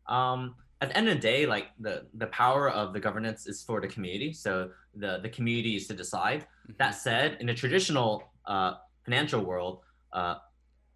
Um, 0.08 0.56
at 0.82 0.90
the 0.90 0.98
end 0.98 1.08
of 1.08 1.16
the 1.16 1.22
day, 1.22 1.46
like 1.46 1.68
the 1.80 2.08
the 2.16 2.28
power 2.28 2.70
of 2.70 2.92
the 2.94 3.00
governance 3.00 3.48
is 3.48 3.64
for 3.64 3.80
the 3.80 3.88
community. 3.88 4.34
So 4.34 4.72
the 4.96 5.20
the 5.22 5.30
community 5.30 5.78
is 5.78 5.88
to 5.88 5.94
decide. 5.94 6.42
Mm-hmm. 6.42 6.74
That 6.78 6.92
said, 6.92 7.38
in 7.40 7.50
a 7.50 7.56
traditional 7.56 8.24
uh, 8.46 8.74
financial 9.06 9.46
world, 9.46 9.80
uh, 10.12 10.36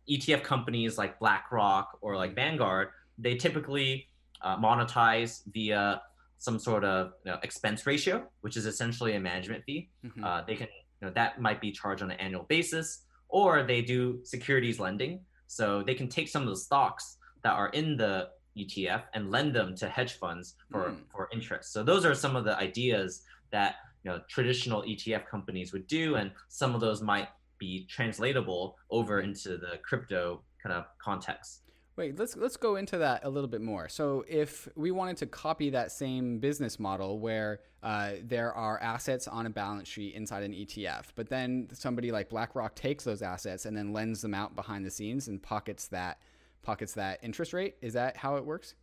ETF 0.09 0.43
companies 0.43 0.97
like 0.97 1.19
BlackRock 1.19 1.99
or 2.01 2.17
like 2.17 2.35
Vanguard, 2.35 2.89
they 3.17 3.35
typically 3.35 4.09
uh, 4.41 4.57
monetize 4.57 5.43
via 5.53 6.01
some 6.37 6.59
sort 6.59 6.83
of 6.83 7.13
you 7.25 7.31
know, 7.31 7.37
expense 7.43 7.85
ratio, 7.85 8.27
which 8.41 8.57
is 8.57 8.65
essentially 8.65 9.15
a 9.15 9.19
management 9.19 9.63
fee. 9.65 9.89
Mm-hmm. 10.05 10.23
Uh, 10.23 10.41
they 10.43 10.55
can 10.55 10.67
you 11.01 11.07
know 11.07 11.13
that 11.13 11.41
might 11.41 11.61
be 11.61 11.71
charged 11.71 12.01
on 12.01 12.11
an 12.11 12.19
annual 12.19 12.43
basis, 12.43 13.03
or 13.29 13.63
they 13.63 13.81
do 13.81 14.19
securities 14.23 14.79
lending, 14.79 15.21
so 15.47 15.83
they 15.83 15.95
can 15.95 16.07
take 16.07 16.27
some 16.27 16.43
of 16.43 16.49
the 16.49 16.57
stocks 16.57 17.17
that 17.43 17.53
are 17.53 17.69
in 17.69 17.97
the 17.97 18.29
ETF 18.57 19.03
and 19.13 19.31
lend 19.31 19.53
them 19.53 19.75
to 19.75 19.87
hedge 19.87 20.13
funds 20.13 20.55
for, 20.71 20.89
mm. 20.89 20.97
for 21.11 21.29
interest. 21.31 21.71
So 21.71 21.83
those 21.83 22.05
are 22.05 22.15
some 22.15 22.35
of 22.35 22.43
the 22.43 22.57
ideas 22.57 23.21
that 23.51 23.75
you 24.03 24.11
know 24.11 24.21
traditional 24.29 24.81
ETF 24.83 25.27
companies 25.27 25.73
would 25.73 25.87
do, 25.87 26.15
and 26.15 26.31
some 26.49 26.75
of 26.75 26.81
those 26.81 27.01
might 27.01 27.29
be 27.59 27.85
translatable 27.89 28.75
over 28.91 29.21
into 29.21 29.57
the 29.57 29.79
crypto 29.83 30.43
kind 30.61 30.75
of 30.75 30.85
context. 31.01 31.61
Wait, 31.97 32.17
let's 32.19 32.35
let's 32.35 32.57
go 32.57 32.75
into 32.75 32.99
that 32.99 33.25
a 33.25 33.29
little 33.29 33.47
bit 33.49 33.59
more. 33.59 33.89
So, 33.89 34.23
if 34.29 34.69
we 34.75 34.91
wanted 34.91 35.17
to 35.17 35.25
copy 35.25 35.71
that 35.71 35.91
same 35.91 36.37
business 36.37 36.79
model 36.79 37.17
where 37.17 37.61
uh, 37.81 38.11
there 38.23 38.53
are 38.53 38.79
assets 38.81 39.27
on 39.27 39.47
a 39.47 39.49
balance 39.49 39.87
sheet 39.87 40.13
inside 40.13 40.43
an 40.43 40.53
ETF, 40.53 41.05
but 41.15 41.27
then 41.27 41.67
somebody 41.73 42.11
like 42.11 42.29
BlackRock 42.29 42.75
takes 42.75 43.03
those 43.03 43.23
assets 43.23 43.65
and 43.65 43.75
then 43.75 43.93
lends 43.93 44.21
them 44.21 44.35
out 44.35 44.55
behind 44.55 44.85
the 44.85 44.91
scenes 44.91 45.27
and 45.27 45.41
pockets 45.41 45.87
that 45.87 46.21
pockets 46.61 46.93
that 46.93 47.17
interest 47.23 47.51
rate, 47.51 47.77
is 47.81 47.93
that 47.93 48.15
how 48.15 48.35
it 48.35 48.45
works? 48.45 48.75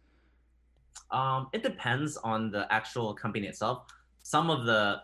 Um, 1.12 1.48
it 1.52 1.62
depends 1.62 2.16
on 2.16 2.50
the 2.50 2.66
actual 2.72 3.14
company 3.14 3.46
itself. 3.46 3.84
Some 4.22 4.50
of 4.50 4.64
the, 4.64 5.02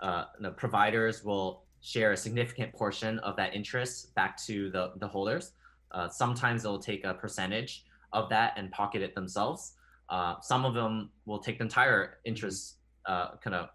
uh, 0.00 0.24
the 0.40 0.52
providers 0.52 1.24
will 1.24 1.64
share 1.82 2.12
a 2.12 2.16
significant 2.16 2.72
portion 2.72 3.18
of 3.18 3.36
that 3.36 3.54
interest 3.54 4.14
back 4.14 4.42
to 4.46 4.70
the, 4.70 4.92
the 4.96 5.08
holders. 5.08 5.52
Uh, 5.94 6.08
sometimes 6.08 6.62
they'll 6.62 6.78
take 6.78 7.04
a 7.04 7.14
percentage 7.14 7.84
of 8.12 8.28
that 8.28 8.54
and 8.56 8.70
pocket 8.72 9.00
it 9.00 9.14
themselves. 9.14 9.74
Uh, 10.08 10.34
some 10.42 10.64
of 10.64 10.74
them 10.74 11.10
will 11.24 11.38
take 11.38 11.58
the 11.58 11.64
entire 11.64 12.18
interest 12.24 12.76
uh, 13.06 13.36
kind 13.42 13.54
of 13.54 13.68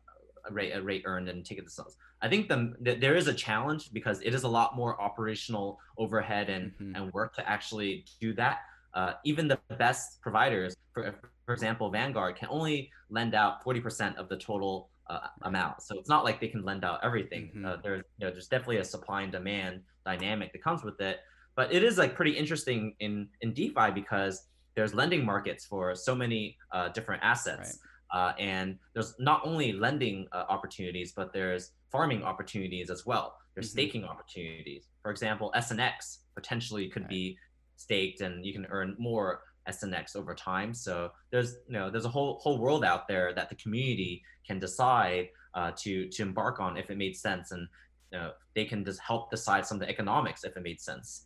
rate, 0.51 0.73
rate 0.83 1.03
earned 1.05 1.29
and 1.29 1.45
take 1.45 1.57
it 1.57 1.61
themselves. 1.61 1.95
I 2.21 2.27
think 2.27 2.49
the, 2.49 2.75
the, 2.81 2.95
there 2.95 3.15
is 3.15 3.27
a 3.27 3.33
challenge 3.33 3.91
because 3.93 4.21
it 4.21 4.33
is 4.33 4.43
a 4.43 4.47
lot 4.47 4.75
more 4.75 5.01
operational 5.01 5.79
overhead 5.97 6.49
and, 6.49 6.71
mm-hmm. 6.73 6.95
and 6.95 7.13
work 7.13 7.35
to 7.35 7.49
actually 7.49 8.05
do 8.19 8.33
that. 8.33 8.59
Uh, 8.93 9.13
even 9.23 9.47
the 9.47 9.57
best 9.77 10.21
providers, 10.21 10.75
for, 10.93 11.15
for 11.45 11.53
example, 11.53 11.89
Vanguard 11.89 12.35
can 12.35 12.49
only 12.51 12.91
lend 13.09 13.35
out 13.35 13.63
40% 13.63 14.17
of 14.17 14.27
the 14.27 14.37
total 14.37 14.89
uh, 15.09 15.19
amount. 15.43 15.81
So 15.81 15.97
it's 15.97 16.09
not 16.09 16.23
like 16.23 16.41
they 16.41 16.47
can 16.47 16.63
lend 16.63 16.83
out 16.83 16.99
everything. 17.03 17.51
Mm-hmm. 17.55 17.65
Uh, 17.65 17.75
there's, 17.81 18.03
you 18.17 18.25
know, 18.25 18.31
there's 18.31 18.47
definitely 18.47 18.77
a 18.77 18.85
supply 18.85 19.21
and 19.21 19.31
demand 19.31 19.81
dynamic 20.05 20.51
that 20.53 20.63
comes 20.63 20.83
with 20.83 20.99
it. 21.01 21.19
But 21.59 21.73
it 21.73 21.83
is 21.83 21.97
like 21.97 22.15
pretty 22.15 22.31
interesting 22.31 22.95
in 23.01 23.27
in 23.41 23.53
DeFi 23.53 23.91
because 23.93 24.45
there's 24.75 24.93
lending 24.93 25.25
markets 25.25 25.65
for 25.65 25.93
so 25.93 26.15
many 26.15 26.57
uh, 26.71 26.87
different 26.87 27.21
assets, 27.21 27.79
right. 28.13 28.29
uh, 28.29 28.33
and 28.39 28.77
there's 28.93 29.13
not 29.19 29.41
only 29.43 29.73
lending 29.73 30.25
uh, 30.31 30.45
opportunities, 30.47 31.11
but 31.11 31.33
there's 31.33 31.71
farming 31.91 32.23
opportunities 32.23 32.89
as 32.89 33.05
well. 33.05 33.35
There's 33.55 33.67
mm-hmm. 33.67 33.79
staking 33.79 34.03
opportunities. 34.05 34.85
For 35.01 35.11
example, 35.11 35.51
SNX 35.53 36.19
potentially 36.33 36.87
could 36.87 37.01
right. 37.01 37.09
be 37.09 37.37
staked, 37.75 38.21
and 38.21 38.45
you 38.45 38.53
can 38.53 38.65
earn 38.69 38.95
more 38.97 39.41
SNX 39.67 40.15
over 40.15 40.33
time. 40.33 40.73
So 40.73 41.11
there's 41.29 41.57
you 41.67 41.73
know 41.73 41.89
there's 41.91 42.05
a 42.05 42.13
whole 42.17 42.39
whole 42.41 42.57
world 42.57 42.85
out 42.85 43.05
there 43.09 43.33
that 43.33 43.49
the 43.49 43.55
community 43.55 44.23
can 44.47 44.59
decide 44.59 45.27
uh, 45.55 45.71
to 45.79 46.07
to 46.07 46.21
embark 46.21 46.61
on 46.61 46.77
if 46.77 46.89
it 46.89 46.97
made 46.97 47.17
sense, 47.17 47.51
and 47.51 47.67
you 48.11 48.17
know, 48.17 48.31
they 48.55 48.65
can 48.65 48.83
just 48.83 48.99
help 49.01 49.29
decide 49.29 49.65
some 49.65 49.75
of 49.75 49.81
the 49.81 49.89
economics 49.89 50.43
if 50.43 50.55
it 50.57 50.63
made 50.63 50.81
sense. 50.81 51.25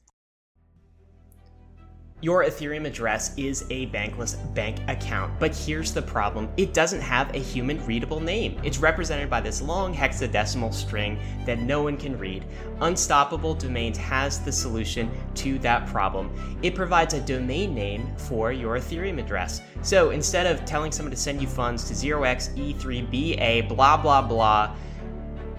Your 2.23 2.45
Ethereum 2.45 2.85
address 2.87 3.37
is 3.37 3.65
a 3.69 3.87
bankless 3.87 4.37
bank 4.55 4.79
account, 4.87 5.37
but 5.41 5.53
here's 5.53 5.91
the 5.91 6.01
problem 6.01 6.47
it 6.55 6.73
doesn't 6.73 7.01
have 7.01 7.35
a 7.35 7.37
human 7.37 7.85
readable 7.85 8.21
name. 8.21 8.57
It's 8.63 8.77
represented 8.77 9.29
by 9.29 9.41
this 9.41 9.61
long 9.61 9.93
hexadecimal 9.93 10.73
string 10.73 11.19
that 11.45 11.59
no 11.59 11.83
one 11.83 11.97
can 11.97 12.17
read. 12.17 12.45
Unstoppable 12.79 13.55
Domains 13.55 13.97
has 13.97 14.39
the 14.39 14.53
solution 14.53 15.11
to 15.35 15.59
that 15.59 15.85
problem. 15.87 16.31
It 16.61 16.75
provides 16.75 17.13
a 17.13 17.19
domain 17.19 17.75
name 17.75 18.07
for 18.15 18.53
your 18.53 18.77
Ethereum 18.77 19.19
address. 19.19 19.61
So 19.81 20.11
instead 20.11 20.45
of 20.45 20.63
telling 20.63 20.93
someone 20.93 21.11
to 21.11 21.17
send 21.17 21.41
you 21.41 21.47
funds 21.49 21.83
to 21.89 21.93
0xe3ba 21.93 23.67
blah 23.67 23.97
blah 23.97 24.21
blah, 24.21 24.73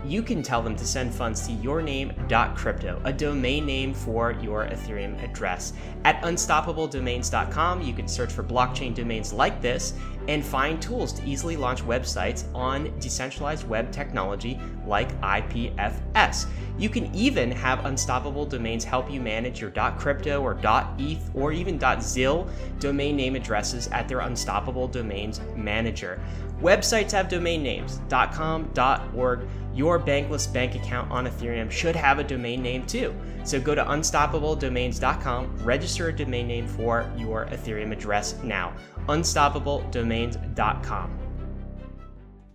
you 0.05 0.23
can 0.23 0.43
tell 0.43 0.63
them 0.63 0.77
to 0.77 0.87
send 0.87 1.15
funds 1.15 1.47
to 1.47 1.53
yourname.crypto, 1.53 3.01
a 3.05 3.13
domain 3.13 3.67
name 3.67 3.95
for 3.95 4.33
your 4.33 4.67
Ethereum 4.67 5.23
address. 5.23 5.73
At 6.05 6.21
unstoppabledomains.com, 6.23 7.83
you 7.83 7.95
can 7.95 8.09
search 8.09 8.33
for 8.33 8.43
blockchain 8.43 8.95
domains 8.95 9.33
like 9.33 9.61
this 9.63 9.95
and 10.29 10.45
find 10.45 10.81
tools 10.81 11.13
to 11.15 11.25
easily 11.25 11.57
launch 11.57 11.83
websites 11.83 12.45
on 12.55 12.93
decentralized 12.99 13.69
web 13.69 13.91
technology 13.91 14.59
like 14.87 15.19
IPFS. 15.21 16.47
You 16.79 16.89
can 16.89 17.15
even 17.15 17.51
have 17.53 17.85
Unstoppable 17.85 18.47
Domains 18.47 18.85
help 18.85 19.11
you 19.11 19.21
manage 19.21 19.61
your 19.61 19.71
.crypto 19.71 20.43
or 20.43 20.59
.eth 20.99 21.31
or 21.35 21.53
even 21.53 21.81
.zil 22.01 22.49
domain 22.81 23.17
name 23.17 23.37
addresses 23.37 23.87
at 23.89 24.09
their 24.09 24.21
Unstoppable 24.21 24.89
Domains 24.89 25.41
manager. 25.55 26.21
Websites 26.61 27.13
have 27.13 27.29
domain 27.29 27.63
names 27.63 28.01
.com, 28.09 28.71
.org. 29.15 29.47
Your 29.75 29.99
bankless 29.99 30.51
bank 30.53 30.77
account 30.77 31.11
on 31.11 31.27
Ethereum 31.27 31.71
should 31.71 31.97
have 31.97 32.21
a 32.21 32.25
domain 32.25 32.63
name 32.63 32.87
too. 32.87 33.15
So 33.43 33.61
go 33.61 33.75
to 33.75 33.85
unstoppabledomains.com, 33.85 35.59
register 35.65 36.09
a 36.09 36.13
domain 36.17 36.47
name 36.47 36.67
for 36.67 37.11
your 37.17 37.47
Ethereum 37.47 37.93
address 37.93 38.37
now. 38.45 38.73
unstoppabledomains.com. 40.15 41.19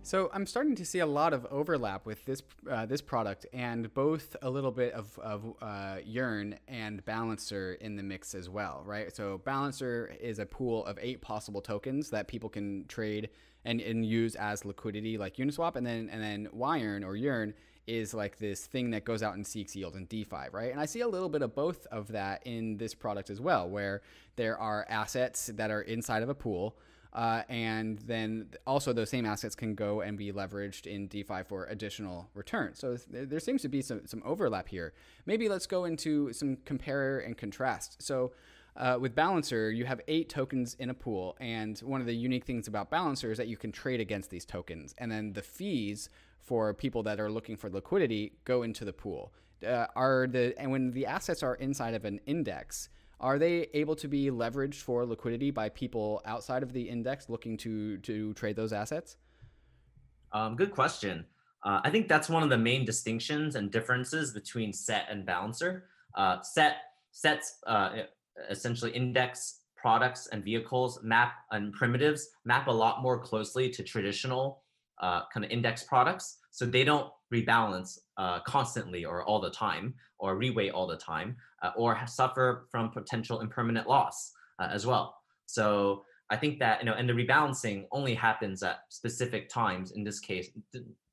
So 0.02 0.30
I'm 0.32 0.46
starting 0.46 0.74
to 0.76 0.84
see 0.84 1.00
a 1.00 1.06
lot 1.06 1.34
of 1.34 1.46
overlap 1.50 2.06
with 2.06 2.24
this 2.24 2.42
uh, 2.68 2.86
this 2.86 3.02
product 3.02 3.46
and 3.52 3.92
both 3.92 4.34
a 4.40 4.48
little 4.48 4.70
bit 4.72 4.94
of, 4.94 5.16
of 5.18 5.54
uh, 5.60 5.98
Yearn 6.04 6.58
and 6.66 7.04
Balancer 7.04 7.74
in 7.74 7.96
the 7.96 8.02
mix 8.02 8.34
as 8.34 8.48
well, 8.48 8.82
right? 8.86 9.14
So 9.14 9.38
Balancer 9.44 10.12
is 10.20 10.38
a 10.38 10.46
pool 10.46 10.86
of 10.86 10.98
eight 11.00 11.20
possible 11.20 11.60
tokens 11.60 12.10
that 12.10 12.28
people 12.28 12.48
can 12.48 12.86
trade 12.86 13.28
and, 13.66 13.80
and 13.82 14.04
use 14.04 14.34
as 14.36 14.64
liquidity 14.64 15.18
like 15.18 15.36
Uniswap, 15.36 15.76
and 15.76 15.86
then 15.86 16.08
and 16.10 16.22
then 16.22 16.48
Yearn 16.54 17.04
or 17.04 17.14
Yearn 17.14 17.52
is 17.86 18.14
like 18.14 18.38
this 18.38 18.66
thing 18.66 18.90
that 18.92 19.04
goes 19.04 19.22
out 19.22 19.34
and 19.34 19.46
seeks 19.46 19.76
yield 19.76 19.96
in 19.96 20.06
DeFi, 20.06 20.48
right? 20.52 20.70
And 20.70 20.80
I 20.80 20.86
see 20.86 21.00
a 21.00 21.08
little 21.08 21.28
bit 21.28 21.42
of 21.42 21.54
both 21.54 21.86
of 21.86 22.08
that 22.08 22.42
in 22.46 22.78
this 22.78 22.94
product 22.94 23.30
as 23.30 23.40
well, 23.40 23.68
where 23.68 24.00
there 24.36 24.58
are 24.58 24.86
assets 24.88 25.50
that 25.54 25.70
are 25.70 25.82
inside 25.82 26.22
of 26.22 26.30
a 26.30 26.34
pool. 26.34 26.76
Uh, 27.12 27.42
and 27.48 27.98
then 28.00 28.48
also 28.66 28.92
those 28.92 29.10
same 29.10 29.26
assets 29.26 29.56
can 29.56 29.74
go 29.74 30.00
and 30.00 30.16
be 30.16 30.32
leveraged 30.32 30.86
in 30.86 31.08
DeFi 31.08 31.42
for 31.42 31.66
additional 31.66 32.28
returns. 32.34 32.78
So 32.78 32.96
there 33.10 33.40
seems 33.40 33.62
to 33.62 33.68
be 33.68 33.82
some, 33.82 34.06
some 34.06 34.22
overlap 34.24 34.68
here. 34.68 34.92
Maybe 35.26 35.48
let's 35.48 35.66
go 35.66 35.86
into 35.86 36.32
some 36.32 36.58
compare 36.64 37.18
and 37.18 37.36
contrast. 37.36 38.00
So 38.00 38.32
uh, 38.76 38.96
with 39.00 39.14
Balancer, 39.14 39.70
you 39.70 39.84
have 39.84 40.00
eight 40.06 40.28
tokens 40.28 40.74
in 40.78 40.90
a 40.90 40.94
pool, 40.94 41.36
and 41.40 41.78
one 41.80 42.00
of 42.00 42.06
the 42.06 42.14
unique 42.14 42.44
things 42.44 42.68
about 42.68 42.90
Balancer 42.90 43.32
is 43.32 43.38
that 43.38 43.48
you 43.48 43.56
can 43.56 43.72
trade 43.72 44.00
against 44.00 44.30
these 44.30 44.44
tokens, 44.44 44.94
and 44.98 45.10
then 45.10 45.32
the 45.32 45.42
fees 45.42 46.08
for 46.38 46.72
people 46.72 47.02
that 47.02 47.20
are 47.20 47.30
looking 47.30 47.56
for 47.56 47.68
liquidity 47.68 48.32
go 48.44 48.62
into 48.62 48.84
the 48.84 48.92
pool. 48.92 49.32
Uh, 49.66 49.86
are 49.94 50.26
the 50.26 50.58
and 50.58 50.70
when 50.70 50.90
the 50.92 51.04
assets 51.04 51.42
are 51.42 51.56
inside 51.56 51.92
of 51.92 52.06
an 52.06 52.20
index, 52.26 52.88
are 53.20 53.38
they 53.38 53.68
able 53.74 53.94
to 53.96 54.08
be 54.08 54.30
leveraged 54.30 54.76
for 54.82 55.04
liquidity 55.04 55.50
by 55.50 55.68
people 55.68 56.22
outside 56.24 56.62
of 56.62 56.72
the 56.72 56.88
index 56.88 57.28
looking 57.28 57.56
to 57.58 57.98
to 57.98 58.34
trade 58.34 58.56
those 58.56 58.72
assets? 58.72 59.16
Um, 60.32 60.56
good 60.56 60.70
question. 60.70 61.26
Uh, 61.62 61.80
I 61.84 61.90
think 61.90 62.08
that's 62.08 62.28
one 62.28 62.42
of 62.42 62.48
the 62.48 62.58
main 62.58 62.84
distinctions 62.84 63.54
and 63.56 63.70
differences 63.70 64.32
between 64.32 64.72
set 64.72 65.06
and 65.10 65.26
balancer. 65.26 65.84
Uh, 66.14 66.40
set 66.40 66.76
sets 67.12 67.58
uh, 67.66 67.90
essentially 68.48 68.90
index 68.92 69.60
products 69.76 70.28
and 70.28 70.44
vehicles 70.44 71.00
map 71.02 71.32
and 71.50 71.72
primitives 71.72 72.30
map 72.44 72.66
a 72.66 72.72
lot 72.72 73.02
more 73.02 73.18
closely 73.18 73.68
to 73.70 73.82
traditional 73.82 74.62
uh, 75.00 75.22
kind 75.32 75.44
of 75.44 75.50
index 75.50 75.84
products. 75.84 76.38
So 76.50 76.66
they 76.66 76.84
don't 76.84 77.10
rebalance 77.32 77.98
uh, 78.16 78.40
constantly 78.40 79.04
or 79.04 79.24
all 79.24 79.40
the 79.40 79.50
time 79.50 79.94
or 80.18 80.36
reweight 80.36 80.72
all 80.72 80.86
the 80.86 80.96
time 80.96 81.36
uh, 81.62 81.70
or 81.76 81.98
suffer 82.06 82.66
from 82.70 82.90
potential 82.90 83.40
impermanent 83.40 83.88
loss 83.88 84.32
uh, 84.58 84.68
as 84.70 84.86
well. 84.86 85.16
So 85.46 86.04
I 86.30 86.36
think 86.36 86.58
that 86.60 86.80
you 86.80 86.86
know, 86.86 86.94
and 86.94 87.08
the 87.08 87.12
rebalancing 87.12 87.86
only 87.90 88.14
happens 88.14 88.62
at 88.62 88.80
specific 88.88 89.48
times. 89.48 89.92
In 89.92 90.04
this 90.04 90.20
case, 90.20 90.48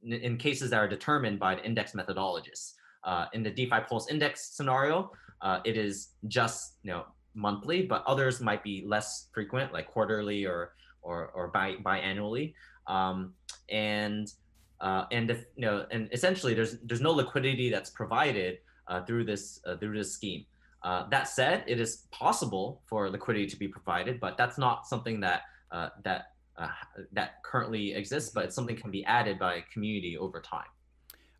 in 0.03 0.37
cases 0.37 0.69
that 0.69 0.77
are 0.77 0.87
determined 0.87 1.39
by 1.39 1.55
the 1.55 1.65
index 1.65 1.93
methodologists. 1.93 2.73
Uh, 3.03 3.25
in 3.33 3.41
the 3.41 3.49
DeFi 3.49 3.79
Pulse 3.87 4.09
Index 4.11 4.55
scenario, 4.55 5.11
uh, 5.41 5.59
it 5.65 5.77
is 5.77 6.09
just 6.27 6.77
you 6.83 6.91
know 6.91 7.05
monthly, 7.33 7.83
but 7.83 8.03
others 8.05 8.41
might 8.41 8.63
be 8.63 8.83
less 8.85 9.29
frequent, 9.33 9.73
like 9.73 9.87
quarterly 9.87 10.45
or 10.45 10.73
or 11.01 11.31
or 11.33 11.47
bi 11.47 11.75
biannually. 11.83 12.53
Um, 12.87 13.33
and 13.69 14.31
uh, 14.79 15.05
and 15.11 15.31
if, 15.31 15.45
you 15.55 15.65
know, 15.65 15.85
and 15.91 16.09
essentially, 16.11 16.53
there's 16.53 16.77
there's 16.83 17.01
no 17.01 17.11
liquidity 17.11 17.69
that's 17.69 17.89
provided 17.89 18.59
uh, 18.87 19.03
through 19.03 19.25
this 19.25 19.59
uh, 19.65 19.77
through 19.77 19.97
this 19.97 20.11
scheme. 20.11 20.45
Uh, 20.83 21.09
that 21.09 21.27
said, 21.27 21.63
it 21.67 21.79
is 21.79 22.07
possible 22.11 22.81
for 22.85 23.09
liquidity 23.09 23.47
to 23.47 23.57
be 23.57 23.67
provided, 23.67 24.19
but 24.19 24.37
that's 24.37 24.57
not 24.57 24.87
something 24.87 25.19
that 25.19 25.41
uh, 25.71 25.89
that 26.03 26.33
uh, 26.57 26.67
that 27.11 27.43
currently 27.43 27.93
exists. 27.93 28.31
But 28.33 28.53
something 28.53 28.75
can 28.75 28.91
be 28.91 29.03
added 29.05 29.39
by 29.39 29.55
a 29.55 29.61
community 29.73 30.17
over 30.17 30.39
time. 30.39 30.67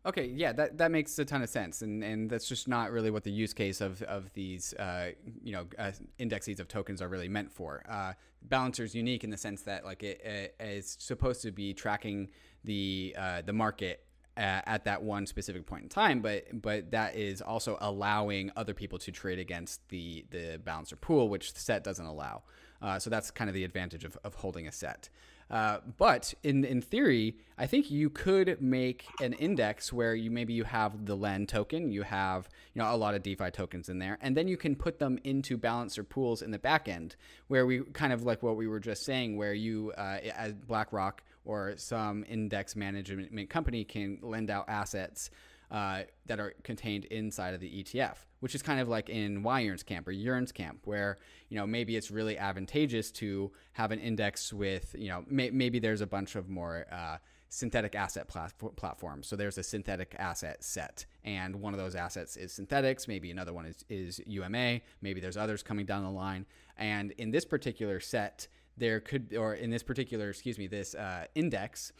Okay, 0.06 0.26
yeah, 0.26 0.52
that, 0.52 0.78
that 0.78 0.90
makes 0.90 1.18
a 1.18 1.24
ton 1.24 1.42
of 1.42 1.48
sense, 1.48 1.82
and 1.82 2.02
and 2.02 2.30
that's 2.30 2.48
just 2.48 2.66
not 2.66 2.90
really 2.92 3.10
what 3.10 3.24
the 3.24 3.30
use 3.30 3.52
case 3.52 3.80
of 3.80 4.00
of 4.02 4.32
these 4.32 4.72
uh, 4.74 5.10
you 5.42 5.52
know 5.52 5.66
uh, 5.78 5.92
indexes 6.18 6.60
of 6.60 6.68
tokens 6.68 7.02
are 7.02 7.08
really 7.08 7.28
meant 7.28 7.52
for. 7.52 7.82
Uh, 7.88 8.14
Balancer 8.42 8.84
is 8.84 8.94
unique 8.94 9.24
in 9.24 9.30
the 9.30 9.36
sense 9.36 9.62
that 9.62 9.84
like 9.84 10.02
it, 10.02 10.20
it 10.24 10.54
is 10.60 10.96
supposed 10.98 11.42
to 11.42 11.50
be 11.50 11.74
tracking 11.74 12.30
the 12.64 13.14
uh, 13.18 13.42
the 13.42 13.52
market 13.52 14.04
at 14.38 14.84
that 14.84 15.02
one 15.02 15.26
specific 15.26 15.66
point 15.66 15.82
in 15.82 15.88
time, 15.88 16.20
but 16.20 16.44
but 16.62 16.92
that 16.92 17.16
is 17.16 17.42
also 17.42 17.76
allowing 17.80 18.52
other 18.56 18.72
people 18.72 18.98
to 19.00 19.10
trade 19.10 19.38
against 19.38 19.86
the 19.88 20.24
the 20.30 20.60
balancer 20.64 20.96
pool, 20.96 21.28
which 21.28 21.54
the 21.54 21.60
set 21.60 21.82
doesn't 21.82 22.06
allow. 22.06 22.42
Uh, 22.80 22.98
so 22.98 23.10
that's 23.10 23.30
kind 23.32 23.50
of 23.50 23.54
the 23.54 23.64
advantage 23.64 24.04
of, 24.04 24.16
of 24.22 24.34
holding 24.34 24.68
a 24.68 24.72
set. 24.72 25.08
Uh, 25.50 25.78
but 25.96 26.34
in 26.42 26.64
in 26.64 26.82
theory, 26.82 27.36
I 27.56 27.66
think 27.66 27.90
you 27.90 28.10
could 28.10 28.60
make 28.60 29.06
an 29.20 29.32
index 29.34 29.92
where 29.92 30.14
you 30.14 30.30
maybe 30.30 30.52
you 30.52 30.64
have 30.64 31.06
the 31.06 31.16
LEND 31.16 31.48
token, 31.48 31.90
you 31.90 32.02
have 32.02 32.48
you 32.74 32.82
know 32.82 32.94
a 32.94 32.96
lot 32.96 33.14
of 33.14 33.22
DeFi 33.22 33.50
tokens 33.50 33.88
in 33.88 33.98
there, 33.98 34.18
and 34.20 34.36
then 34.36 34.46
you 34.46 34.56
can 34.56 34.76
put 34.76 34.98
them 34.98 35.18
into 35.24 35.56
balancer 35.56 36.04
pools 36.04 36.42
in 36.42 36.50
the 36.50 36.58
back 36.58 36.86
end, 36.86 37.16
where 37.46 37.64
we 37.64 37.80
kind 37.92 38.12
of 38.12 38.24
like 38.24 38.42
what 38.42 38.56
we 38.56 38.66
were 38.66 38.80
just 38.80 39.04
saying, 39.04 39.36
where 39.36 39.54
you 39.54 39.92
uh, 39.96 40.18
as 40.36 40.52
BlackRock 40.52 41.22
or 41.44 41.74
some 41.76 42.24
index 42.28 42.76
management 42.76 43.48
company 43.48 43.84
can 43.84 44.18
lend 44.22 44.50
out 44.50 44.66
assets 44.68 45.30
uh, 45.70 46.02
that 46.26 46.40
are 46.40 46.54
contained 46.62 47.04
inside 47.06 47.54
of 47.54 47.60
the 47.60 47.82
ETF, 47.82 48.16
which 48.40 48.54
is 48.54 48.62
kind 48.62 48.80
of 48.80 48.88
like 48.88 49.08
in 49.08 49.44
Yearn's 49.44 49.82
camp 49.82 50.08
or 50.08 50.12
Yearn's 50.12 50.52
camp, 50.52 50.80
where 50.84 51.18
you 51.48 51.56
know 51.56 51.66
maybe 51.66 51.96
it's 51.96 52.10
really 52.10 52.38
advantageous 52.38 53.10
to 53.12 53.52
have 53.72 53.90
an 53.90 53.98
index 53.98 54.52
with 54.52 54.94
you 54.98 55.08
know 55.08 55.24
may- 55.28 55.50
maybe 55.50 55.78
there's 55.78 56.00
a 56.00 56.06
bunch 56.06 56.36
of 56.36 56.48
more 56.48 56.86
uh, 56.90 57.18
synthetic 57.48 57.94
asset 57.94 58.28
plat- 58.28 58.54
platforms. 58.76 59.26
So 59.26 59.36
there's 59.36 59.58
a 59.58 59.62
synthetic 59.62 60.14
asset 60.18 60.62
set, 60.64 61.06
and 61.24 61.56
one 61.56 61.74
of 61.74 61.80
those 61.80 61.94
assets 61.94 62.36
is 62.36 62.52
Synthetix. 62.52 63.08
Maybe 63.08 63.30
another 63.30 63.52
one 63.52 63.66
is 63.66 63.84
is 63.88 64.20
UMA. 64.26 64.80
Maybe 65.02 65.20
there's 65.20 65.36
others 65.36 65.62
coming 65.62 65.86
down 65.86 66.02
the 66.02 66.10
line. 66.10 66.46
And 66.76 67.10
in 67.12 67.30
this 67.30 67.44
particular 67.44 68.00
set, 68.00 68.46
there 68.78 69.00
could 69.00 69.34
or 69.34 69.54
in 69.54 69.70
this 69.70 69.82
particular 69.82 70.30
excuse 70.30 70.58
me 70.58 70.66
this 70.66 70.94
uh, 70.94 71.26
index 71.34 71.92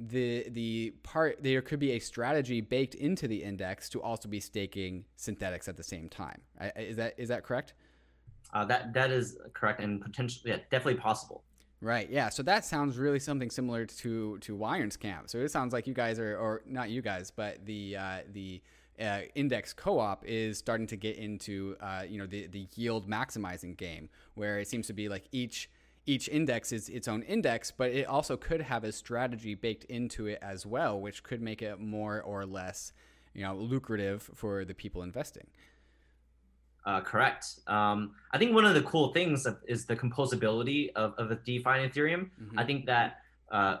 the 0.00 0.48
the 0.50 0.94
part 1.02 1.42
there 1.42 1.60
could 1.60 1.80
be 1.80 1.92
a 1.92 1.98
strategy 1.98 2.60
baked 2.60 2.94
into 2.94 3.26
the 3.26 3.42
index 3.42 3.88
to 3.90 4.02
also 4.02 4.28
be 4.28 4.40
staking 4.40 5.04
Synthetix 5.18 5.68
at 5.68 5.76
the 5.76 5.82
same 5.82 6.08
time. 6.08 6.40
Is 6.76 6.96
that 6.96 7.14
is 7.16 7.28
that 7.28 7.42
correct? 7.42 7.74
Uh, 8.52 8.64
that 8.64 8.92
that 8.94 9.10
is 9.10 9.36
correct 9.52 9.80
and 9.80 10.00
potentially 10.00 10.50
yeah, 10.50 10.58
definitely 10.70 11.00
possible. 11.00 11.42
Right. 11.80 12.10
Yeah. 12.10 12.28
So 12.28 12.42
that 12.42 12.64
sounds 12.64 12.98
really 12.98 13.20
something 13.20 13.50
similar 13.50 13.86
to 13.86 14.38
to 14.38 14.56
Yearn's 14.56 14.96
camp. 14.96 15.30
So 15.30 15.38
it 15.38 15.50
sounds 15.50 15.72
like 15.72 15.86
you 15.86 15.94
guys 15.94 16.18
are, 16.18 16.36
or 16.36 16.62
not 16.66 16.90
you 16.90 17.02
guys, 17.02 17.30
but 17.30 17.64
the 17.66 17.96
uh, 17.96 18.18
the 18.32 18.60
uh, 19.00 19.20
index 19.36 19.72
co-op 19.72 20.24
is 20.26 20.58
starting 20.58 20.88
to 20.88 20.96
get 20.96 21.16
into 21.16 21.76
uh, 21.80 22.02
you 22.08 22.18
know 22.18 22.26
the 22.26 22.48
the 22.48 22.66
yield 22.74 23.08
maximizing 23.08 23.76
game, 23.76 24.08
where 24.34 24.58
it 24.58 24.66
seems 24.66 24.88
to 24.88 24.92
be 24.92 25.08
like 25.08 25.24
each 25.30 25.70
each 26.08 26.26
index 26.28 26.72
is 26.72 26.88
its 26.88 27.06
own 27.06 27.22
index, 27.22 27.70
but 27.70 27.90
it 27.90 28.06
also 28.06 28.36
could 28.36 28.62
have 28.62 28.82
a 28.82 28.90
strategy 28.90 29.54
baked 29.54 29.84
into 29.84 30.26
it 30.26 30.38
as 30.40 30.64
well, 30.64 30.98
which 30.98 31.22
could 31.22 31.42
make 31.42 31.60
it 31.60 31.78
more 31.78 32.22
or 32.22 32.46
less, 32.46 32.94
you 33.34 33.42
know, 33.42 33.54
lucrative 33.54 34.30
for 34.34 34.64
the 34.64 34.74
people 34.74 35.02
investing. 35.02 35.46
Uh, 36.86 37.02
correct. 37.02 37.60
Um, 37.66 38.12
I 38.32 38.38
think 38.38 38.54
one 38.54 38.64
of 38.64 38.72
the 38.72 38.80
cool 38.82 39.12
things 39.12 39.46
is 39.66 39.84
the 39.84 39.94
composability 39.94 40.90
of, 40.96 41.12
of 41.18 41.28
the 41.28 41.34
DeFi 41.34 41.70
and 41.70 41.92
Ethereum. 41.92 42.30
Mm-hmm. 42.40 42.58
I 42.58 42.64
think 42.64 42.86
that 42.86 43.18
uh, 43.52 43.76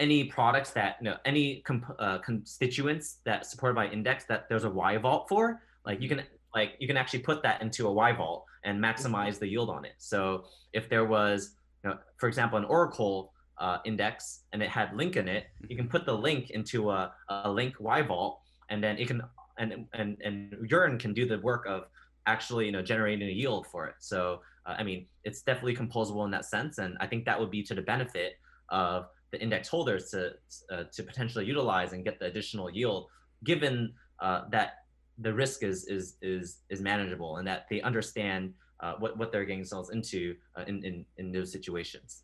any 0.00 0.24
products 0.24 0.70
that 0.72 0.96
you 1.00 1.10
know, 1.10 1.16
any 1.24 1.60
comp- 1.60 1.94
uh, 2.00 2.18
constituents 2.18 3.18
that 3.24 3.46
supported 3.46 3.76
by 3.76 3.86
index 3.86 4.24
that 4.24 4.48
there's 4.48 4.64
a 4.64 4.70
Y 4.70 4.96
vault 4.96 5.28
for, 5.28 5.62
like 5.86 6.02
you 6.02 6.08
can 6.08 6.22
like 6.52 6.74
you 6.80 6.88
can 6.88 6.96
actually 6.96 7.20
put 7.20 7.42
that 7.44 7.62
into 7.62 7.86
a 7.86 7.92
Y 7.92 8.12
vault 8.12 8.46
and 8.64 8.82
maximize 8.82 9.38
the 9.38 9.48
yield 9.48 9.70
on 9.70 9.84
it. 9.84 9.94
So 9.98 10.44
if 10.72 10.88
there 10.88 11.04
was, 11.04 11.56
you 11.84 11.90
know, 11.90 11.98
for 12.16 12.28
example, 12.28 12.58
an 12.58 12.64
Oracle 12.64 13.32
uh, 13.58 13.78
index 13.84 14.40
and 14.52 14.62
it 14.62 14.68
had 14.68 14.94
link 14.94 15.16
in 15.16 15.28
it, 15.28 15.46
you 15.68 15.76
can 15.76 15.88
put 15.88 16.06
the 16.06 16.12
link 16.12 16.50
into 16.50 16.90
a, 16.90 17.12
a 17.28 17.50
link 17.50 17.74
Y 17.78 18.02
vault, 18.02 18.40
and 18.70 18.82
then 18.82 18.98
it 18.98 19.06
can 19.08 19.22
and 19.58 19.86
and 19.94 20.16
and 20.24 20.56
Yearn 20.70 20.98
can 20.98 21.12
do 21.12 21.26
the 21.26 21.38
work 21.38 21.66
of 21.66 21.84
actually 22.26 22.66
you 22.66 22.72
know 22.72 22.82
generating 22.82 23.28
a 23.28 23.32
yield 23.32 23.66
for 23.66 23.86
it. 23.86 23.94
So 23.98 24.40
uh, 24.66 24.74
I 24.78 24.82
mean, 24.82 25.06
it's 25.24 25.42
definitely 25.42 25.76
composable 25.76 26.24
in 26.24 26.30
that 26.30 26.44
sense, 26.44 26.78
and 26.78 26.96
I 27.00 27.06
think 27.06 27.24
that 27.24 27.38
would 27.38 27.50
be 27.50 27.62
to 27.64 27.74
the 27.74 27.82
benefit 27.82 28.34
of 28.68 29.06
the 29.32 29.40
index 29.40 29.68
holders 29.68 30.10
to 30.10 30.32
uh, 30.70 30.84
to 30.92 31.02
potentially 31.02 31.44
utilize 31.44 31.92
and 31.92 32.04
get 32.04 32.18
the 32.18 32.26
additional 32.26 32.70
yield, 32.70 33.08
given 33.44 33.92
uh, 34.20 34.42
that 34.50 34.81
the 35.18 35.32
risk 35.32 35.62
is 35.62 35.84
is 35.84 36.16
is 36.22 36.58
is 36.68 36.80
manageable 36.80 37.36
and 37.36 37.46
that 37.46 37.66
they 37.68 37.80
understand 37.82 38.54
uh, 38.80 38.94
what 38.98 39.16
what 39.16 39.30
they're 39.30 39.44
getting 39.44 39.60
themselves 39.60 39.90
into 39.90 40.34
uh, 40.56 40.64
in, 40.66 40.84
in 40.84 41.04
in 41.18 41.32
those 41.32 41.52
situations. 41.52 42.22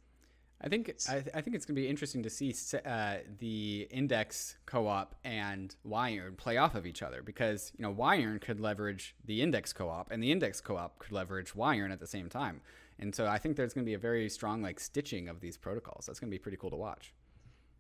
I 0.61 0.68
think 0.68 0.93
I, 1.09 1.20
th- 1.20 1.28
I 1.34 1.41
think 1.41 1.55
it's 1.55 1.64
going 1.64 1.76
to 1.76 1.80
be 1.80 1.89
interesting 1.89 2.24
to 2.24 2.30
see 2.30 2.53
uh, 2.84 3.18
the 3.39 3.86
index 3.93 4.57
co-op 4.66 5.14
and 5.22 5.74
Yearn 5.84 6.34
play 6.34 6.57
off 6.57 6.74
of 6.74 6.84
each 6.84 7.01
other 7.01 7.22
because 7.22 7.72
you 7.76 7.84
know 7.84 7.93
Yearn 7.93 8.41
could 8.41 8.59
leverage 8.59 9.14
the 9.24 9.41
index 9.41 9.72
co-op 9.72 10.11
and 10.11 10.20
the 10.20 10.32
index 10.32 10.61
co-op 10.61 10.99
could 10.99 11.12
leverage 11.12 11.53
Yearn 11.55 11.93
at 11.93 12.01
the 12.01 12.09
same 12.09 12.28
time, 12.28 12.61
and 12.99 13.14
so 13.14 13.28
I 13.28 13.39
think 13.39 13.57
there's 13.57 13.72
going 13.72 13.84
to 13.84 13.89
be 13.89 13.95
a 13.95 13.99
very 13.99 14.28
strong 14.28 14.61
like 14.61 14.80
stitching 14.80 15.28
of 15.28 15.41
these 15.41 15.57
protocols. 15.57 16.07
That's 16.07 16.18
going 16.18 16.30
to 16.30 16.34
be 16.34 16.41
pretty 16.41 16.59
cool 16.59 16.70
to 16.70 16.76
watch. 16.76 17.14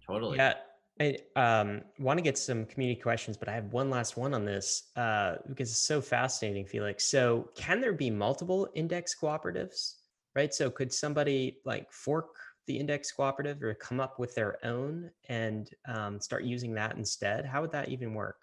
Totally. 0.06 0.36
Yeah, 0.36 0.54
I 1.00 1.16
um, 1.36 1.82
want 1.98 2.18
to 2.18 2.22
get 2.22 2.36
some 2.36 2.64
community 2.66 3.00
questions, 3.00 3.36
but 3.36 3.48
I 3.48 3.52
have 3.52 3.72
one 3.72 3.88
last 3.88 4.16
one 4.16 4.34
on 4.34 4.44
this 4.44 4.84
uh, 4.96 5.36
because 5.48 5.70
it's 5.70 5.78
so 5.78 6.00
fascinating, 6.00 6.66
Felix. 6.66 7.04
So, 7.04 7.50
can 7.54 7.80
there 7.80 7.92
be 7.92 8.10
multiple 8.10 8.68
index 8.74 9.14
cooperatives? 9.14 9.94
Right. 10.34 10.52
So, 10.52 10.70
could 10.70 10.92
somebody 10.92 11.58
like 11.64 11.92
fork 11.92 12.36
the 12.66 12.76
index 12.76 13.12
cooperative 13.12 13.62
or 13.62 13.74
come 13.74 14.00
up 14.00 14.18
with 14.18 14.34
their 14.34 14.64
own 14.64 15.10
and 15.28 15.70
um, 15.86 16.20
start 16.20 16.44
using 16.44 16.74
that 16.74 16.96
instead? 16.96 17.46
How 17.46 17.60
would 17.60 17.72
that 17.72 17.88
even 17.88 18.12
work? 18.12 18.38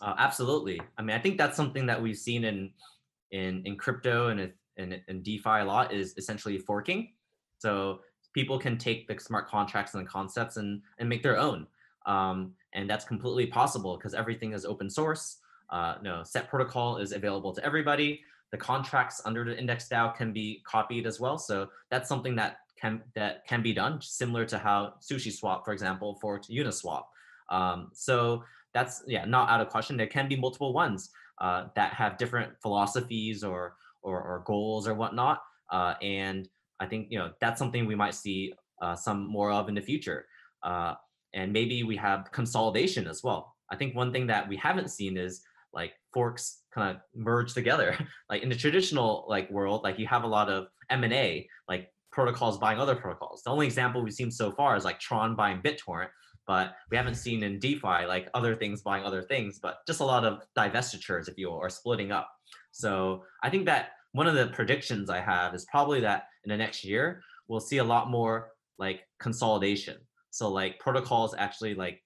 Uh, 0.00 0.14
absolutely. 0.18 0.80
I 0.98 1.02
mean, 1.02 1.16
I 1.16 1.20
think 1.20 1.38
that's 1.38 1.56
something 1.56 1.86
that 1.86 2.00
we've 2.00 2.16
seen 2.16 2.44
in 2.44 2.72
in 3.30 3.62
in 3.66 3.76
crypto 3.76 4.28
and 4.28 4.40
in, 4.40 4.52
and 4.76 5.00
in 5.06 5.22
DeFi 5.22 5.60
a 5.60 5.64
lot 5.64 5.92
is 5.92 6.14
essentially 6.16 6.58
forking. 6.58 7.12
So 7.58 8.00
people 8.32 8.58
can 8.58 8.76
take 8.76 9.06
the 9.06 9.18
smart 9.18 9.48
contracts 9.48 9.94
and 9.94 10.04
the 10.04 10.10
concepts 10.10 10.56
and 10.56 10.82
and 10.98 11.08
make 11.08 11.22
their 11.22 11.38
own. 11.38 11.66
Um, 12.06 12.52
and 12.72 12.88
that's 12.88 13.04
completely 13.04 13.46
possible 13.46 13.96
because 13.96 14.14
everything 14.14 14.52
is 14.52 14.64
open 14.64 14.90
source. 14.90 15.38
Uh, 15.70 15.96
no, 16.02 16.22
set 16.24 16.48
protocol 16.48 16.98
is 16.98 17.12
available 17.12 17.52
to 17.54 17.64
everybody. 17.64 18.20
The 18.52 18.58
contracts 18.58 19.22
under 19.24 19.44
the 19.44 19.58
index 19.58 19.88
DAO 19.88 20.14
can 20.14 20.32
be 20.32 20.62
copied 20.66 21.06
as 21.06 21.18
well. 21.18 21.38
So 21.38 21.68
that's 21.90 22.08
something 22.08 22.36
that 22.36 22.58
can 22.80 23.02
that 23.14 23.46
can 23.46 23.62
be 23.62 23.72
done, 23.72 24.00
similar 24.00 24.44
to 24.46 24.58
how 24.58 24.94
Sushi 25.00 25.32
Swap, 25.32 25.64
for 25.64 25.72
example, 25.72 26.18
for 26.20 26.40
Uniswap. 26.40 27.04
Um, 27.48 27.90
so 27.92 28.44
that's 28.72 29.02
yeah, 29.06 29.24
not 29.24 29.48
out 29.48 29.60
of 29.60 29.68
question. 29.68 29.96
There 29.96 30.06
can 30.06 30.28
be 30.28 30.36
multiple 30.36 30.72
ones 30.72 31.10
uh, 31.40 31.68
that 31.74 31.94
have 31.94 32.18
different 32.18 32.52
philosophies 32.60 33.42
or 33.42 33.76
or, 34.02 34.20
or 34.20 34.42
goals 34.46 34.86
or 34.86 34.94
whatnot. 34.94 35.42
Uh, 35.70 35.94
and 36.02 36.48
I 36.78 36.86
think 36.86 37.08
you 37.10 37.18
know 37.18 37.32
that's 37.40 37.58
something 37.58 37.86
we 37.86 37.94
might 37.94 38.14
see 38.14 38.52
uh, 38.82 38.94
some 38.94 39.26
more 39.26 39.50
of 39.50 39.68
in 39.68 39.74
the 39.74 39.80
future. 39.80 40.26
Uh, 40.62 40.94
and 41.34 41.52
maybe 41.52 41.82
we 41.82 41.96
have 41.96 42.30
consolidation 42.32 43.06
as 43.06 43.22
well. 43.22 43.54
I 43.70 43.76
think 43.76 43.94
one 43.94 44.12
thing 44.12 44.26
that 44.28 44.48
we 44.48 44.56
haven't 44.56 44.90
seen 44.90 45.16
is 45.16 45.42
like 45.72 45.92
forks 46.12 46.62
kind 46.72 46.96
of 46.96 47.02
merge 47.14 47.52
together. 47.52 47.98
like 48.30 48.42
in 48.42 48.48
the 48.48 48.54
traditional 48.54 49.26
like 49.28 49.50
world, 49.50 49.82
like 49.82 49.98
you 49.98 50.06
have 50.06 50.22
a 50.22 50.28
lot 50.28 50.48
of 50.48 50.68
M&A, 50.90 51.48
like 51.68 51.92
protocols 52.12 52.58
buying 52.58 52.78
other 52.78 52.94
protocols. 52.94 53.42
The 53.42 53.50
only 53.50 53.66
example 53.66 54.02
we've 54.02 54.14
seen 54.14 54.30
so 54.30 54.52
far 54.52 54.76
is 54.76 54.84
like 54.84 55.00
Tron 55.00 55.34
buying 55.34 55.60
BitTorrent, 55.60 56.08
but 56.46 56.74
we 56.90 56.96
haven't 56.96 57.16
seen 57.16 57.42
in 57.42 57.58
DeFi 57.58 58.06
like 58.06 58.28
other 58.34 58.54
things 58.54 58.82
buying 58.82 59.04
other 59.04 59.22
things, 59.22 59.58
but 59.58 59.78
just 59.86 60.00
a 60.00 60.04
lot 60.04 60.24
of 60.24 60.42
divestitures, 60.56 61.28
if 61.28 61.34
you 61.36 61.48
will, 61.48 61.56
or 61.56 61.68
splitting 61.68 62.12
up. 62.12 62.30
So 62.70 63.24
I 63.42 63.50
think 63.50 63.66
that 63.66 63.90
one 64.12 64.28
of 64.28 64.34
the 64.34 64.48
predictions 64.48 65.10
I 65.10 65.20
have 65.20 65.54
is 65.54 65.64
probably 65.64 66.00
that 66.00 66.26
in 66.44 66.50
the 66.50 66.56
next 66.56 66.84
year, 66.84 67.20
we'll 67.48 67.60
see 67.60 67.78
a 67.78 67.84
lot 67.84 68.10
more 68.10 68.50
like 68.78 69.00
consolidation. 69.18 69.96
So 70.34 70.50
like 70.50 70.80
protocols 70.80 71.32
actually 71.38 71.76
like 71.76 72.02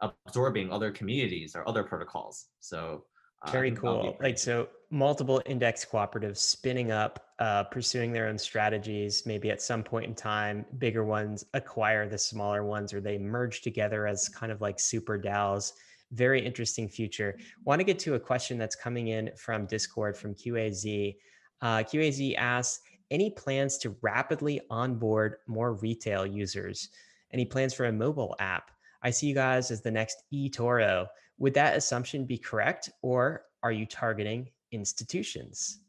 absorbing 0.00 0.70
other 0.70 0.92
communities 0.92 1.56
or 1.56 1.68
other 1.68 1.82
protocols. 1.82 2.46
So 2.60 3.06
uh, 3.42 3.50
very 3.50 3.72
cool. 3.72 4.16
Like 4.20 4.38
so, 4.38 4.68
multiple 4.92 5.42
index 5.46 5.84
cooperatives 5.84 6.36
spinning 6.36 6.92
up, 6.92 7.26
uh, 7.40 7.64
pursuing 7.64 8.12
their 8.12 8.28
own 8.28 8.38
strategies. 8.38 9.24
Maybe 9.26 9.50
at 9.50 9.60
some 9.60 9.82
point 9.82 10.04
in 10.06 10.14
time, 10.14 10.64
bigger 10.78 11.04
ones 11.04 11.44
acquire 11.54 12.08
the 12.08 12.16
smaller 12.16 12.62
ones, 12.64 12.94
or 12.94 13.00
they 13.00 13.18
merge 13.18 13.62
together 13.62 14.06
as 14.06 14.28
kind 14.28 14.52
of 14.52 14.60
like 14.60 14.78
super 14.78 15.18
DAOs. 15.18 15.72
Very 16.12 16.46
interesting 16.46 16.88
future. 16.88 17.36
Want 17.64 17.80
to 17.80 17.84
get 17.84 17.98
to 17.98 18.14
a 18.14 18.20
question 18.20 18.58
that's 18.58 18.76
coming 18.76 19.08
in 19.08 19.32
from 19.36 19.66
Discord 19.66 20.16
from 20.16 20.36
QAZ. 20.36 21.16
Uh, 21.62 21.78
QAZ 21.78 22.36
asks, 22.38 22.80
any 23.10 23.30
plans 23.30 23.78
to 23.78 23.96
rapidly 24.02 24.60
onboard 24.70 25.38
more 25.48 25.74
retail 25.74 26.24
users? 26.24 26.90
Any 27.32 27.44
plans 27.44 27.74
for 27.74 27.86
a 27.86 27.92
mobile 27.92 28.36
app? 28.38 28.70
I 29.02 29.10
see 29.10 29.26
you 29.26 29.34
guys 29.34 29.70
as 29.70 29.82
the 29.82 29.90
next 29.90 30.22
eToro. 30.32 31.06
Would 31.38 31.54
that 31.54 31.76
assumption 31.76 32.24
be 32.24 32.38
correct, 32.38 32.90
or 33.02 33.42
are 33.62 33.72
you 33.72 33.86
targeting 33.86 34.48
institutions? 34.72 35.80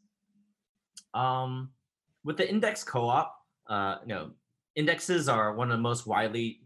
Um, 1.14 1.70
with 2.24 2.36
the 2.36 2.48
index 2.48 2.84
co-op, 2.84 3.34
uh, 3.68 3.96
indexes 4.76 5.28
are 5.28 5.54
one 5.54 5.70
of 5.70 5.76
the 5.78 5.82
most 5.82 6.06
widely 6.06 6.62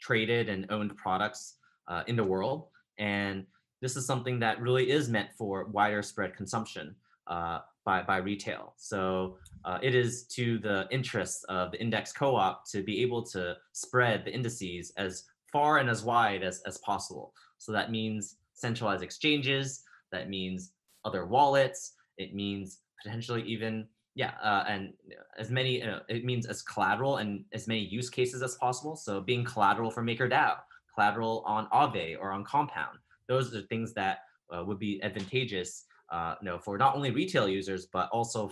traded 0.00 0.48
and 0.48 0.66
owned 0.70 0.96
products 0.96 1.56
uh, 1.88 2.02
in 2.06 2.16
the 2.16 2.24
world, 2.24 2.68
and 2.98 3.46
this 3.80 3.96
is 3.96 4.06
something 4.06 4.38
that 4.40 4.60
really 4.60 4.90
is 4.90 5.08
meant 5.08 5.30
for 5.36 5.66
wider 5.66 6.02
spread 6.02 6.36
consumption 6.36 6.94
uh, 7.26 7.60
by 7.84 8.02
by 8.02 8.18
retail. 8.18 8.74
So 8.76 9.36
uh, 9.64 9.78
it 9.82 9.94
is 9.94 10.24
to 10.36 10.58
the 10.58 10.86
interests 10.90 11.44
of 11.44 11.72
the 11.72 11.80
index 11.80 12.12
co-op 12.12 12.64
to 12.72 12.82
be 12.82 13.02
able 13.02 13.22
to 13.26 13.56
spread 13.72 14.24
the 14.24 14.32
indices 14.32 14.92
as 14.96 15.24
far 15.52 15.78
and 15.78 15.90
as 15.90 16.04
wide 16.04 16.42
as, 16.42 16.62
as 16.66 16.78
possible. 16.78 17.34
So 17.58 17.72
that 17.72 17.90
means 17.90 18.36
centralized 18.54 19.02
exchanges, 19.02 19.82
that 20.12 20.28
means 20.28 20.72
other 21.04 21.26
wallets, 21.26 21.94
it 22.18 22.34
means 22.34 22.80
potentially 23.02 23.42
even, 23.42 23.86
yeah, 24.14 24.32
uh, 24.42 24.64
and 24.68 24.92
as 25.38 25.50
many, 25.50 25.82
uh, 25.82 26.00
it 26.08 26.24
means 26.24 26.46
as 26.46 26.62
collateral 26.62 27.18
and 27.18 27.44
as 27.52 27.66
many 27.66 27.80
use 27.80 28.10
cases 28.10 28.42
as 28.42 28.54
possible. 28.56 28.96
So 28.96 29.20
being 29.20 29.44
collateral 29.44 29.90
for 29.90 30.02
MakerDAO, 30.02 30.56
collateral 30.94 31.42
on 31.46 31.66
Aave 31.68 32.18
or 32.20 32.32
on 32.32 32.44
Compound, 32.44 32.98
those 33.28 33.54
are 33.54 33.62
things 33.62 33.92
that 33.94 34.18
uh, 34.54 34.64
would 34.64 34.78
be 34.78 35.02
advantageous 35.02 35.84
uh, 36.10 36.34
know, 36.42 36.58
for 36.58 36.78
not 36.78 36.94
only 36.94 37.10
retail 37.10 37.48
users, 37.48 37.86
but 37.86 38.08
also 38.10 38.50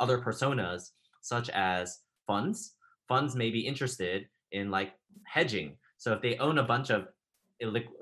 other 0.00 0.18
personas 0.18 0.90
such 1.20 1.48
as 1.50 2.00
funds. 2.26 2.74
Funds 3.08 3.34
may 3.34 3.50
be 3.50 3.60
interested 3.60 4.28
in 4.52 4.70
like 4.70 4.92
hedging 5.24 5.76
so 5.98 6.12
if 6.12 6.22
they 6.22 6.38
own 6.38 6.58
a 6.58 6.62
bunch 6.62 6.90
of 6.90 7.08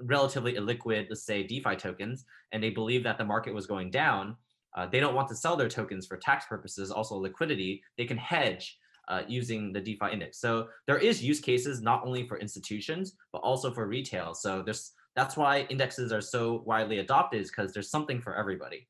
relatively 0.02 0.52
illiquid, 0.52 1.06
let's 1.08 1.24
say 1.24 1.42
DeFi 1.42 1.76
tokens, 1.76 2.26
and 2.52 2.62
they 2.62 2.70
believe 2.70 3.02
that 3.02 3.18
the 3.18 3.24
market 3.24 3.54
was 3.54 3.66
going 3.66 3.90
down, 3.90 4.36
uh, 4.76 4.86
they 4.86 5.00
don't 5.00 5.14
want 5.14 5.28
to 5.28 5.34
sell 5.34 5.56
their 5.56 5.68
tokens 5.68 6.06
for 6.06 6.18
tax 6.18 6.44
purposes, 6.46 6.90
also 6.90 7.16
liquidity. 7.16 7.82
They 7.96 8.04
can 8.04 8.18
hedge 8.18 8.78
uh, 9.08 9.22
using 9.26 9.72
the 9.72 9.80
DeFi 9.80 10.12
index. 10.12 10.38
So 10.38 10.68
there 10.86 10.98
is 10.98 11.24
use 11.24 11.40
cases 11.40 11.80
not 11.80 12.04
only 12.04 12.28
for 12.28 12.38
institutions 12.38 13.14
but 13.32 13.38
also 13.38 13.72
for 13.72 13.86
retail. 13.86 14.34
So 14.34 14.62
there's 14.62 14.92
that's 15.14 15.36
why 15.36 15.60
indexes 15.70 16.12
are 16.12 16.20
so 16.20 16.62
widely 16.66 16.98
adopted 16.98 17.40
is 17.40 17.50
because 17.50 17.72
there's 17.72 17.90
something 17.90 18.20
for 18.20 18.36
everybody. 18.36 18.86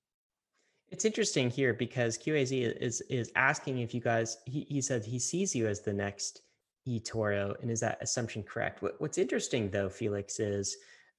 It's 0.90 1.04
interesting 1.04 1.50
here 1.50 1.74
because 1.74 2.16
QAZ 2.16 2.76
is 2.80 3.00
is 3.02 3.32
asking 3.34 3.78
if 3.78 3.92
you 3.92 4.00
guys. 4.00 4.38
He, 4.46 4.66
he 4.68 4.80
said 4.80 5.04
he 5.04 5.18
sees 5.18 5.54
you 5.54 5.66
as 5.66 5.80
the 5.80 5.92
next 5.92 6.42
eToro, 6.86 7.60
and 7.60 7.70
is 7.70 7.80
that 7.80 7.98
assumption 8.00 8.42
correct? 8.42 8.82
What, 8.82 9.00
what's 9.00 9.18
interesting 9.18 9.70
though, 9.70 9.88
Felix, 9.88 10.38
is 10.38 10.76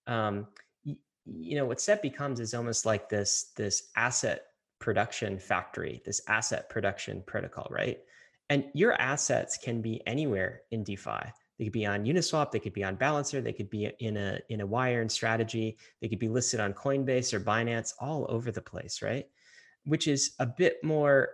um, 0.08 0.48
y- 0.86 0.96
you 1.26 1.56
know 1.56 1.66
what 1.66 1.82
SET 1.82 2.02
becomes 2.02 2.40
is 2.40 2.54
almost 2.54 2.86
like 2.86 3.10
this 3.10 3.52
this 3.58 3.90
asset 3.98 4.46
production 4.80 5.38
factory, 5.38 6.02
this 6.06 6.22
asset 6.28 6.70
production 6.70 7.22
protocol, 7.26 7.68
right? 7.70 8.00
And 8.50 8.66
your 8.74 8.94
assets 8.94 9.58
can 9.58 9.82
be 9.82 10.02
anywhere 10.08 10.62
in 10.72 10.84
DeFi. 10.84 11.34
They 11.58 11.66
could 11.66 11.74
be 11.74 11.86
on 11.86 12.06
Uniswap, 12.06 12.52
they 12.52 12.60
could 12.60 12.74
be 12.74 12.84
on 12.84 12.96
Balancer, 12.96 13.42
they 13.42 13.52
could 13.52 13.70
be 13.70 13.92
in 14.00 14.16
a 14.16 14.40
in 14.50 14.62
a 14.62 14.66
wire 14.66 15.02
and 15.02 15.12
strategy, 15.12 15.78
they 16.02 16.08
could 16.08 16.20
be 16.20 16.30
listed 16.30 16.62
on 16.62 16.74
Coinbase 16.74 17.34
or 17.34 17.42
Binance, 17.42 17.94
all 18.00 18.26
over 18.30 18.52
the 18.52 18.62
place, 18.62 19.02
right? 19.02 19.28
Which 19.88 20.08
is 20.08 20.34
a 20.40 20.46
bit 20.46 20.84
more, 20.84 21.30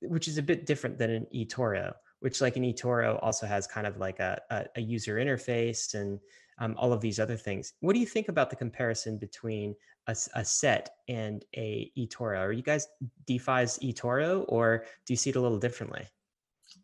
which 0.00 0.28
is 0.28 0.38
a 0.38 0.42
bit 0.42 0.66
different 0.66 0.98
than 0.98 1.10
an 1.10 1.26
eToro 1.34 1.94
which 2.24 2.40
like 2.40 2.56
an 2.56 2.62
eToro 2.62 3.18
also 3.22 3.46
has 3.46 3.66
kind 3.66 3.86
of 3.86 3.98
like 3.98 4.18
a, 4.18 4.40
a, 4.48 4.64
a 4.76 4.80
user 4.80 5.16
interface 5.16 5.92
and 5.92 6.18
um, 6.58 6.74
all 6.78 6.90
of 6.90 7.02
these 7.02 7.20
other 7.20 7.36
things. 7.36 7.74
What 7.80 7.92
do 7.92 8.00
you 8.00 8.06
think 8.06 8.30
about 8.30 8.48
the 8.48 8.56
comparison 8.56 9.18
between 9.18 9.74
a, 10.06 10.16
a 10.34 10.42
set 10.42 10.88
and 11.06 11.44
a 11.54 11.92
eToro? 11.98 12.38
Are 12.38 12.52
you 12.52 12.62
guys 12.62 12.88
DeFi's 13.26 13.78
eToro 13.82 14.46
or 14.48 14.86
do 15.04 15.12
you 15.12 15.18
see 15.18 15.28
it 15.28 15.36
a 15.36 15.40
little 15.40 15.58
differently? 15.58 16.06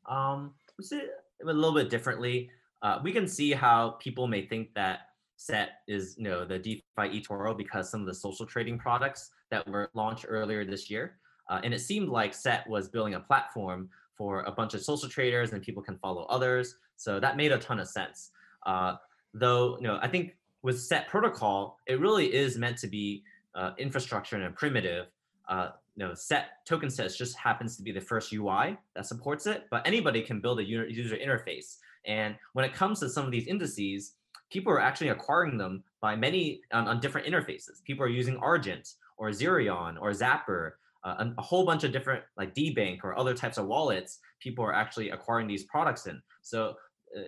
Um, 0.06 0.52
we 0.76 0.84
see 0.84 0.98
it 0.98 1.10
a 1.42 1.46
little 1.46 1.72
bit 1.72 1.88
differently. 1.88 2.50
Uh, 2.82 2.98
we 3.02 3.10
can 3.10 3.26
see 3.26 3.52
how 3.52 3.92
people 3.92 4.26
may 4.26 4.46
think 4.46 4.74
that 4.74 5.00
set 5.38 5.78
is 5.88 6.16
you 6.18 6.24
know 6.24 6.44
the 6.44 6.58
DeFi 6.58 6.82
eToro 6.98 7.56
because 7.56 7.90
some 7.90 8.02
of 8.02 8.06
the 8.06 8.14
social 8.14 8.44
trading 8.44 8.78
products 8.78 9.30
that 9.50 9.66
were 9.68 9.90
launched 9.94 10.26
earlier 10.28 10.64
this 10.64 10.90
year. 10.90 11.16
Uh, 11.48 11.60
and 11.64 11.74
it 11.74 11.80
seemed 11.80 12.08
like 12.08 12.32
Set 12.32 12.68
was 12.68 12.88
building 12.88 13.14
a 13.14 13.20
platform 13.20 13.88
for 14.16 14.42
a 14.42 14.52
bunch 14.52 14.74
of 14.74 14.82
social 14.82 15.08
traders 15.08 15.52
and 15.52 15.62
people 15.62 15.82
can 15.82 15.96
follow 15.98 16.24
others. 16.24 16.76
So 16.96 17.18
that 17.18 17.36
made 17.36 17.52
a 17.52 17.58
ton 17.58 17.80
of 17.80 17.88
sense. 17.88 18.30
Uh, 18.66 18.96
though, 19.34 19.76
you 19.78 19.86
know, 19.86 19.98
I 20.02 20.08
think 20.08 20.36
with 20.62 20.78
set 20.78 21.08
protocol, 21.08 21.78
it 21.86 21.98
really 22.00 22.32
is 22.32 22.58
meant 22.58 22.76
to 22.78 22.86
be 22.86 23.24
uh, 23.54 23.72
infrastructure 23.78 24.36
and 24.36 24.44
a 24.44 24.50
primitive. 24.50 25.06
Uh, 25.48 25.70
you 25.96 26.06
know, 26.06 26.14
set 26.14 26.64
token 26.66 26.90
sets 26.90 27.16
just 27.16 27.36
happens 27.36 27.76
to 27.76 27.82
be 27.82 27.92
the 27.92 28.00
first 28.00 28.32
UI 28.32 28.76
that 28.94 29.06
supports 29.06 29.46
it, 29.46 29.66
but 29.70 29.86
anybody 29.86 30.22
can 30.22 30.40
build 30.40 30.60
a 30.60 30.64
user 30.64 31.16
interface. 31.16 31.78
And 32.06 32.36
when 32.52 32.64
it 32.64 32.72
comes 32.72 33.00
to 33.00 33.08
some 33.08 33.24
of 33.24 33.32
these 33.32 33.46
indices, 33.46 34.14
people 34.50 34.72
are 34.72 34.80
actually 34.80 35.08
acquiring 35.08 35.58
them 35.58 35.82
by 36.00 36.16
many 36.16 36.60
on, 36.72 36.88
on 36.88 37.00
different 37.00 37.26
interfaces. 37.26 37.82
People 37.84 38.04
are 38.04 38.08
using 38.08 38.36
Argent 38.36 38.94
or 39.20 39.28
Zerion 39.30 40.00
or 40.00 40.10
Zapper 40.10 40.72
uh, 41.04 41.24
a, 41.38 41.42
whole 41.42 41.64
bunch 41.64 41.84
of 41.84 41.92
different 41.92 42.22
like 42.36 42.54
DeBank 42.54 42.98
or 43.04 43.18
other 43.18 43.34
types 43.34 43.58
of 43.58 43.66
wallets 43.66 44.18
people 44.40 44.64
are 44.64 44.74
actually 44.74 45.10
acquiring 45.10 45.46
these 45.46 45.64
products 45.64 46.06
in. 46.06 46.20
So 46.42 46.74
uh, 47.16 47.20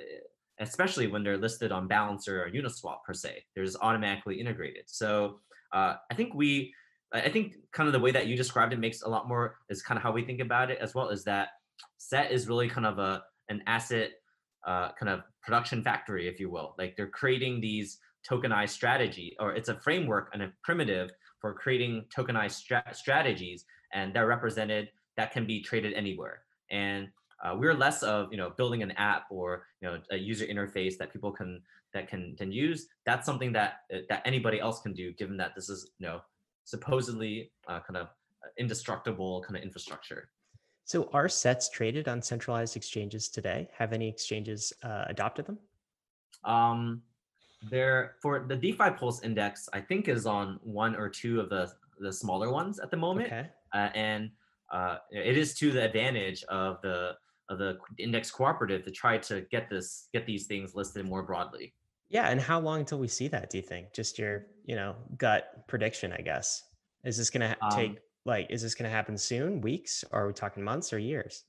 especially 0.58 1.06
when 1.06 1.22
they're 1.22 1.38
listed 1.38 1.70
on 1.70 1.88
Balancer 1.88 2.42
or 2.42 2.50
Uniswap 2.50 3.02
per 3.06 3.12
se, 3.12 3.44
they're 3.54 3.64
just 3.64 3.78
automatically 3.80 4.40
integrated. 4.40 4.84
So 4.86 5.40
uh, 5.72 5.94
I 6.10 6.14
think 6.14 6.34
we, 6.34 6.74
I 7.12 7.28
think 7.28 7.56
kind 7.72 7.86
of 7.86 7.92
the 7.92 8.00
way 8.00 8.10
that 8.10 8.26
you 8.26 8.36
described 8.36 8.72
it 8.72 8.78
makes 8.78 9.02
a 9.02 9.08
lot 9.08 9.28
more 9.28 9.56
is 9.68 9.82
kind 9.82 9.98
of 9.98 10.02
how 10.02 10.12
we 10.12 10.24
think 10.24 10.40
about 10.40 10.70
it 10.70 10.78
as 10.80 10.94
well. 10.94 11.10
Is 11.10 11.24
that 11.24 11.48
Set 11.98 12.32
is 12.32 12.48
really 12.48 12.68
kind 12.68 12.86
of 12.86 12.98
a 12.98 13.22
an 13.48 13.62
asset 13.66 14.12
uh, 14.66 14.92
kind 14.92 15.10
of 15.10 15.20
production 15.42 15.82
factory, 15.82 16.28
if 16.28 16.40
you 16.40 16.50
will. 16.50 16.74
Like 16.78 16.96
they're 16.96 17.08
creating 17.08 17.60
these 17.60 17.98
tokenized 18.28 18.70
strategy, 18.70 19.36
or 19.38 19.54
it's 19.54 19.68
a 19.68 19.74
framework 19.80 20.30
and 20.32 20.42
a 20.42 20.52
primitive 20.62 21.10
for 21.40 21.52
creating 21.54 22.04
tokenized 22.14 22.52
stra- 22.52 22.92
strategies, 22.92 23.64
and 23.92 24.14
they're 24.14 24.26
represented 24.26 24.88
that 25.16 25.32
can 25.32 25.46
be 25.46 25.60
traded 25.60 25.92
anywhere. 25.94 26.42
And 26.70 27.08
uh, 27.42 27.56
we're 27.58 27.74
less 27.74 28.02
of 28.02 28.28
you 28.30 28.38
know 28.38 28.50
building 28.56 28.82
an 28.82 28.92
app 28.92 29.24
or 29.30 29.66
you 29.80 29.88
know 29.88 29.98
a 30.10 30.16
user 30.16 30.46
interface 30.46 30.96
that 30.98 31.12
people 31.12 31.32
can 31.32 31.60
that 31.92 32.08
can 32.08 32.34
can 32.36 32.52
use. 32.52 32.86
That's 33.04 33.26
something 33.26 33.52
that 33.52 33.80
uh, 33.92 33.98
that 34.08 34.22
anybody 34.24 34.60
else 34.60 34.80
can 34.80 34.92
do, 34.92 35.12
given 35.12 35.36
that 35.38 35.54
this 35.54 35.68
is 35.68 35.90
you 35.98 36.06
know 36.06 36.20
supposedly 36.64 37.50
uh, 37.68 37.80
kind 37.80 37.96
of 37.96 38.08
indestructible 38.58 39.42
kind 39.42 39.56
of 39.56 39.62
infrastructure. 39.62 40.28
So 40.84 41.08
are 41.12 41.28
sets 41.28 41.68
traded 41.68 42.08
on 42.08 42.22
centralized 42.22 42.76
exchanges 42.76 43.28
today? 43.28 43.68
Have 43.76 43.92
any 43.92 44.08
exchanges 44.08 44.72
uh, 44.82 45.04
adopted 45.08 45.46
them? 45.46 45.58
Um, 46.44 47.02
there 47.70 48.16
for 48.20 48.44
the 48.48 48.56
DeFi 48.56 48.90
Pulse 48.90 49.22
Index, 49.22 49.68
I 49.72 49.80
think 49.80 50.08
is 50.08 50.26
on 50.26 50.58
one 50.62 50.96
or 50.96 51.08
two 51.08 51.40
of 51.40 51.48
the 51.48 51.72
the 51.98 52.12
smaller 52.12 52.50
ones 52.50 52.80
at 52.80 52.90
the 52.90 52.96
moment, 52.96 53.28
okay. 53.28 53.48
uh, 53.74 53.88
and 53.94 54.30
uh, 54.72 54.96
it 55.10 55.38
is 55.38 55.54
to 55.54 55.70
the 55.70 55.84
advantage 55.84 56.42
of 56.44 56.80
the 56.82 57.12
of 57.48 57.58
the 57.58 57.78
index 57.98 58.30
cooperative 58.30 58.84
to 58.84 58.90
try 58.90 59.18
to 59.18 59.42
get 59.50 59.68
this 59.68 60.08
get 60.12 60.26
these 60.26 60.46
things 60.46 60.74
listed 60.74 61.04
more 61.04 61.22
broadly. 61.22 61.74
Yeah, 62.08 62.28
and 62.28 62.40
how 62.40 62.60
long 62.60 62.80
until 62.80 62.98
we 62.98 63.08
see 63.08 63.28
that? 63.28 63.50
Do 63.50 63.58
you 63.58 63.62
think? 63.62 63.92
Just 63.94 64.18
your 64.18 64.46
you 64.64 64.76
know 64.76 64.96
gut 65.16 65.66
prediction, 65.68 66.12
I 66.12 66.20
guess. 66.22 66.62
Is 67.04 67.16
this 67.16 67.30
going 67.30 67.40
to 67.40 67.48
ha- 67.48 67.68
um, 67.68 67.76
take 67.76 67.98
like? 68.24 68.46
Is 68.50 68.62
this 68.62 68.74
going 68.74 68.90
to 68.90 68.94
happen 68.94 69.16
soon? 69.16 69.60
Weeks? 69.60 70.04
Or 70.12 70.22
are 70.22 70.26
we 70.28 70.32
talking 70.32 70.62
months 70.62 70.92
or 70.92 70.98
years? 70.98 71.44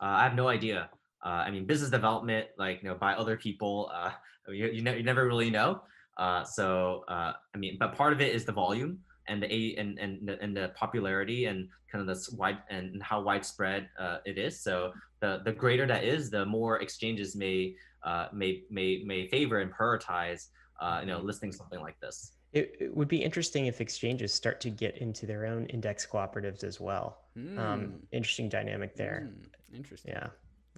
Uh, 0.00 0.06
I 0.06 0.22
have 0.24 0.34
no 0.34 0.48
idea. 0.48 0.90
Uh, 1.24 1.28
I 1.28 1.50
mean, 1.50 1.66
business 1.66 1.90
development, 1.90 2.48
like 2.58 2.82
you 2.82 2.88
know, 2.88 2.94
by 2.94 3.14
other 3.14 3.36
people, 3.36 3.90
uh, 3.94 4.12
you, 4.52 4.66
you, 4.66 4.82
ne- 4.82 4.96
you 4.96 5.02
never 5.02 5.26
really 5.26 5.50
know. 5.50 5.82
Uh, 6.16 6.44
so 6.44 7.04
uh, 7.08 7.32
I 7.54 7.58
mean, 7.58 7.76
but 7.78 7.94
part 7.94 8.12
of 8.12 8.20
it 8.20 8.34
is 8.34 8.44
the 8.44 8.52
volume. 8.52 8.98
and 9.28 9.42
the 9.42 9.52
a 9.52 9.74
and 9.76 9.98
and 9.98 10.28
the, 10.28 10.40
and 10.40 10.56
the 10.56 10.70
popularity 10.76 11.46
and 11.46 11.68
kind 11.90 12.00
of 12.00 12.06
this 12.06 12.30
wide 12.30 12.58
and 12.70 13.02
how 13.02 13.20
widespread 13.20 13.88
uh, 13.98 14.18
it 14.24 14.38
is. 14.38 14.60
So 14.60 14.92
the 15.20 15.42
the 15.44 15.52
greater 15.52 15.86
that 15.86 16.04
is, 16.04 16.30
the 16.30 16.44
more 16.46 16.80
exchanges 16.80 17.34
may 17.36 17.74
uh, 18.04 18.28
may 18.32 18.62
may 18.70 19.02
may 19.04 19.26
favor 19.28 19.60
and 19.60 19.72
prioritize 19.72 20.48
uh, 20.80 20.98
you 21.00 21.06
know 21.06 21.18
listing 21.20 21.52
something 21.52 21.80
like 21.80 21.98
this. 22.00 22.32
It, 22.52 22.76
it, 22.80 22.96
would 22.96 23.08
be 23.08 23.22
interesting 23.22 23.66
if 23.66 23.82
exchanges 23.82 24.32
start 24.32 24.60
to 24.62 24.70
get 24.70 24.98
into 24.98 25.26
their 25.26 25.44
own 25.44 25.66
index 25.66 26.06
cooperatives 26.06 26.64
as 26.64 26.80
well. 26.80 27.18
Mm. 27.36 27.58
Um, 27.58 27.94
interesting 28.12 28.48
dynamic 28.48 28.96
there. 28.96 29.28
Mm. 29.28 29.76
Interesting. 29.76 30.12
Yeah. 30.12 30.28